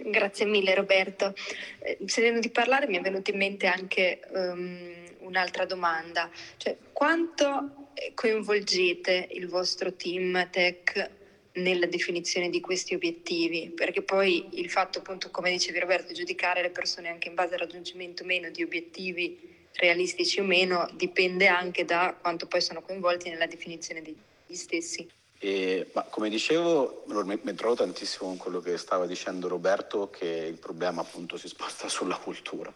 Grazie 0.00 0.46
mille 0.46 0.74
Roberto. 0.74 1.34
Eh, 1.80 1.98
sentendo 2.04 2.40
di 2.40 2.50
parlare 2.50 2.86
mi 2.86 2.98
è 2.98 3.00
venuta 3.00 3.32
in 3.32 3.38
mente 3.38 3.66
anche 3.66 4.20
um, 4.30 4.94
un'altra 5.20 5.64
domanda, 5.64 6.30
cioè 6.56 6.76
quanto 6.92 7.88
coinvolgete 8.14 9.28
il 9.32 9.48
vostro 9.48 9.92
team 9.94 10.48
tech 10.50 11.17
nella 11.58 11.86
definizione 11.86 12.50
di 12.50 12.60
questi 12.60 12.94
obiettivi? 12.94 13.70
Perché 13.74 14.02
poi 14.02 14.48
il 14.52 14.70
fatto 14.70 14.98
appunto, 14.98 15.30
come 15.30 15.50
dicevi 15.50 15.78
Roberto, 15.78 16.12
giudicare 16.12 16.62
le 16.62 16.70
persone 16.70 17.08
anche 17.08 17.28
in 17.28 17.34
base 17.34 17.54
al 17.54 17.60
raggiungimento 17.60 18.22
o 18.22 18.26
meno 18.26 18.50
di 18.50 18.62
obiettivi 18.62 19.56
realistici 19.74 20.40
o 20.40 20.44
meno 20.44 20.88
dipende 20.94 21.46
anche 21.46 21.84
da 21.84 22.16
quanto 22.20 22.46
poi 22.46 22.60
sono 22.60 22.82
coinvolti 22.82 23.28
nella 23.28 23.46
definizione 23.46 24.02
degli 24.02 24.54
stessi. 24.54 25.08
E, 25.40 25.88
ma 25.92 26.02
come 26.02 26.28
dicevo, 26.28 27.04
mi, 27.06 27.54
trovo 27.54 27.76
tantissimo 27.76 28.28
con 28.28 28.38
quello 28.38 28.60
che 28.60 28.76
stava 28.76 29.06
dicendo 29.06 29.46
Roberto, 29.46 30.10
che 30.10 30.26
il 30.26 30.58
problema 30.58 31.02
appunto 31.02 31.36
si 31.36 31.46
sposta 31.46 31.88
sulla 31.88 32.16
cultura. 32.16 32.74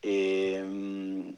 E, 0.00 0.62
mh, 0.62 1.36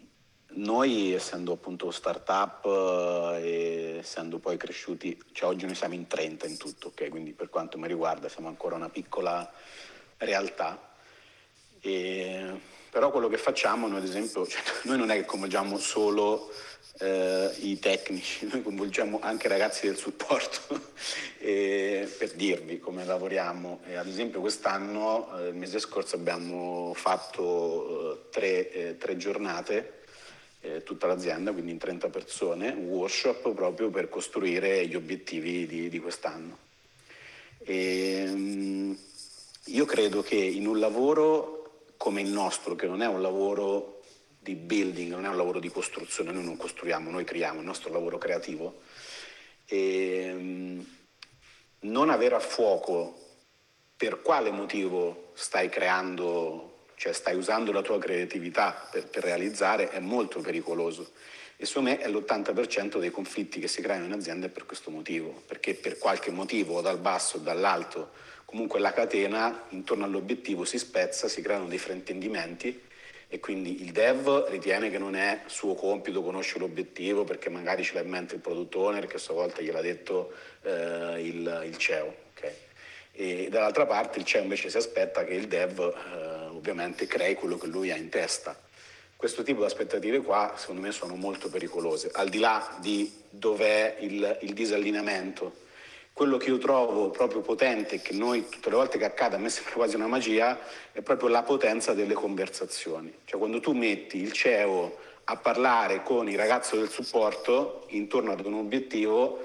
noi, 0.50 1.12
essendo 1.12 1.52
appunto 1.52 1.90
start-up 1.90 2.64
eh, 2.64 3.40
e 3.42 3.96
essendo 3.98 4.38
poi 4.38 4.56
cresciuti, 4.56 5.20
cioè 5.32 5.50
oggi 5.50 5.66
noi 5.66 5.74
siamo 5.74 5.94
in 5.94 6.06
30 6.06 6.46
in 6.46 6.56
tutto, 6.56 6.88
ok? 6.88 7.08
Quindi 7.08 7.32
per 7.32 7.48
quanto 7.48 7.78
mi 7.78 7.86
riguarda 7.86 8.28
siamo 8.28 8.48
ancora 8.48 8.74
una 8.74 8.88
piccola 8.88 9.50
realtà. 10.18 10.80
E, 11.80 12.76
però 12.90 13.10
quello 13.10 13.28
che 13.28 13.38
facciamo, 13.38 13.86
noi 13.86 13.98
ad 13.98 14.04
esempio, 14.04 14.46
cioè, 14.46 14.62
noi 14.84 14.98
non 14.98 15.10
è 15.10 15.16
che 15.16 15.24
coinvolgiamo 15.24 15.78
solo 15.78 16.50
eh, 17.00 17.54
i 17.60 17.78
tecnici, 17.78 18.46
noi 18.50 18.62
coinvolgiamo 18.62 19.20
anche 19.20 19.46
i 19.46 19.50
ragazzi 19.50 19.86
del 19.86 19.96
supporto 19.96 20.92
e, 21.38 22.12
per 22.18 22.32
dirvi 22.32 22.78
come 22.78 23.04
lavoriamo. 23.04 23.80
E, 23.86 23.96
ad 23.96 24.08
esempio 24.08 24.40
quest'anno, 24.40 25.38
eh, 25.38 25.48
il 25.48 25.54
mese 25.54 25.78
scorso 25.78 26.16
abbiamo 26.16 26.92
fatto 26.94 28.12
eh, 28.12 28.30
tre, 28.30 28.72
eh, 28.72 28.96
tre, 28.96 29.16
giornate, 29.16 29.97
eh, 30.60 30.82
tutta 30.82 31.06
l'azienda, 31.06 31.52
quindi 31.52 31.72
in 31.72 31.78
30 31.78 32.08
persone, 32.08 32.70
un 32.70 32.88
workshop 32.88 33.52
proprio 33.54 33.90
per 33.90 34.08
costruire 34.08 34.86
gli 34.86 34.94
obiettivi 34.94 35.66
di, 35.66 35.88
di 35.88 35.98
quest'anno. 35.98 36.58
E, 37.58 38.24
um, 38.28 38.98
io 39.66 39.84
credo 39.84 40.22
che 40.22 40.36
in 40.36 40.66
un 40.66 40.78
lavoro 40.78 41.58
come 41.96 42.20
il 42.20 42.30
nostro, 42.30 42.74
che 42.74 42.86
non 42.86 43.02
è 43.02 43.06
un 43.06 43.20
lavoro 43.20 44.00
di 44.38 44.54
building, 44.54 45.10
non 45.10 45.24
è 45.24 45.28
un 45.28 45.36
lavoro 45.36 45.58
di 45.58 45.68
costruzione, 45.68 46.32
noi 46.32 46.44
non 46.44 46.56
costruiamo, 46.56 47.10
noi 47.10 47.24
creiamo 47.24 47.60
il 47.60 47.66
nostro 47.66 47.92
lavoro 47.92 48.18
creativo, 48.18 48.80
e, 49.66 50.22
ehm, 50.24 50.86
non 51.80 52.10
avere 52.10 52.34
a 52.34 52.40
fuoco 52.40 53.26
per 53.96 54.22
quale 54.22 54.50
motivo 54.50 55.32
stai 55.34 55.68
creando, 55.68 56.77
cioè 56.98 57.12
stai 57.12 57.36
usando 57.36 57.70
la 57.70 57.80
tua 57.80 57.98
creatività 57.98 58.88
per, 58.90 59.06
per 59.06 59.22
realizzare 59.22 59.88
è 59.88 60.00
molto 60.00 60.40
pericoloso. 60.40 61.12
E 61.56 61.64
secondo 61.64 61.90
me 61.90 61.98
è 61.98 62.08
l'80% 62.08 62.98
dei 62.98 63.10
conflitti 63.10 63.60
che 63.60 63.68
si 63.68 63.80
creano 63.80 64.04
in 64.04 64.12
azienda 64.12 64.48
per 64.48 64.66
questo 64.66 64.90
motivo, 64.90 65.42
perché 65.46 65.74
per 65.74 65.96
qualche 65.96 66.30
motivo, 66.30 66.80
dal 66.80 66.98
basso 66.98 67.36
o 67.36 67.40
dall'alto, 67.40 68.10
comunque 68.44 68.80
la 68.80 68.92
catena 68.92 69.64
intorno 69.70 70.04
all'obiettivo 70.04 70.64
si 70.64 70.78
spezza, 70.78 71.28
si 71.28 71.40
creano 71.40 71.66
dei 71.66 71.78
fraintendimenti 71.78 72.86
e 73.28 73.40
quindi 73.40 73.82
il 73.82 73.92
dev 73.92 74.48
ritiene 74.48 74.90
che 74.90 74.98
non 74.98 75.14
è 75.14 75.42
suo 75.46 75.74
compito 75.74 76.22
conoscere 76.22 76.60
l'obiettivo 76.60 77.24
perché 77.24 77.50
magari 77.50 77.84
ce 77.84 77.94
l'ha 77.94 78.00
in 78.00 78.08
mente 78.08 78.36
il 78.36 78.40
product 78.40 78.74
owner 78.74 79.06
che 79.06 79.16
a 79.16 79.18
sua 79.18 79.34
volta 79.34 79.60
gliel'ha 79.60 79.82
detto 79.82 80.32
eh, 80.62 81.20
il, 81.20 81.62
il, 81.66 81.76
CEO. 81.76 82.26
E 83.20 83.48
dall'altra 83.50 83.84
parte 83.84 84.20
il 84.20 84.24
CEO 84.24 84.42
invece 84.42 84.70
si 84.70 84.76
aspetta 84.76 85.24
che 85.24 85.34
il 85.34 85.48
dev 85.48 85.80
eh, 85.80 86.46
ovviamente 86.54 87.08
crei 87.08 87.34
quello 87.34 87.58
che 87.58 87.66
lui 87.66 87.90
ha 87.90 87.96
in 87.96 88.10
testa. 88.10 88.56
Questo 89.16 89.42
tipo 89.42 89.58
di 89.58 89.66
aspettative 89.66 90.20
qua 90.20 90.54
secondo 90.56 90.82
me 90.82 90.92
sono 90.92 91.16
molto 91.16 91.48
pericolose, 91.48 92.10
al 92.12 92.28
di 92.28 92.38
là 92.38 92.76
di 92.78 93.12
dov'è 93.28 93.96
il, 93.98 94.38
il 94.42 94.52
disallineamento 94.52 95.66
quello 96.12 96.36
che 96.36 96.48
io 96.48 96.58
trovo 96.58 97.10
proprio 97.10 97.42
potente, 97.42 98.02
che 98.02 98.12
noi 98.12 98.48
tutte 98.48 98.70
le 98.70 98.74
volte 98.74 98.98
che 98.98 99.04
accade, 99.04 99.36
a 99.36 99.38
me 99.38 99.48
sembra 99.50 99.74
quasi 99.74 99.94
una 99.94 100.08
magia, 100.08 100.58
è 100.90 101.00
proprio 101.00 101.28
la 101.28 101.44
potenza 101.44 101.94
delle 101.94 102.14
conversazioni. 102.14 103.12
Cioè 103.24 103.38
quando 103.38 103.60
tu 103.60 103.70
metti 103.70 104.18
il 104.18 104.32
CEO 104.32 104.98
a 105.22 105.36
parlare 105.36 106.02
con 106.02 106.28
il 106.28 106.36
ragazzo 106.36 106.74
del 106.74 106.88
supporto 106.88 107.84
intorno 107.90 108.32
ad 108.32 108.44
un 108.44 108.54
obiettivo, 108.54 109.44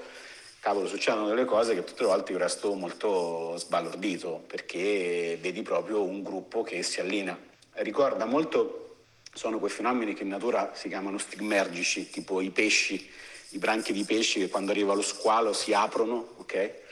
cavolo, 0.64 0.88
succedono 0.88 1.28
delle 1.28 1.44
cose 1.44 1.74
che 1.74 1.84
tutte 1.84 2.04
le 2.04 2.08
volte 2.08 2.32
io 2.32 2.38
resto 2.38 2.72
molto 2.72 3.54
sbalordito, 3.58 4.42
perché 4.46 5.36
vedi 5.38 5.60
proprio 5.60 6.02
un 6.02 6.22
gruppo 6.22 6.62
che 6.62 6.82
si 6.82 7.00
allinea. 7.00 7.38
Ricorda 7.72 8.24
molto, 8.24 8.96
sono 9.30 9.58
quei 9.58 9.70
fenomeni 9.70 10.14
che 10.14 10.22
in 10.22 10.30
natura 10.30 10.72
si 10.72 10.88
chiamano 10.88 11.18
stigmergici, 11.18 12.08
tipo 12.08 12.40
i 12.40 12.48
pesci 12.48 13.10
i 13.54 13.58
branchi 13.58 13.92
di 13.92 14.04
pesci 14.04 14.40
che 14.40 14.48
quando 14.48 14.72
arriva 14.72 14.94
lo 14.94 15.02
squalo 15.02 15.52
si 15.52 15.72
aprono, 15.72 16.34
ok? 16.38 16.82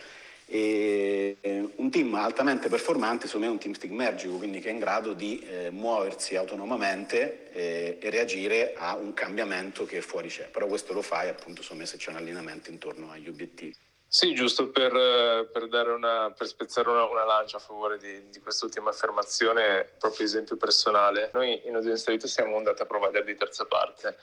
E 0.55 1.39
un 1.77 1.91
team 1.91 2.13
altamente 2.15 2.69
performante, 2.69 3.25
secondo 3.25 3.47
me 3.47 3.53
è 3.53 3.55
un 3.55 3.61
team 3.61 3.73
stigmergico, 3.73 4.37
quindi 4.37 4.61
che 4.61 4.69
è 4.69 4.73
in 4.73 4.81
grado 4.81 5.15
di 5.15 5.41
eh, 5.41 5.71
muoversi 5.71 6.37
autonomamente 6.37 7.51
eh, 7.53 7.97
e 7.99 8.11
reagire 8.11 8.75
a 8.77 8.95
un 8.97 9.15
cambiamento 9.15 9.87
che 9.87 10.03
fuori 10.03 10.29
c'è. 10.29 10.49
Però 10.49 10.67
questo 10.67 10.93
lo 10.93 11.01
fai 11.01 11.31
appunto, 11.31 11.63
secondo 11.63 11.85
me, 11.85 11.89
se 11.89 11.97
c'è 11.97 12.11
un 12.11 12.17
allineamento 12.17 12.69
intorno 12.69 13.11
agli 13.11 13.29
obiettivi. 13.29 13.75
Sì, 14.07 14.35
giusto 14.35 14.69
per, 14.69 14.91
per, 14.91 15.89
una, 15.89 16.31
per 16.37 16.47
spezzare 16.47 16.91
una, 16.91 17.05
una, 17.05 17.25
lancia 17.25 17.57
a 17.57 17.61
favore 17.61 17.97
di, 17.97 18.29
di, 18.29 18.39
quest'ultima 18.41 18.91
affermazione, 18.91 19.89
proprio 19.99 20.27
esempio 20.27 20.59
personale. 20.59 21.31
Noi 21.33 21.63
in 21.65 21.77
Audience 21.77 22.13
Vita 22.13 22.27
siamo 22.27 22.57
un 22.57 22.63
data 22.63 22.85
provider 22.85 23.25
di 23.25 23.37
terza 23.37 23.65
parte 23.65 24.19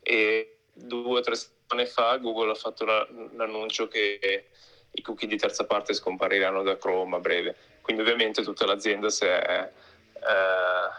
e 0.00 0.58
due 0.72 1.18
o 1.18 1.20
tre 1.22 1.34
settimane 1.34 1.86
fa 1.86 2.16
Google 2.18 2.52
ha 2.52 2.54
fatto 2.54 2.84
l'annuncio 2.84 3.88
che 3.88 4.46
i 4.92 5.02
cookie 5.02 5.28
di 5.28 5.36
terza 5.36 5.64
parte 5.64 5.94
scompariranno 5.94 6.62
da 6.62 6.76
Chrome 6.76 7.16
a 7.16 7.20
breve. 7.20 7.56
Quindi 7.80 8.02
ovviamente 8.02 8.42
tutta 8.42 8.66
l'azienda 8.66 9.08
si 9.10 9.24
è, 9.24 9.70
eh, 10.14 10.90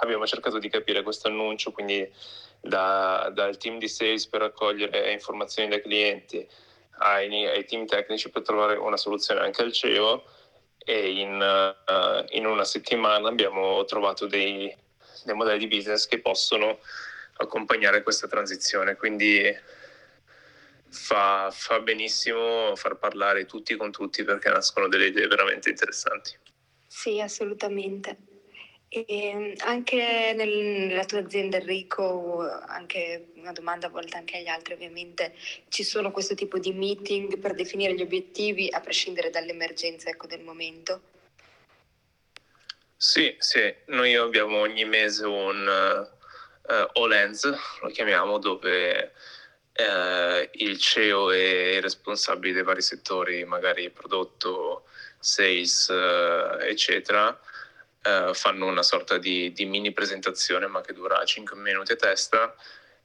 abbiamo 0.00 0.26
cercato 0.26 0.58
di 0.58 0.68
capire 0.68 1.02
questo 1.02 1.28
annuncio, 1.28 1.72
quindi 1.72 2.10
da, 2.60 3.30
dal 3.32 3.56
team 3.56 3.78
di 3.78 3.88
sales 3.88 4.26
per 4.26 4.40
raccogliere 4.40 5.12
informazioni 5.12 5.68
dai 5.68 5.82
clienti 5.82 6.46
ai, 6.98 7.46
ai, 7.46 7.64
team 7.64 7.86
tecnici 7.86 8.30
per 8.30 8.42
trovare 8.42 8.76
una 8.76 8.96
soluzione 8.96 9.40
anche 9.40 9.62
al 9.62 9.72
CEO 9.72 10.24
e 10.78 11.10
in, 11.10 11.40
uh, 11.40 12.24
in 12.30 12.46
una 12.46 12.64
settimana 12.64 13.28
abbiamo 13.28 13.84
trovato 13.84 14.26
dei, 14.26 14.74
dei 15.24 15.34
modelli 15.34 15.66
di 15.66 15.76
business 15.76 16.06
che 16.06 16.20
possono 16.20 16.78
accompagnare 17.36 18.02
questa 18.02 18.28
transizione. 18.28 18.96
Quindi 18.96 19.42
fa, 20.92 21.50
fa 21.50 21.80
benissimo 21.80 22.76
far 22.76 22.96
parlare 22.96 23.46
tutti 23.46 23.74
con 23.76 23.90
tutti 23.90 24.22
perché 24.22 24.50
nascono 24.50 24.88
delle 24.88 25.06
idee 25.06 25.26
veramente 25.26 25.70
interessanti. 25.70 26.36
Sì, 26.86 27.20
assolutamente. 27.20 28.16
E 28.88 29.54
anche 29.60 30.34
nel, 30.36 30.50
nella 30.88 31.06
tua 31.06 31.20
azienda 31.20 31.56
Enrico, 31.56 32.46
anche 32.66 33.28
una 33.36 33.52
domanda 33.52 33.88
volta 33.88 34.18
anche 34.18 34.36
agli 34.36 34.48
altri 34.48 34.74
ovviamente, 34.74 35.34
ci 35.68 35.82
sono 35.82 36.10
questo 36.10 36.34
tipo 36.34 36.58
di 36.58 36.74
meeting 36.74 37.38
per 37.38 37.54
definire 37.54 37.94
gli 37.94 38.02
obiettivi 38.02 38.68
a 38.70 38.80
prescindere 38.80 39.30
dall'emergenza 39.30 40.10
ecco, 40.10 40.26
del 40.26 40.42
momento? 40.42 41.00
Sì, 42.94 43.34
sì, 43.38 43.74
noi 43.86 44.14
abbiamo 44.14 44.58
ogni 44.58 44.84
mese 44.84 45.24
un, 45.24 46.06
uh, 46.68 47.00
O-Lens, 47.00 47.50
lo 47.80 47.88
chiamiamo, 47.88 48.38
dove 48.38 49.12
uh, 49.76 50.48
il 50.52 50.78
CEO 50.78 51.30
e 51.30 51.74
i 51.76 51.80
responsabili 51.80 52.52
dei 52.52 52.62
vari 52.62 52.82
settori, 52.82 53.44
magari 53.44 53.90
prodotto, 53.90 54.84
sales, 55.18 55.88
uh, 55.88 56.60
eccetera, 56.62 57.38
fanno 58.32 58.66
una 58.66 58.82
sorta 58.82 59.16
di, 59.16 59.52
di, 59.52 59.64
mini 59.64 59.92
presentazione, 59.92 60.66
ma 60.66 60.80
che 60.80 60.92
dura 60.92 61.24
5 61.24 61.56
minuti 61.56 61.92
a 61.92 61.96
testa, 61.96 62.52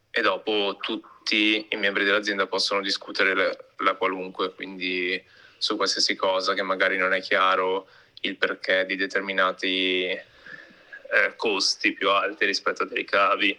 e 0.10 0.22
dopo 0.22 0.78
tutti 0.82 1.68
i 1.70 1.76
membri 1.76 2.04
dell'azienda 2.04 2.48
possono 2.48 2.82
discutere 2.82 3.36
la, 3.36 3.56
la 3.78 3.94
qualunque, 3.94 4.56
quindi 4.56 5.24
su 5.60 5.76
qualsiasi 5.76 6.16
cosa 6.16 6.56
che 6.56 6.64
magari 6.64 6.98
non 6.98 7.14
è 7.14 7.22
chiaro 7.22 7.88
il 8.22 8.38
perché 8.38 8.86
di 8.86 8.96
determinati 8.96 10.06
eh, 10.06 11.34
costi 11.36 11.94
più 11.94 12.10
alti 12.10 12.46
rispetto 12.46 12.84
a 12.84 12.86
dei 12.86 12.98
ricavi, 12.98 13.58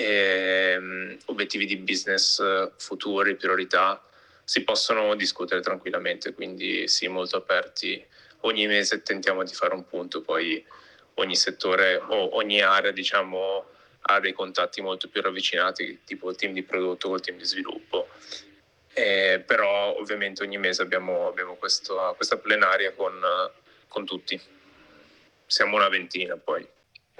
ehm, 0.00 1.18
obiettivi 1.26 1.66
di 1.66 1.76
business 1.76 2.38
eh, 2.40 2.72
futuri, 2.76 3.36
priorità, 3.36 4.02
si 4.44 4.64
possono 4.64 5.14
discutere 5.14 5.60
tranquillamente, 5.60 6.32
quindi 6.34 6.88
sì, 6.88 7.08
molto 7.08 7.36
aperti. 7.36 8.04
Ogni 8.40 8.66
mese 8.66 9.02
tentiamo 9.02 9.44
di 9.44 9.52
fare 9.52 9.74
un 9.74 9.86
punto, 9.86 10.22
poi 10.22 10.64
ogni 11.14 11.36
settore 11.36 11.96
o 11.96 12.36
ogni 12.36 12.60
area 12.60 12.90
diciamo, 12.90 13.66
ha 14.02 14.20
dei 14.20 14.32
contatti 14.32 14.80
molto 14.80 15.08
più 15.08 15.20
ravvicinati, 15.20 16.00
tipo 16.04 16.30
il 16.30 16.36
team 16.36 16.52
di 16.52 16.62
prodotto 16.62 17.14
il 17.14 17.20
team 17.20 17.36
di 17.36 17.44
sviluppo. 17.44 18.08
Eh, 18.92 19.42
però 19.46 19.96
ovviamente 19.96 20.42
ogni 20.42 20.58
mese 20.58 20.82
abbiamo, 20.82 21.28
abbiamo 21.28 21.54
questo, 21.54 22.12
questa 22.16 22.38
plenaria 22.38 22.92
con, 22.92 23.12
con 23.86 24.04
tutti 24.04 24.40
siamo 25.46 25.76
una 25.76 25.88
ventina 25.88 26.36
poi. 26.36 26.66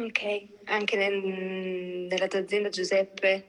Ok, 0.01 0.47
anche 0.65 0.97
nel, 0.97 1.19
nella 2.09 2.27
tua 2.27 2.39
azienda 2.39 2.71
Giuseppe 2.71 3.47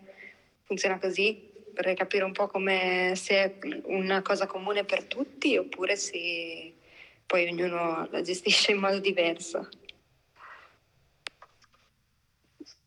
funziona 0.64 1.00
così? 1.00 1.50
Vorrei 1.74 1.96
capire 1.96 2.26
un 2.26 2.34
po' 2.34 2.48
come 2.48 3.14
se 3.16 3.36
è 3.36 3.58
una 3.84 4.22
cosa 4.22 4.48
comune 4.48 4.84
per 4.84 5.06
tutti 5.06 5.56
oppure 5.56 5.96
se 5.96 6.74
poi 7.26 7.48
ognuno 7.48 8.06
la 8.12 8.22
gestisce 8.22 8.72
in 8.72 8.80
modo 8.80 9.00
diverso. 9.00 9.70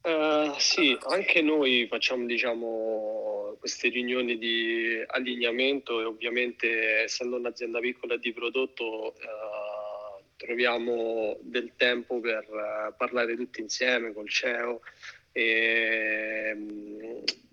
Uh, 0.02 0.52
sì, 0.58 0.94
anche 1.08 1.40
noi 1.40 1.86
facciamo 1.88 2.26
diciamo, 2.26 3.56
queste 3.58 3.88
riunioni 3.88 4.36
di 4.36 5.02
allineamento 5.06 6.02
e 6.02 6.04
ovviamente 6.04 7.04
essendo 7.04 7.36
un'azienda 7.36 7.80
piccola 7.80 8.18
di 8.18 8.30
prodotto 8.34 9.14
uh, 9.14 9.53
troviamo 10.36 11.38
del 11.40 11.72
tempo 11.76 12.20
per 12.20 12.46
uh, 12.48 12.94
parlare 12.96 13.36
tutti 13.36 13.60
insieme 13.60 14.12
col 14.12 14.28
CEO 14.28 14.80
e, 15.32 16.56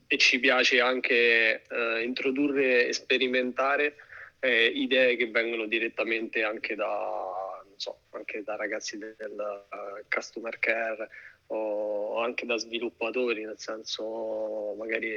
e 0.08 0.18
ci 0.18 0.40
piace 0.40 0.80
anche 0.80 1.64
uh, 1.70 2.02
introdurre 2.02 2.88
e 2.88 2.94
sperimentare 2.94 3.96
eh, 4.40 4.66
idee 4.66 5.16
che 5.16 5.30
vengono 5.30 5.66
direttamente 5.68 6.44
anche 6.44 6.76
da, 6.76 7.64
so, 7.76 8.02
anche 8.12 8.44
da 8.44 8.56
ragazzi 8.56 8.98
del 8.98 9.16
uh, 9.36 10.04
customer 10.10 10.58
care 10.60 11.10
o 11.48 12.20
anche 12.20 12.46
da 12.46 12.58
sviluppatori, 12.58 13.44
nel 13.44 13.60
senso 13.60 14.74
magari 14.78 15.14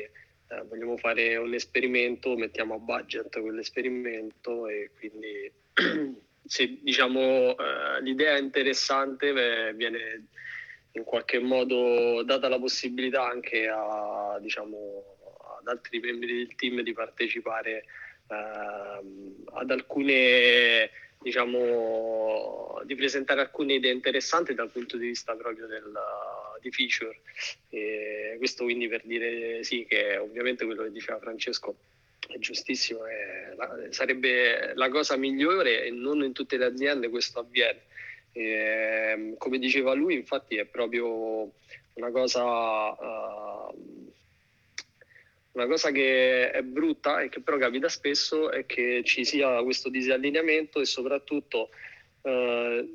eh, 0.55 0.63
vogliamo 0.69 0.97
fare 0.97 1.37
un 1.37 1.55
esperimento, 1.55 2.37
mettiamo 2.37 2.75
a 2.75 2.79
budget 2.79 3.41
quell'esperimento 3.41 4.69
e 4.69 4.91
quindi 4.99 5.51
se 6.47 6.79
diciamo 6.81 7.57
eh, 7.57 8.03
l'idea 8.03 8.37
è 8.37 8.41
interessante 8.41 9.33
beh, 9.33 9.75
viene 9.75 10.27
in 10.93 11.05
qualche 11.05 11.39
modo 11.39 12.23
data 12.23 12.49
la 12.49 12.59
possibilità 12.59 13.27
anche 13.27 13.69
a, 13.69 14.39
diciamo, 14.41 15.17
ad 15.61 15.67
altri 15.69 15.99
membri 15.99 16.37
del 16.37 16.55
team 16.55 16.81
di 16.83 16.93
partecipare 16.93 17.85
eh, 18.29 19.03
ad 19.53 19.71
alcune 19.71 20.91
diciamo 21.25 22.83
di 22.85 22.95
presentare 22.95 23.41
alcune 23.41 23.75
idee 23.75 23.93
interessanti 23.93 24.53
dal 24.53 24.71
punto 24.71 24.99
di 24.99 25.07
vista 25.07 25.35
proprio 25.35 25.67
del, 25.67 25.91
di 26.61 26.71
feature. 26.71 27.21
E 27.71 28.35
questo 28.37 28.65
quindi 28.65 28.89
per 28.89 29.03
dire 29.05 29.65
sì 29.65 29.87
che 29.87 30.19
ovviamente 30.19 30.67
quello 30.67 30.83
che 30.83 30.93
diceva 30.93 31.19
Francesco 31.19 31.75
è 32.29 32.39
giustissimo 32.39 33.05
è 33.07 33.55
la, 33.57 33.87
sarebbe 33.91 34.73
la 34.75 34.89
cosa 34.89 35.17
migliore 35.17 35.85
e 35.85 35.91
non 35.91 36.23
in 36.23 36.33
tutte 36.33 36.57
le 36.57 36.65
aziende 36.67 37.09
questo 37.09 37.41
avviene. 37.41 37.83
E, 38.33 39.35
come 39.39 39.59
diceva 39.59 39.95
lui 39.95 40.15
infatti 40.15 40.57
è 40.57 40.65
proprio 40.65 41.53
una 41.95 42.11
cosa 42.11 42.43
uh, 42.91 44.13
una 45.55 45.67
cosa 45.67 45.91
che 45.91 46.51
è 46.51 46.63
brutta 46.63 47.21
e 47.21 47.29
che 47.29 47.41
però 47.41 47.57
capita 47.59 47.89
spesso 47.89 48.51
è 48.51 48.67
che 48.67 49.03
ci 49.05 49.25
sia 49.25 49.63
questo 49.63 49.89
disallineamento 49.89 50.81
e 50.81 50.85
soprattutto 50.85 51.71
eh, 52.23 52.89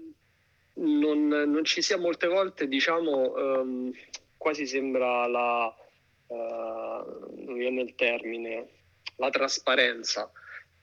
non, 0.73 1.27
non, 1.27 1.63
ci 1.63 1.81
sia 1.81 1.97
molte 1.97 2.27
volte, 2.27 2.67
diciamo, 2.67 3.35
ehm, 3.35 3.93
quasi 4.37 4.65
sembra 4.65 5.25
la, 5.27 5.73
eh, 6.27 6.35
non 6.35 7.53
viene 7.55 7.81
il 7.81 7.95
termine, 7.95 8.67
la 9.19 9.29
trasparenza. 9.29 10.31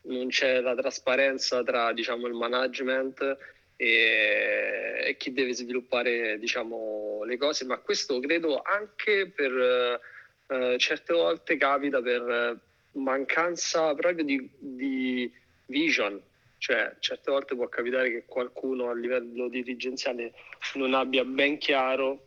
Non 0.03 0.29
c'è 0.29 0.61
la 0.61 0.75
trasparenza 0.75 1.63
tra, 1.65 1.93
diciamo, 1.93 2.27
il 2.27 2.35
management 2.35 3.37
e, 3.77 5.03
e 5.05 5.17
chi 5.17 5.33
deve 5.33 5.53
sviluppare, 5.53 6.39
diciamo, 6.39 7.25
le 7.25 7.37
cose, 7.37 7.65
ma 7.65 7.79
questo 7.79 8.21
credo 8.21 8.63
anche 8.63 9.33
per 9.35 10.01
eh, 10.47 10.79
certe 10.79 11.13
volte 11.13 11.57
capita 11.57 12.01
per 12.01 12.61
mancanza 12.93 13.95
proprio 13.95 14.25
di, 14.25 14.49
di, 14.59 15.31
vision, 15.67 16.21
cioè 16.59 16.95
certe 17.01 17.31
volte 17.31 17.55
può 17.55 17.69
capitare 17.69 18.11
che 18.11 18.25
qualcuno 18.27 18.89
a 18.89 18.95
livello 18.95 19.49
dirigenziale 19.49 20.33
non 20.75 20.95
abbia 20.95 21.25
ben 21.25 21.59
chiaro 21.59 22.27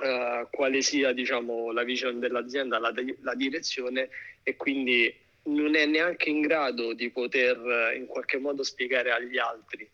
uh, 0.00 0.48
quale 0.50 0.80
sia 0.82 1.12
diciamo, 1.12 1.72
la 1.72 1.82
vision 1.82 2.18
dell'azienda, 2.20 2.78
la, 2.78 2.92
la, 3.20 3.34
direzione 3.34 4.08
e 4.42 4.56
quindi 4.56 5.12
non 5.44 5.74
è 5.74 5.86
neanche 5.86 6.28
in 6.28 6.40
grado 6.40 6.92
di 6.92 7.10
poter 7.10 7.94
in 7.96 8.06
qualche 8.06 8.38
modo 8.38 8.62
spiegare 8.62 9.10
agli 9.12 9.38
altri 9.38 9.88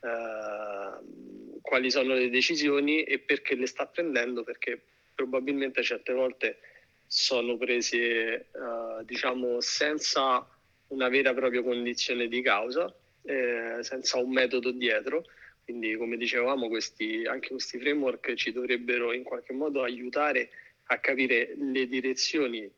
uh, 0.00 1.60
quali 1.60 1.90
sono 1.90 2.14
le 2.14 2.30
decisioni 2.30 3.02
e 3.02 3.18
perché 3.18 3.54
le 3.54 3.66
sta 3.66 3.86
prendendo, 3.86 4.42
perché 4.42 4.80
probabilmente 5.14 5.82
certe 5.82 6.12
volte 6.12 6.58
sono 7.06 7.56
prese 7.56 8.46
uh, 8.52 9.04
diciamo 9.04 9.60
senza 9.60 10.48
una 10.88 11.08
vera 11.08 11.30
e 11.30 11.34
propria 11.34 11.62
condizione 11.62 12.28
di 12.28 12.42
causa, 12.42 12.94
eh, 13.22 13.78
senza 13.80 14.18
un 14.18 14.30
metodo 14.30 14.70
dietro. 14.70 15.24
Quindi, 15.64 15.96
come 15.96 16.16
dicevamo, 16.16 16.68
questi, 16.68 17.24
anche 17.26 17.48
questi 17.48 17.80
framework 17.80 18.34
ci 18.34 18.52
dovrebbero 18.52 19.12
in 19.12 19.24
qualche 19.24 19.52
modo 19.52 19.82
aiutare 19.82 20.50
a 20.84 20.98
capire 20.98 21.54
le 21.56 21.88
direzioni 21.88 22.70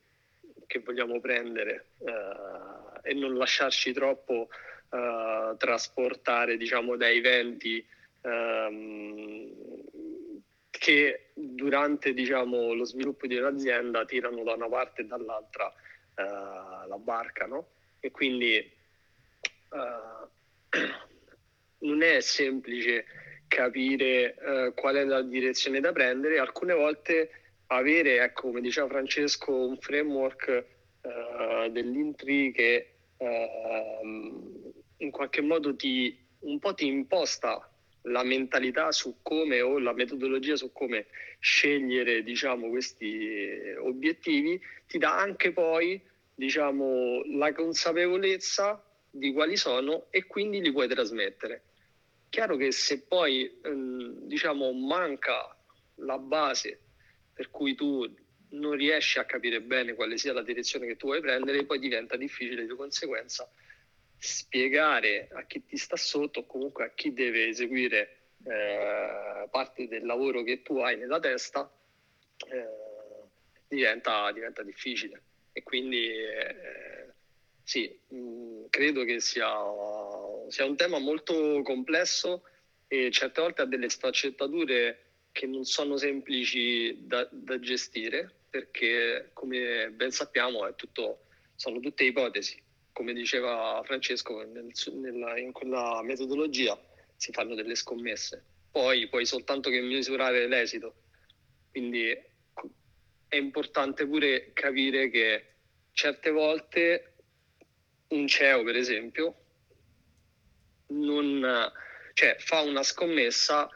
che 0.68 0.78
vogliamo 0.80 1.18
prendere 1.18 1.86
eh, 1.98 3.10
e 3.10 3.14
non 3.14 3.36
lasciarci 3.36 3.92
troppo 3.92 4.48
eh, 4.90 5.54
trasportare 5.56 6.56
diciamo, 6.56 6.96
da 6.96 7.10
eventi 7.10 7.84
ehm, 8.20 9.52
che 10.70 11.30
durante 11.34 12.14
diciamo, 12.14 12.72
lo 12.72 12.84
sviluppo 12.84 13.26
di 13.26 13.36
un'azienda 13.36 14.04
tirano 14.04 14.44
da 14.44 14.52
una 14.52 14.68
parte 14.68 15.02
e 15.02 15.06
dall'altra 15.06 15.66
uh, 15.66 16.88
la 16.88 16.98
barca, 16.98 17.46
no? 17.46 17.68
E 17.98 18.10
quindi 18.12 18.70
uh, 19.70 20.28
non 21.86 22.02
è 22.02 22.20
semplice 22.20 23.06
capire 23.48 24.36
uh, 24.38 24.74
qual 24.74 24.96
è 24.96 25.04
la 25.04 25.22
direzione 25.22 25.80
da 25.80 25.90
prendere, 25.90 26.38
alcune 26.38 26.74
volte 26.74 27.30
avere, 27.68 28.22
ecco, 28.22 28.48
come 28.48 28.60
diceva 28.60 28.88
Francesco, 28.88 29.52
un 29.52 29.78
framework 29.78 30.76
dell'intri 31.70 32.52
che 32.52 32.94
in 34.98 35.10
qualche 35.10 35.40
modo 35.40 35.74
ti, 35.74 36.18
un 36.40 36.58
po' 36.58 36.74
ti 36.74 36.86
imposta 36.86 37.70
la 38.02 38.22
mentalità 38.22 38.92
su 38.92 39.18
come 39.22 39.60
o 39.60 39.78
la 39.78 39.92
metodologia 39.92 40.56
su 40.56 40.72
come 40.72 41.06
scegliere 41.40 42.22
diciamo, 42.22 42.68
questi 42.68 43.74
obiettivi 43.78 44.60
ti 44.86 44.98
dà 44.98 45.18
anche 45.18 45.52
poi 45.52 46.00
diciamo, 46.34 47.22
la 47.36 47.52
consapevolezza 47.52 48.82
di 49.10 49.32
quali 49.32 49.56
sono 49.56 50.06
e 50.10 50.26
quindi 50.26 50.60
li 50.60 50.72
puoi 50.72 50.88
trasmettere. 50.88 51.62
Chiaro 52.28 52.56
che 52.56 52.70
se 52.72 53.02
poi 53.02 53.58
ehm, 53.62 54.26
diciamo, 54.26 54.72
manca 54.72 55.56
la 55.96 56.18
base 56.18 56.80
per 57.38 57.52
cui 57.52 57.76
tu 57.76 58.04
non 58.50 58.72
riesci 58.72 59.20
a 59.20 59.24
capire 59.24 59.60
bene 59.60 59.94
quale 59.94 60.16
sia 60.18 60.32
la 60.32 60.42
direzione 60.42 60.88
che 60.88 60.96
tu 60.96 61.06
vuoi 61.06 61.20
prendere, 61.20 61.64
poi 61.64 61.78
diventa 61.78 62.16
difficile 62.16 62.66
di 62.66 62.74
conseguenza 62.74 63.48
spiegare 64.18 65.28
a 65.30 65.44
chi 65.44 65.64
ti 65.64 65.76
sta 65.76 65.94
sotto 65.94 66.40
o 66.40 66.46
comunque 66.46 66.86
a 66.86 66.90
chi 66.92 67.12
deve 67.12 67.46
eseguire 67.46 68.32
eh, 68.44 69.46
parte 69.52 69.86
del 69.86 70.04
lavoro 70.04 70.42
che 70.42 70.62
tu 70.62 70.78
hai 70.78 70.96
nella 70.96 71.20
testa 71.20 71.72
eh, 72.50 72.66
diventa, 73.68 74.32
diventa, 74.32 74.64
difficile. 74.64 75.22
E 75.52 75.62
quindi 75.62 76.08
eh, 76.08 77.12
sì, 77.62 77.96
mh, 78.08 78.16
mm, 78.16 78.64
credo 78.68 79.04
che 79.04 79.20
sia, 79.20 79.48
sia, 80.48 80.64
un 80.64 80.74
tema 80.74 80.98
molto 80.98 81.62
complesso 81.62 82.42
e 82.88 83.12
certe 83.12 83.40
volte 83.40 83.62
ha 83.62 83.66
delle 83.66 83.88
sfaccettature 83.88 85.07
che 85.38 85.46
non 85.46 85.64
sono 85.64 85.96
semplici 85.96 87.06
da, 87.06 87.28
da 87.30 87.60
gestire 87.60 88.28
perché 88.50 89.30
come 89.34 89.88
ben 89.92 90.10
sappiamo 90.10 90.74
tutto, 90.74 91.26
sono 91.54 91.78
tutte 91.78 92.02
ipotesi 92.02 92.60
come 92.90 93.12
diceva 93.12 93.80
Francesco, 93.84 94.42
nel, 94.42 94.72
nella, 94.94 95.38
in 95.38 95.52
quella 95.52 96.02
metodologia 96.02 96.76
si 97.14 97.30
fanno 97.30 97.54
delle 97.54 97.76
scommesse, 97.76 98.44
poi 98.72 99.08
puoi 99.08 99.24
soltanto 99.24 99.70
che 99.70 99.80
misurare 99.80 100.48
l'esito. 100.48 101.02
Quindi 101.70 102.08
è 103.28 103.36
importante 103.36 104.04
pure 104.08 104.50
capire 104.52 105.08
che 105.10 105.46
certe 105.92 106.30
volte 106.30 107.12
un 108.08 108.26
CEO, 108.26 108.64
per 108.64 108.74
esempio, 108.74 109.36
non, 110.88 111.70
cioè, 112.14 112.34
fa 112.40 112.62
una 112.62 112.82
scommessa 112.82 113.70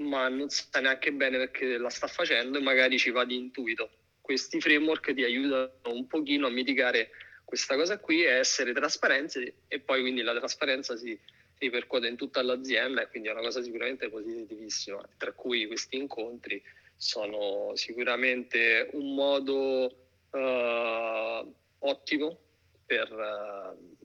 ma 0.00 0.28
non 0.28 0.48
sa 0.48 0.80
neanche 0.80 1.12
bene 1.12 1.38
perché 1.38 1.78
la 1.78 1.90
sta 1.90 2.06
facendo 2.06 2.58
e 2.58 2.62
magari 2.62 2.98
ci 2.98 3.10
va 3.10 3.24
di 3.24 3.36
intuito. 3.36 3.90
Questi 4.20 4.60
framework 4.60 5.12
ti 5.14 5.24
aiutano 5.24 5.72
un 5.84 6.06
pochino 6.06 6.46
a 6.46 6.50
mitigare 6.50 7.10
questa 7.44 7.74
cosa 7.74 7.98
qui 7.98 8.22
è 8.22 8.38
essere 8.38 8.72
trasparenti 8.72 9.52
e 9.66 9.80
poi 9.80 10.00
quindi 10.00 10.22
la 10.22 10.36
trasparenza 10.36 10.96
si 10.96 11.18
ripercuote 11.58 12.06
in 12.06 12.16
tutta 12.16 12.42
l'azienda 12.42 13.02
e 13.02 13.08
quindi 13.08 13.28
è 13.28 13.32
una 13.32 13.42
cosa 13.42 13.62
sicuramente 13.62 14.08
positivissima, 14.08 15.00
tra 15.18 15.32
cui 15.32 15.66
questi 15.66 15.96
incontri 15.96 16.62
sono 16.96 17.72
sicuramente 17.74 18.88
un 18.92 19.14
modo 19.14 19.84
uh, 20.30 21.54
ottimo 21.80 22.38
per, 22.86 23.12
uh, 23.12 23.98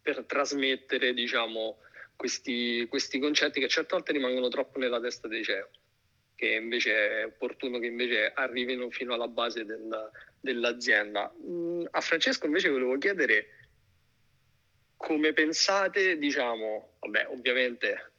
per, 0.00 0.24
trasmettere 0.24 1.12
diciamo, 1.14 1.78
questi, 2.16 2.86
questi 2.88 3.18
concetti 3.18 3.60
che 3.60 3.68
certe 3.68 3.94
volte 3.94 4.12
rimangono 4.12 4.48
troppo 4.48 4.78
nella 4.78 5.00
testa 5.00 5.28
dei 5.28 5.42
CEO 5.42 5.68
che 6.36 6.54
invece 6.54 7.20
è 7.20 7.24
opportuno 7.24 7.78
che 7.78 7.86
invece 7.86 8.32
arrivino 8.34 8.90
fino 8.90 9.14
alla 9.14 9.28
base 9.28 9.64
del, 9.64 10.10
dell'azienda. 10.40 11.32
Mm, 11.46 11.84
a 11.90 12.00
Francesco 12.00 12.46
invece 12.46 12.70
volevo 12.70 12.98
chiedere 12.98 13.46
come 14.96 15.32
pensate, 15.32 16.18
diciamo, 16.18 16.96
vabbè, 17.00 17.28
ovviamente 17.28 18.12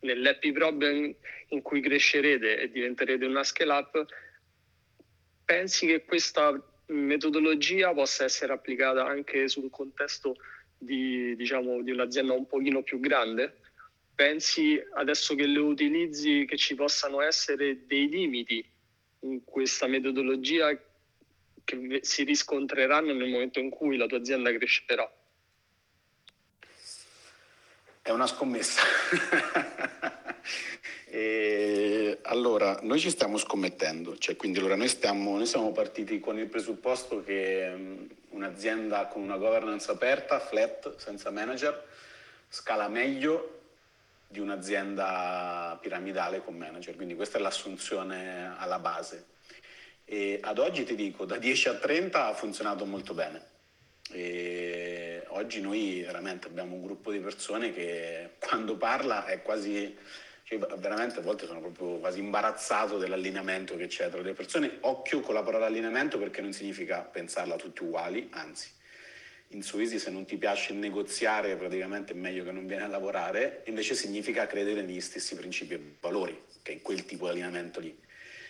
nell'happy 0.00 0.52
problem 0.52 1.14
in 1.48 1.62
cui 1.62 1.80
crescerete 1.80 2.58
e 2.58 2.70
diventerete 2.70 3.24
una 3.26 3.42
scale 3.42 3.72
up, 3.72 4.06
pensi 5.44 5.86
che 5.86 6.04
questa 6.04 6.60
metodologia 6.86 7.92
possa 7.92 8.24
essere 8.24 8.52
applicata 8.52 9.04
anche 9.04 9.48
sul 9.48 9.68
contesto 9.70 10.36
di, 10.78 11.34
diciamo, 11.36 11.82
di 11.82 11.90
un'azienda 11.90 12.32
un 12.32 12.46
pochino 12.46 12.82
più 12.82 13.00
grande? 13.00 13.60
Pensi 14.14 14.80
adesso 14.94 15.34
che 15.34 15.46
le 15.46 15.58
utilizzi 15.58 16.44
che 16.46 16.56
ci 16.56 16.74
possano 16.74 17.20
essere 17.20 17.86
dei 17.86 18.08
limiti 18.08 18.64
in 19.20 19.44
questa 19.44 19.86
metodologia 19.86 20.76
che 21.64 22.00
si 22.02 22.24
riscontreranno 22.24 23.12
nel 23.12 23.28
momento 23.28 23.58
in 23.60 23.68
cui 23.68 23.96
la 23.96 24.06
tua 24.06 24.18
azienda 24.18 24.52
crescerà? 24.52 25.12
È 28.00 28.10
una 28.10 28.26
scommessa. 28.26 28.80
e, 31.10 32.18
allora, 32.22 32.78
noi 32.82 32.98
ci 32.98 33.10
stiamo 33.10 33.36
scommettendo, 33.36 34.16
cioè, 34.18 34.36
quindi 34.36 34.58
allora 34.58 34.76
noi, 34.76 34.88
stiamo, 34.88 35.36
noi 35.36 35.46
siamo 35.46 35.72
partiti 35.72 36.20
con 36.20 36.38
il 36.38 36.46
presupposto 36.46 37.22
che 37.22 37.72
um, 37.74 38.08
un'azienda 38.30 39.06
con 39.06 39.22
una 39.22 39.36
governance 39.36 39.90
aperta, 39.90 40.38
flat, 40.38 40.96
senza 40.96 41.30
manager, 41.30 41.86
scala 42.48 42.88
meglio 42.88 43.60
di 44.28 44.40
un'azienda 44.40 45.78
piramidale 45.80 46.42
con 46.42 46.54
manager, 46.54 46.94
quindi 46.96 47.14
questa 47.14 47.38
è 47.38 47.40
l'assunzione 47.40 48.54
alla 48.58 48.78
base. 48.78 49.36
E 50.04 50.38
ad 50.42 50.58
oggi 50.58 50.84
ti 50.84 50.94
dico, 50.94 51.24
da 51.24 51.36
10 51.36 51.68
a 51.68 51.74
30 51.74 52.26
ha 52.26 52.34
funzionato 52.34 52.84
molto 52.84 53.14
bene. 53.14 53.56
E 54.10 55.22
oggi 55.28 55.60
noi 55.60 56.02
veramente 56.02 56.46
abbiamo 56.46 56.74
un 56.74 56.82
gruppo 56.82 57.12
di 57.12 57.18
persone 57.18 57.72
che 57.72 58.30
quando 58.38 58.76
parla 58.76 59.26
è 59.26 59.42
quasi, 59.42 59.96
cioè 60.48 60.58
veramente 60.78 61.18
a 61.18 61.22
volte 61.22 61.44
sono 61.44 61.60
proprio 61.60 61.98
quasi 61.98 62.20
imbarazzato 62.20 62.96
dell'allineamento 62.96 63.76
che 63.76 63.86
c'è 63.86 64.08
tra 64.08 64.22
le 64.22 64.32
persone. 64.32 64.78
Occhio 64.80 65.20
con 65.20 65.34
la 65.34 65.42
parola 65.42 65.66
allineamento 65.66 66.18
perché 66.18 66.40
non 66.40 66.54
significa 66.54 67.02
pensarla 67.02 67.56
tutti 67.56 67.82
uguali, 67.82 68.28
anzi. 68.30 68.70
In 69.48 69.62
Suisi 69.62 69.98
se 69.98 70.08
non 70.10 70.24
ti 70.24 70.38
piace 70.38 70.72
negoziare 70.72 71.54
praticamente 71.56 72.14
è 72.14 72.16
meglio 72.16 72.44
che 72.44 72.52
non 72.52 72.66
vieni 72.66 72.82
a 72.82 72.86
lavorare, 72.86 73.62
invece 73.66 73.94
significa 73.94 74.46
credere 74.46 74.80
negli 74.80 75.02
stessi 75.02 75.36
principi 75.36 75.74
e 75.74 75.96
valori, 76.00 76.42
che 76.62 76.72
è 76.72 76.80
quel 76.80 77.04
tipo 77.04 77.24
di 77.26 77.32
allineamento 77.32 77.80
lì, 77.80 77.94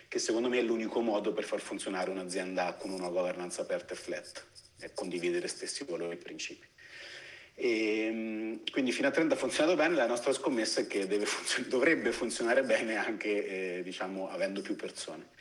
che 0.07 0.19
secondo 0.19 0.47
me 0.47 0.59
è 0.59 0.61
l'unico 0.61 1.01
modo 1.01 1.33
per 1.33 1.43
far 1.43 1.59
funzionare 1.59 2.09
un'azienda 2.09 2.75
con 2.75 2.91
una 2.91 3.09
governance 3.09 3.59
aperta 3.59 3.93
e 3.93 3.97
flat 3.97 4.45
e 4.79 4.93
condividere 4.93 5.49
stessi 5.49 5.83
valori 5.83 6.13
e 6.13 6.17
principi. 6.17 6.65
E, 7.55 8.05
ehm, 8.05 8.28
quindi 8.79 8.95
fino 8.95 9.09
a 9.09 9.11
30 9.11 9.35
ha 9.35 9.37
funzionato 9.37 9.75
bene, 9.75 9.95
la 9.95 10.07
nostra 10.07 10.31
scommessa 10.31 10.79
è 10.79 10.87
che 10.87 11.05
funzion- 11.25 11.67
dovrebbe 11.67 12.13
funzionare 12.13 12.63
bene 12.63 12.95
anche 12.95 13.79
eh, 13.79 13.83
diciamo, 13.83 14.29
avendo 14.29 14.61
più 14.61 14.77
persone. 14.77 15.31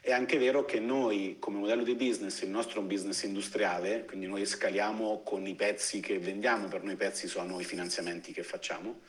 È 0.00 0.12
anche 0.12 0.38
vero 0.38 0.64
che 0.64 0.78
noi 0.78 1.38
come 1.40 1.58
modello 1.58 1.82
di 1.82 1.96
business, 1.96 2.42
il 2.42 2.50
nostro 2.50 2.78
è 2.78 2.82
un 2.82 2.86
business 2.86 3.24
industriale, 3.24 4.04
quindi 4.04 4.28
noi 4.28 4.46
scaliamo 4.46 5.22
con 5.24 5.44
i 5.44 5.56
pezzi 5.56 5.98
che 5.98 6.20
vendiamo, 6.20 6.68
per 6.68 6.84
noi 6.84 6.92
i 6.92 6.96
pezzi 6.96 7.26
sono 7.26 7.58
i 7.58 7.64
finanziamenti 7.64 8.32
che 8.32 8.44
facciamo 8.44 9.00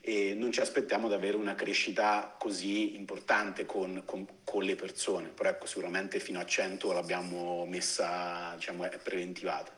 e 0.00 0.34
non 0.34 0.52
ci 0.52 0.60
aspettiamo 0.60 1.08
di 1.08 1.14
avere 1.14 1.36
una 1.36 1.56
crescita 1.56 2.36
così 2.38 2.94
importante 2.94 3.66
con, 3.66 4.02
con, 4.04 4.28
con, 4.44 4.62
le 4.62 4.76
persone, 4.76 5.30
però 5.30 5.48
ecco 5.48 5.66
sicuramente 5.66 6.20
fino 6.20 6.38
a 6.38 6.46
100 6.46 6.92
l'abbiamo 6.92 7.66
messa, 7.66 8.52
diciamo, 8.54 8.88
preventivata. 9.02 9.76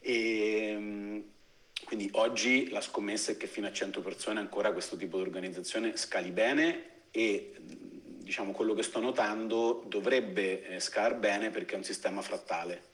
E, 0.00 1.24
quindi 1.84 2.08
oggi 2.12 2.68
la 2.70 2.80
scommessa 2.80 3.32
è 3.32 3.36
che 3.36 3.46
fino 3.46 3.66
a 3.66 3.72
100 3.72 4.00
persone 4.00 4.40
ancora 4.40 4.72
questo 4.72 4.96
tipo 4.96 5.16
di 5.16 5.22
organizzazione 5.22 5.96
scali 5.96 6.30
bene 6.30 7.06
e 7.10 7.54
diciamo, 7.58 8.52
quello 8.52 8.74
che 8.74 8.82
sto 8.82 9.00
notando 9.00 9.84
dovrebbe 9.86 10.66
eh, 10.66 10.80
scalare 10.80 11.14
bene 11.14 11.50
perché 11.50 11.74
è 11.74 11.78
un 11.78 11.84
sistema 11.84 12.20
frattale. 12.20 12.86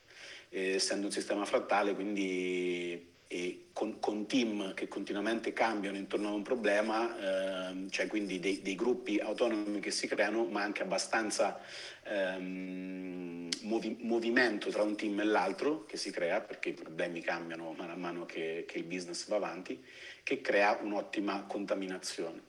Essendo 0.49 1.07
un 1.07 1.12
sistema 1.12 1.45
frattale 1.45 1.95
quindi 1.95 3.13
e 3.35 3.64
con, 3.72 3.99
con, 3.99 4.28
team 4.28 4.74
che 4.74 4.87
continuamente 4.87 5.53
cambiano 5.53 5.97
intorno 5.97 6.28
a 6.28 6.32
un 6.35 6.43
problema, 6.43 7.68
ehm, 7.68 7.91
cioè 7.91 8.07
quindi 8.07 8.39
dei, 8.39 8.62
dei, 8.62 8.76
gruppi 8.76 9.18
autonomi 9.18 9.80
che 9.80 9.91
si 9.91 10.07
creano, 10.07 10.45
ma 10.45 10.62
anche 10.62 10.82
abbastanza 10.82 11.61
ehm, 12.05 13.49
movi, 13.62 13.97
movimento 14.03 14.70
tra 14.70 14.85
un 14.85 14.95
team 14.95 15.18
e 15.18 15.24
l'altro 15.24 15.85
che 15.85 15.97
si 15.97 16.12
crea, 16.12 16.43
perché 16.43 16.68
i 16.68 16.74
problemi 16.74 17.22
cambiano 17.22 17.74
mano 17.76 17.93
a 17.93 17.97
mano 17.97 18.24
che, 18.24 18.66
che 18.68 18.78
il 18.78 18.85
business 18.85 19.26
va 19.26 19.35
avanti, 19.35 19.82
che 20.22 20.41
crea 20.41 20.78
un'ottima 20.80 21.43
contaminazione. 21.49 22.41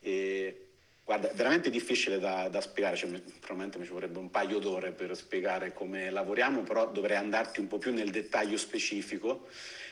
E, 0.00 0.66
guarda, 1.02 1.30
è 1.30 1.34
veramente 1.34 1.70
difficile 1.70 2.18
da, 2.18 2.50
da 2.50 2.60
spiegare, 2.60 2.94
cioè, 2.94 3.08
probabilmente 3.08 3.78
mi 3.78 3.86
ci 3.86 3.92
vorrebbe 3.92 4.18
un 4.18 4.30
paio 4.30 4.58
d'ore 4.58 4.92
per 4.92 5.16
spiegare 5.16 5.72
come 5.72 6.10
lavoriamo, 6.10 6.60
però 6.60 6.90
dovrei 6.90 7.16
andarti 7.16 7.60
un 7.60 7.68
po' 7.68 7.78
più 7.78 7.90
nel 7.90 8.10
dettaglio 8.10 8.58
specifico 8.58 9.48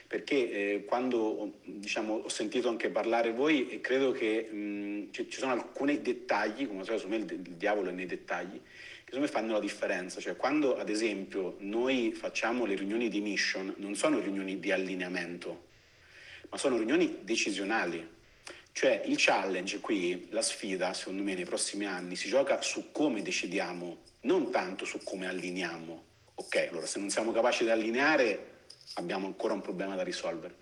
perché 0.09 0.51
eh, 0.51 0.85
quando 0.87 1.59
diciamo, 1.65 2.15
ho 2.15 2.29
sentito 2.31 2.71
anche 2.71 2.89
parlare 2.89 3.31
voi 3.31 3.69
e 3.69 3.83
credo 3.83 4.11
che 4.11 4.49
mh, 4.51 5.11
ci, 5.11 5.29
ci, 5.29 5.39
sono 5.39 5.53
alcuni 5.53 6.01
dettagli, 6.01 6.67
come 6.67 6.83
so, 6.83 6.97
secondo 6.97 7.19
me 7.19 7.25
il, 7.25 7.41
il 7.47 7.57
diavolo 7.57 7.91
è 7.91 7.93
nei 7.93 8.07
dettagli, 8.07 8.59
che 8.59 9.05
secondo 9.13 9.27
me 9.27 9.31
fanno 9.31 9.53
la 9.53 9.61
differenza. 9.61 10.19
Cioè 10.19 10.35
quando 10.35 10.79
ad 10.79 10.89
esempio 10.89 11.57
noi 11.59 12.13
facciamo 12.13 12.65
le 12.65 12.75
riunioni 12.75 13.11
di 13.11 13.21
mission, 13.21 13.75
non 13.77 13.95
sono 13.97 14.19
riunioni 14.19 14.59
di 14.59 14.73
allineamento, 14.73 15.67
ma 16.49 16.57
sono 16.57 16.79
riunioni 16.79 17.19
decisionali. 17.21 18.17
Cioè 18.73 19.03
il 19.05 19.17
challenge 19.19 19.81
qui, 19.81 20.29
la 20.31 20.41
sfida, 20.41 20.95
secondo 20.95 21.23
me 21.23 21.35
nei 21.35 21.45
prossimi 21.45 21.85
anni, 21.85 22.17
si 22.17 22.29
gioca 22.29 22.63
su 22.63 22.93
come 22.93 23.21
decidiamo, 23.21 23.99
non 24.23 24.51
tanto 24.51 24.87
su 24.87 25.01
come 25.05 25.27
allineiamo. 25.27 26.05
Ok, 26.37 26.69
allora 26.71 26.87
se 26.87 26.99
non 26.99 27.11
siamo 27.11 27.31
capaci 27.31 27.65
di 27.65 27.71
allineare 27.71 28.57
abbiamo 28.95 29.27
ancora 29.27 29.55
un 29.55 29.61
problema 29.61 29.95
da 29.95 30.03
risolvere. 30.03 30.57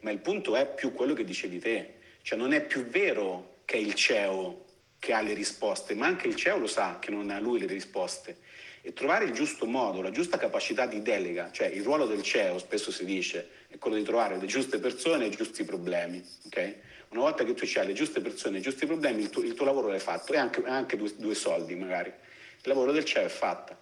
Ma 0.00 0.10
il 0.10 0.18
punto 0.18 0.56
è 0.56 0.66
più 0.66 0.92
quello 0.92 1.14
che 1.14 1.24
dicevi 1.24 1.58
te, 1.58 1.94
cioè 2.22 2.38
non 2.38 2.52
è 2.52 2.62
più 2.64 2.86
vero 2.86 3.58
che 3.64 3.76
è 3.76 3.80
il 3.80 3.94
CEO 3.94 4.64
che 4.98 5.12
ha 5.12 5.20
le 5.22 5.32
risposte, 5.32 5.94
ma 5.94 6.06
anche 6.06 6.28
il 6.28 6.36
CEO 6.36 6.58
lo 6.58 6.66
sa 6.66 6.98
che 7.00 7.10
non 7.10 7.30
ha 7.30 7.40
lui 7.40 7.58
le 7.58 7.66
risposte. 7.66 8.38
E 8.82 8.92
trovare 8.92 9.24
il 9.24 9.32
giusto 9.32 9.66
modo, 9.66 10.00
la 10.00 10.10
giusta 10.10 10.38
capacità 10.38 10.86
di 10.86 11.02
delega, 11.02 11.50
cioè 11.50 11.66
il 11.66 11.82
ruolo 11.82 12.06
del 12.06 12.22
CEO, 12.22 12.58
spesso 12.58 12.90
si 12.90 13.04
dice, 13.04 13.48
è 13.68 13.78
quello 13.78 13.96
di 13.96 14.02
trovare 14.02 14.38
le 14.38 14.46
giuste 14.46 14.78
persone 14.78 15.24
e 15.24 15.28
i 15.28 15.30
giusti 15.30 15.64
problemi. 15.64 16.24
Okay? 16.46 16.80
Una 17.10 17.22
volta 17.22 17.44
che 17.44 17.54
tu 17.54 17.66
hai 17.76 17.86
le 17.86 17.92
giuste 17.92 18.20
persone 18.20 18.56
e 18.56 18.60
i 18.60 18.62
giusti 18.62 18.86
problemi, 18.86 19.22
il 19.22 19.30
tuo, 19.30 19.42
il 19.42 19.54
tuo 19.54 19.64
lavoro 19.64 19.88
l'hai 19.88 20.00
fatto 20.00 20.32
e 20.32 20.36
anche, 20.36 20.62
anche 20.64 20.96
due, 20.96 21.12
due 21.16 21.34
soldi 21.34 21.74
magari. 21.74 22.08
Il 22.08 22.68
lavoro 22.68 22.92
del 22.92 23.04
CEO 23.04 23.24
è 23.24 23.28
fatto. 23.28 23.76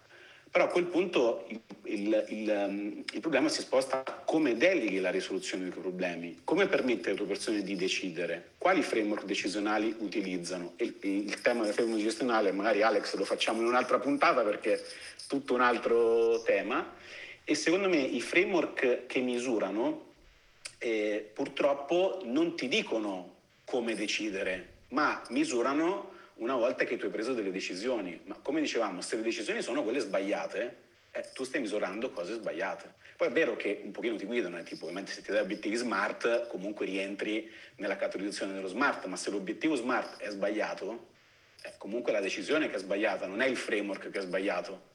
Però 0.51 0.65
a 0.65 0.69
quel 0.69 0.85
punto 0.85 1.47
il, 1.85 2.25
il, 2.29 2.67
um, 2.69 3.05
il, 3.13 3.21
problema 3.21 3.49
si 3.49 3.61
sposta 3.61 4.03
a 4.05 4.13
come 4.13 4.57
deleghi 4.57 4.99
la 4.99 5.11
risoluzione 5.11 5.65
dei 5.65 5.73
problemi, 5.73 6.41
come 6.45 6.67
permette 6.67 7.11
alle 7.11 7.19
tue 7.19 7.27
persone 7.27 7.63
di 7.63 7.77
decidere, 7.77 8.53
quali 8.57 8.83
framework 8.83 9.25
decisionali 9.25 9.95
utilizzano. 9.99 10.73
Il, 10.77 11.41
tema 11.43 11.65
del 11.65 11.75
framework 11.75 12.03
gestionale, 12.03 12.53
magari 12.53 12.83
Alex 12.83 13.15
lo 13.17 13.25
facciamo 13.25 13.61
in 13.61 13.67
un'altra 13.67 13.99
puntata 13.99 14.43
perché 14.43 14.75
è 14.75 14.83
tutto 15.27 15.55
un 15.55 15.61
altro 15.61 16.41
tema. 16.43 16.95
E 17.45 17.55
secondo 17.55 17.89
me 17.89 17.99
i 17.99 18.21
framework 18.21 19.07
che 19.07 19.21
misurano 19.21 20.07
eh, 20.79 21.31
purtroppo 21.35 22.21
non 22.25 22.57
ti 22.57 22.69
dicono 22.69 23.37
come 23.65 23.95
decidere, 23.95 24.69
ma 24.89 25.23
misurano 25.29 26.17
una 26.39 26.55
volta 26.55 26.85
che 26.85 26.97
tu 26.97 27.07
hai 27.07 27.11
preso 27.11 27.33
delle 27.33 27.51
decisioni. 27.51 28.21
Ma 28.25 28.37
come 28.43 28.61
dicevamo, 28.61 29.01
se 29.01 29.17
le 29.17 29.23
decisioni 29.23 29.63
sono 29.63 29.83
quelle 29.83 30.01
sbagliate, 30.01 30.77
eh, 31.11 31.25
tu 31.33 31.45
stai 31.45 31.61
misurando 31.61 32.11
cose 32.11 32.35
sbagliate. 32.35 32.95
Poi 33.17 33.29
è 33.29 33.33
vero 33.33 33.57
che 33.57 33.81
un 33.85 33.91
pochino 33.91 34.17
ti 34.17 34.27
guidano, 34.27 34.59
è 34.59 34.63
tipo, 34.63 34.89
mentre 34.91 35.15
se 35.15 35.23
ti 35.23 35.33
dai 35.33 35.41
obiettivi 35.41 35.75
smart, 35.77 36.47
comunque 36.49 36.87
rientri 36.87 37.51
nella 37.77 37.97
categorizzazione 37.97 38.53
dello 38.53 38.69
smart, 38.69 39.07
ma 39.07 39.17
se 39.17 39.31
l'obiettivo 39.31 39.75
smart 39.75 40.21
è 40.21 40.31
sbagliato, 40.31 41.09
eh, 41.63 41.73
comunque 41.79 42.13
la 42.13 42.21
decisione 42.21 42.69
che 42.71 42.77
è 42.77 42.79
sbagliata, 42.79 43.27
non 43.27 43.41
è 43.41 43.47
il 43.47 43.57
framework 43.57 44.11
che 44.11 44.19
è 44.19 44.23
sbagliato. 44.23 44.91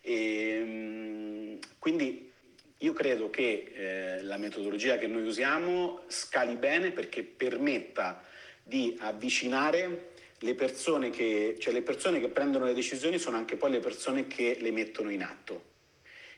E, 0.00 0.14
ehm, 0.14 1.58
quindi 1.78 2.32
io 2.78 2.92
credo 2.94 3.28
che 3.28 3.72
eh, 3.74 4.22
la 4.22 4.38
metodologia 4.38 4.96
che 4.96 5.06
noi 5.06 5.26
usiamo 5.26 6.04
scali 6.06 6.54
bene 6.54 6.92
perché 6.92 7.22
permetta 7.22 8.24
di 8.62 8.96
avvicinare 9.00 10.09
le 10.42 10.54
persone, 10.54 11.10
che, 11.10 11.56
cioè 11.58 11.72
le 11.72 11.82
persone 11.82 12.20
che 12.20 12.28
prendono 12.28 12.64
le 12.64 12.74
decisioni 12.74 13.18
sono 13.18 13.36
anche 13.36 13.56
poi 13.56 13.70
le 13.70 13.80
persone 13.80 14.26
che 14.26 14.56
le 14.60 14.70
mettono 14.70 15.10
in 15.10 15.22
atto. 15.22 15.68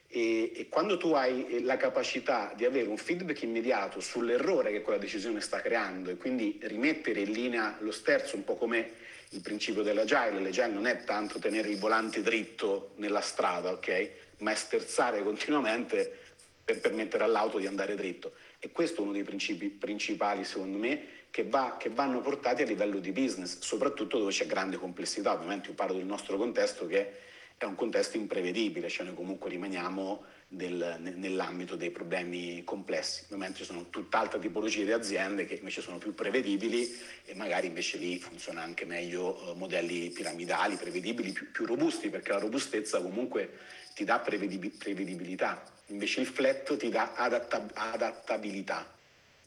E, 0.09 0.53
e, 0.55 0.68
quando 0.68 0.98
tu 0.98 1.12
hai 1.12 1.62
la 1.62 1.76
capacità 1.76 2.53
di 2.55 2.64
avere 2.64 2.88
un 2.88 2.98
feedback 2.98 3.42
immediato 3.42 4.00
sull'errore 4.00 4.70
che 4.70 4.82
quella 4.82 4.98
decisione 4.98 5.40
sta 5.40 5.61
creando 5.61 6.11
e 6.11 6.16
quindi 6.16 6.59
rimettere 6.62 7.20
in 7.20 7.32
linea 7.32 7.76
lo 7.80 7.92
sterzo, 7.92 8.36
un 8.36 8.44
po' 8.44 8.57
come 8.57 8.90
il 9.30 9.40
principio 9.40 9.82
dell'agile, 9.82 10.40
l'agile 10.40 10.66
non 10.66 10.86
è 10.86 11.05
tanto 11.05 11.38
tenere 11.38 11.70
il 11.70 11.78
volante 11.78 12.20
dritto 12.20 12.90
nella 12.96 13.22
strada, 13.22 13.70
ok? 13.70 14.11
Ma 14.38 14.50
è 14.50 14.55
sterzare 14.55 15.22
continuamente 15.22 16.18
per 16.64 16.80
permettere 16.80 17.24
all'auto 17.24 17.59
di 17.59 17.66
andare 17.66 17.94
dritto. 17.94 18.34
E 18.59 18.70
questo 18.70 19.00
è 19.00 19.05
uno 19.05 19.12
dei 19.12 19.22
principi 19.22 19.68
principali, 19.68 20.44
secondo 20.44 20.76
me, 20.76 21.07
che, 21.33 21.45
va, 21.45 21.76
che 21.78 21.89
vanno 21.89 22.20
portati 22.20 22.61
a 22.61 22.66
livello 22.66 22.99
di 22.99 23.11
business, 23.11 23.61
soprattutto 23.61 24.18
dove 24.18 24.30
c'è 24.30 24.47
grande 24.47 24.76
complessità. 24.76 25.33
Ovviamente 25.33 25.68
io 25.68 25.74
parlo 25.74 25.95
del 25.95 26.05
nostro 26.05 26.37
contesto 26.37 26.87
che 26.87 27.20
è 27.57 27.64
un 27.64 27.74
contesto 27.74 28.18
imprevedibile, 28.18 28.91
cioè 28.91 29.07
noi 29.07 29.14
comunque 29.14 29.49
rimaniamo 29.49 30.24
del, 30.47 30.99
nell'ambito 30.99 31.74
dei 31.74 31.91
problemi 31.91 32.62
complessi, 32.64 33.24
mentre 33.30 33.64
ci 33.64 33.64
sono 33.64 33.89
tutt'altra 33.89 34.39
tipologia 34.39 34.85
di 34.85 34.93
aziende 34.93 35.47
che 35.47 35.55
invece 35.55 35.80
sono 35.80 35.97
più 35.97 36.12
prevedibili 36.14 36.95
e 37.24 37.35
magari 37.35 37.68
invece 37.68 37.97
lì 37.97 38.18
funziona 38.18 38.61
anche 38.62 38.85
meglio 38.85 39.53
eh, 39.53 39.55
modelli 39.55 40.11
piramidali, 40.11 40.76
prevedibili, 40.76 41.33
più, 41.33 41.51
più, 41.51 41.64
robusti, 41.64 42.11
perché 42.11 42.33
la 42.33 42.41
robustezza 42.41 43.01
comunque 43.01 43.59
ti 43.95 44.05
dà 44.05 44.18
prevedib- 44.18 44.76
prevedibilità, 44.76 45.64
invece 45.87 46.20
il 46.20 46.26
flat 46.26 46.76
ti 46.76 46.91
dà 46.91 47.14
adatta- 47.14 47.70
adattabilità, 47.72 48.87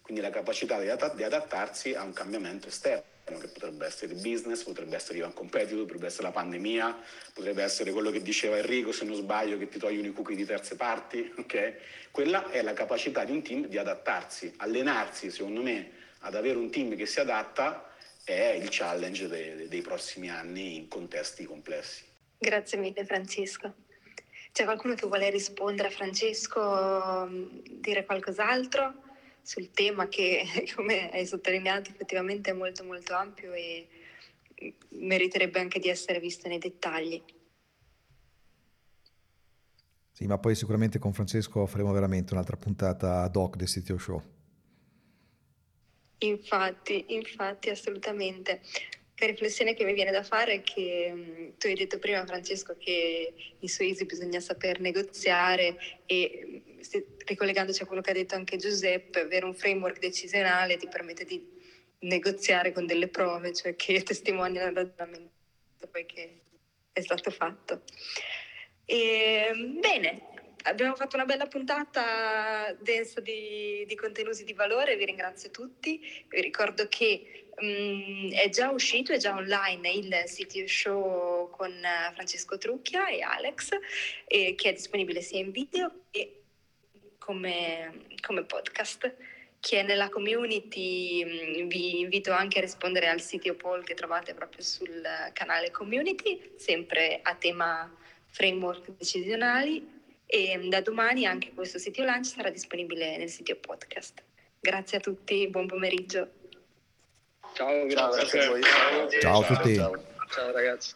quindi 0.06 0.22
la 0.22 0.30
capacità 0.30 0.80
di, 0.80 0.88
adatt- 0.88 1.16
di 1.16 1.24
adattarsi 1.24 1.96
a 1.96 2.04
un 2.04 2.14
cambiamento 2.14 2.68
esterno 2.68 3.40
che 3.40 3.48
potrebbe 3.48 3.88
essere 3.88 4.14
il 4.14 4.22
business, 4.22 4.62
potrebbe 4.62 4.96
essere 4.96 5.20
un 5.24 5.34
competitor, 5.34 5.82
potrebbe 5.82 6.06
essere 6.06 6.28
la 6.28 6.32
pandemia, 6.32 6.96
potrebbe 7.34 7.64
essere 7.64 7.92
quello 7.92 8.12
che 8.12 8.22
diceva 8.22 8.56
Enrico, 8.56 8.92
se 8.92 9.04
non 9.04 9.16
sbaglio, 9.16 9.58
che 9.58 9.68
ti 9.68 9.80
togli 9.80 10.06
i 10.06 10.14
cookie 10.14 10.36
di 10.36 10.46
terze 10.46 10.76
parti, 10.76 11.34
ok? 11.36 11.74
Quella 12.12 12.52
è 12.52 12.62
la 12.62 12.74
capacità 12.74 13.24
di 13.24 13.32
un 13.32 13.42
team 13.42 13.66
di 13.66 13.80
adattarsi, 13.80 14.54
allenarsi, 14.58 15.32
secondo 15.32 15.64
me, 15.64 15.90
ad 16.20 16.36
avere 16.36 16.60
un 16.60 16.70
team 16.70 16.96
che 16.96 17.08
si 17.08 17.20
adatta 17.20 17.90
è 18.24 18.60
il 18.62 18.68
challenge 18.70 19.28
dei, 19.28 19.68
dei 19.68 19.82
prossimi 19.82 20.30
anni 20.30 20.76
in 20.76 20.88
contesti 20.88 21.46
complessi. 21.46 22.04
Grazie 22.38 22.78
mille 22.78 23.06
Francesco. 23.06 23.74
C'è 24.52 24.66
qualcuno 24.66 24.94
che 24.94 25.08
vuole 25.08 25.32
rispondere 25.32 25.88
a 25.88 25.92
Francesco, 25.92 27.28
dire 27.72 28.06
qualcos'altro? 28.06 29.02
Sul 29.46 29.70
tema 29.70 30.08
che, 30.08 30.44
come 30.76 31.12
hai 31.12 31.26
sottolineato, 31.26 31.92
effettivamente 31.92 32.50
è 32.50 32.54
molto 32.54 32.84
molto 32.84 33.14
ampio 33.14 33.54
e 33.54 33.88
meriterebbe 34.90 35.60
anche 35.60 35.80
di 35.80 35.88
essere 35.88 36.20
visto 36.20 36.48
nei 36.48 36.58
dettagli. 36.58 37.22
Sì, 40.12 40.26
ma 40.26 40.40
poi 40.40 40.56
sicuramente 40.56 40.98
con 40.98 41.14
Francesco 41.14 41.66
faremo 41.68 41.92
veramente 41.92 42.34
un'altra 42.34 42.58
puntata 42.58 43.22
ad 43.22 43.36
hoc 43.36 43.56
del 43.58 43.68
sito 43.68 43.98
show. 43.98 44.22
Infatti, 46.20 47.06
infatti, 47.10 47.70
assolutamente. 47.70 48.62
Riflessione 49.18 49.74
che 49.74 49.86
mi 49.86 49.94
viene 49.94 50.12
da 50.12 50.24
fare 50.24 50.56
è 50.56 50.62
che 50.62 51.12
mm, 51.14 51.50
tu 51.58 51.68
hai 51.68 51.76
detto 51.76 52.00
prima, 52.00 52.26
Francesco, 52.26 52.76
che 52.78 53.34
in 53.58 53.68
Suisi 53.68 54.06
bisogna 54.06 54.40
saper 54.40 54.80
negoziare 54.82 55.78
e 56.06 56.44
mm, 56.46 57.02
ricollegandoci 57.26 57.82
a 57.82 57.86
quello 57.86 58.02
che 58.02 58.12
ha 58.12 58.14
detto 58.14 58.36
anche 58.36 58.58
Giuseppe, 58.58 59.22
avere 59.22 59.46
un 59.46 59.56
framework 59.56 60.00
decisionale 60.00 60.78
ti 60.78 60.88
permette 60.88 61.24
di 61.24 61.54
negoziare 62.00 62.72
con 62.72 62.86
delle 62.86 63.08
prove, 63.08 63.54
cioè 63.54 63.76
che 63.76 64.02
testimoniano 64.04 64.70
il 64.70 64.76
ragionamento 64.76 65.34
poi 65.90 66.06
che 66.06 66.42
è 66.92 67.02
stato 67.02 67.32
fatto. 67.32 67.84
E, 68.86 69.52
bene, 69.80 70.22
abbiamo 70.64 70.96
fatto 70.96 71.16
una 71.16 71.26
bella 71.26 71.48
puntata 71.48 72.76
densa 72.80 73.20
di, 73.20 73.84
di, 73.88 73.96
contenuti 73.96 74.44
di 74.44 74.54
valore, 74.54 74.96
vi 74.96 75.06
ringrazio 75.06 75.52
tutti, 75.52 76.00
vi 76.28 76.42
ricordo 76.42 76.88
che 76.88 77.45
um, 77.60 78.32
è 78.32 78.50
già 78.50 78.70
uscito, 78.70 79.14
è 79.14 79.18
già 79.18 79.36
online 79.36 79.90
il 79.92 80.24
CTO 80.26 80.68
Show 80.68 81.50
con 81.50 81.72
Francesco 82.14 82.58
Trucchia 82.58 83.08
e 83.08 83.22
Alex, 83.22 83.72
eh, 84.28 84.56
che 84.56 84.70
è 84.70 84.74
disponibile 84.74 85.22
sia 85.22 85.40
in 85.40 85.52
video 85.52 85.92
che 86.12 86.42
come, 87.18 88.06
come 88.22 88.44
podcast. 88.44 89.16
Chi 89.60 89.78
è 89.78 89.84
nella 89.84 90.10
community 90.10 91.26
mm, 91.26 91.68
vi 91.68 92.02
invito 92.02 92.32
anche 92.32 92.60
a 92.60 92.62
rispondere 92.62 93.08
al 93.08 93.20
sito 93.20 93.56
poll 93.56 93.84
che 93.84 93.96
trovate 93.96 94.36
proprio 94.36 94.62
sul 94.62 95.02
canale 95.34 95.72
community, 95.72 96.54
sempre 96.56 97.20
a 97.24 97.34
tema 97.34 97.92
framework 98.28 98.92
decisionali 98.98 99.94
e 100.28 100.68
da 100.70 100.82
domani 100.82 101.26
anche 101.26 101.54
questo 101.54 101.78
sito 101.78 102.04
lunch 102.04 102.26
sarà 102.26 102.50
disponibile 102.50 103.18
nel 103.18 103.30
sito 103.30 103.56
podcast. 103.56 104.24
Grazie 104.60 104.98
a 104.98 105.02
tutti, 105.02 105.48
buon 105.48 105.68
pomeriggio. 105.68 106.45
Ciao, 107.56 107.86
grazie, 107.86 108.28
ciao, 108.28 108.60
ciao 109.22 109.40
a 109.40 109.46
tutti. 109.46 109.76
ciao, 109.76 109.96
ciao 110.30 110.52
ragazzi. 110.52 110.96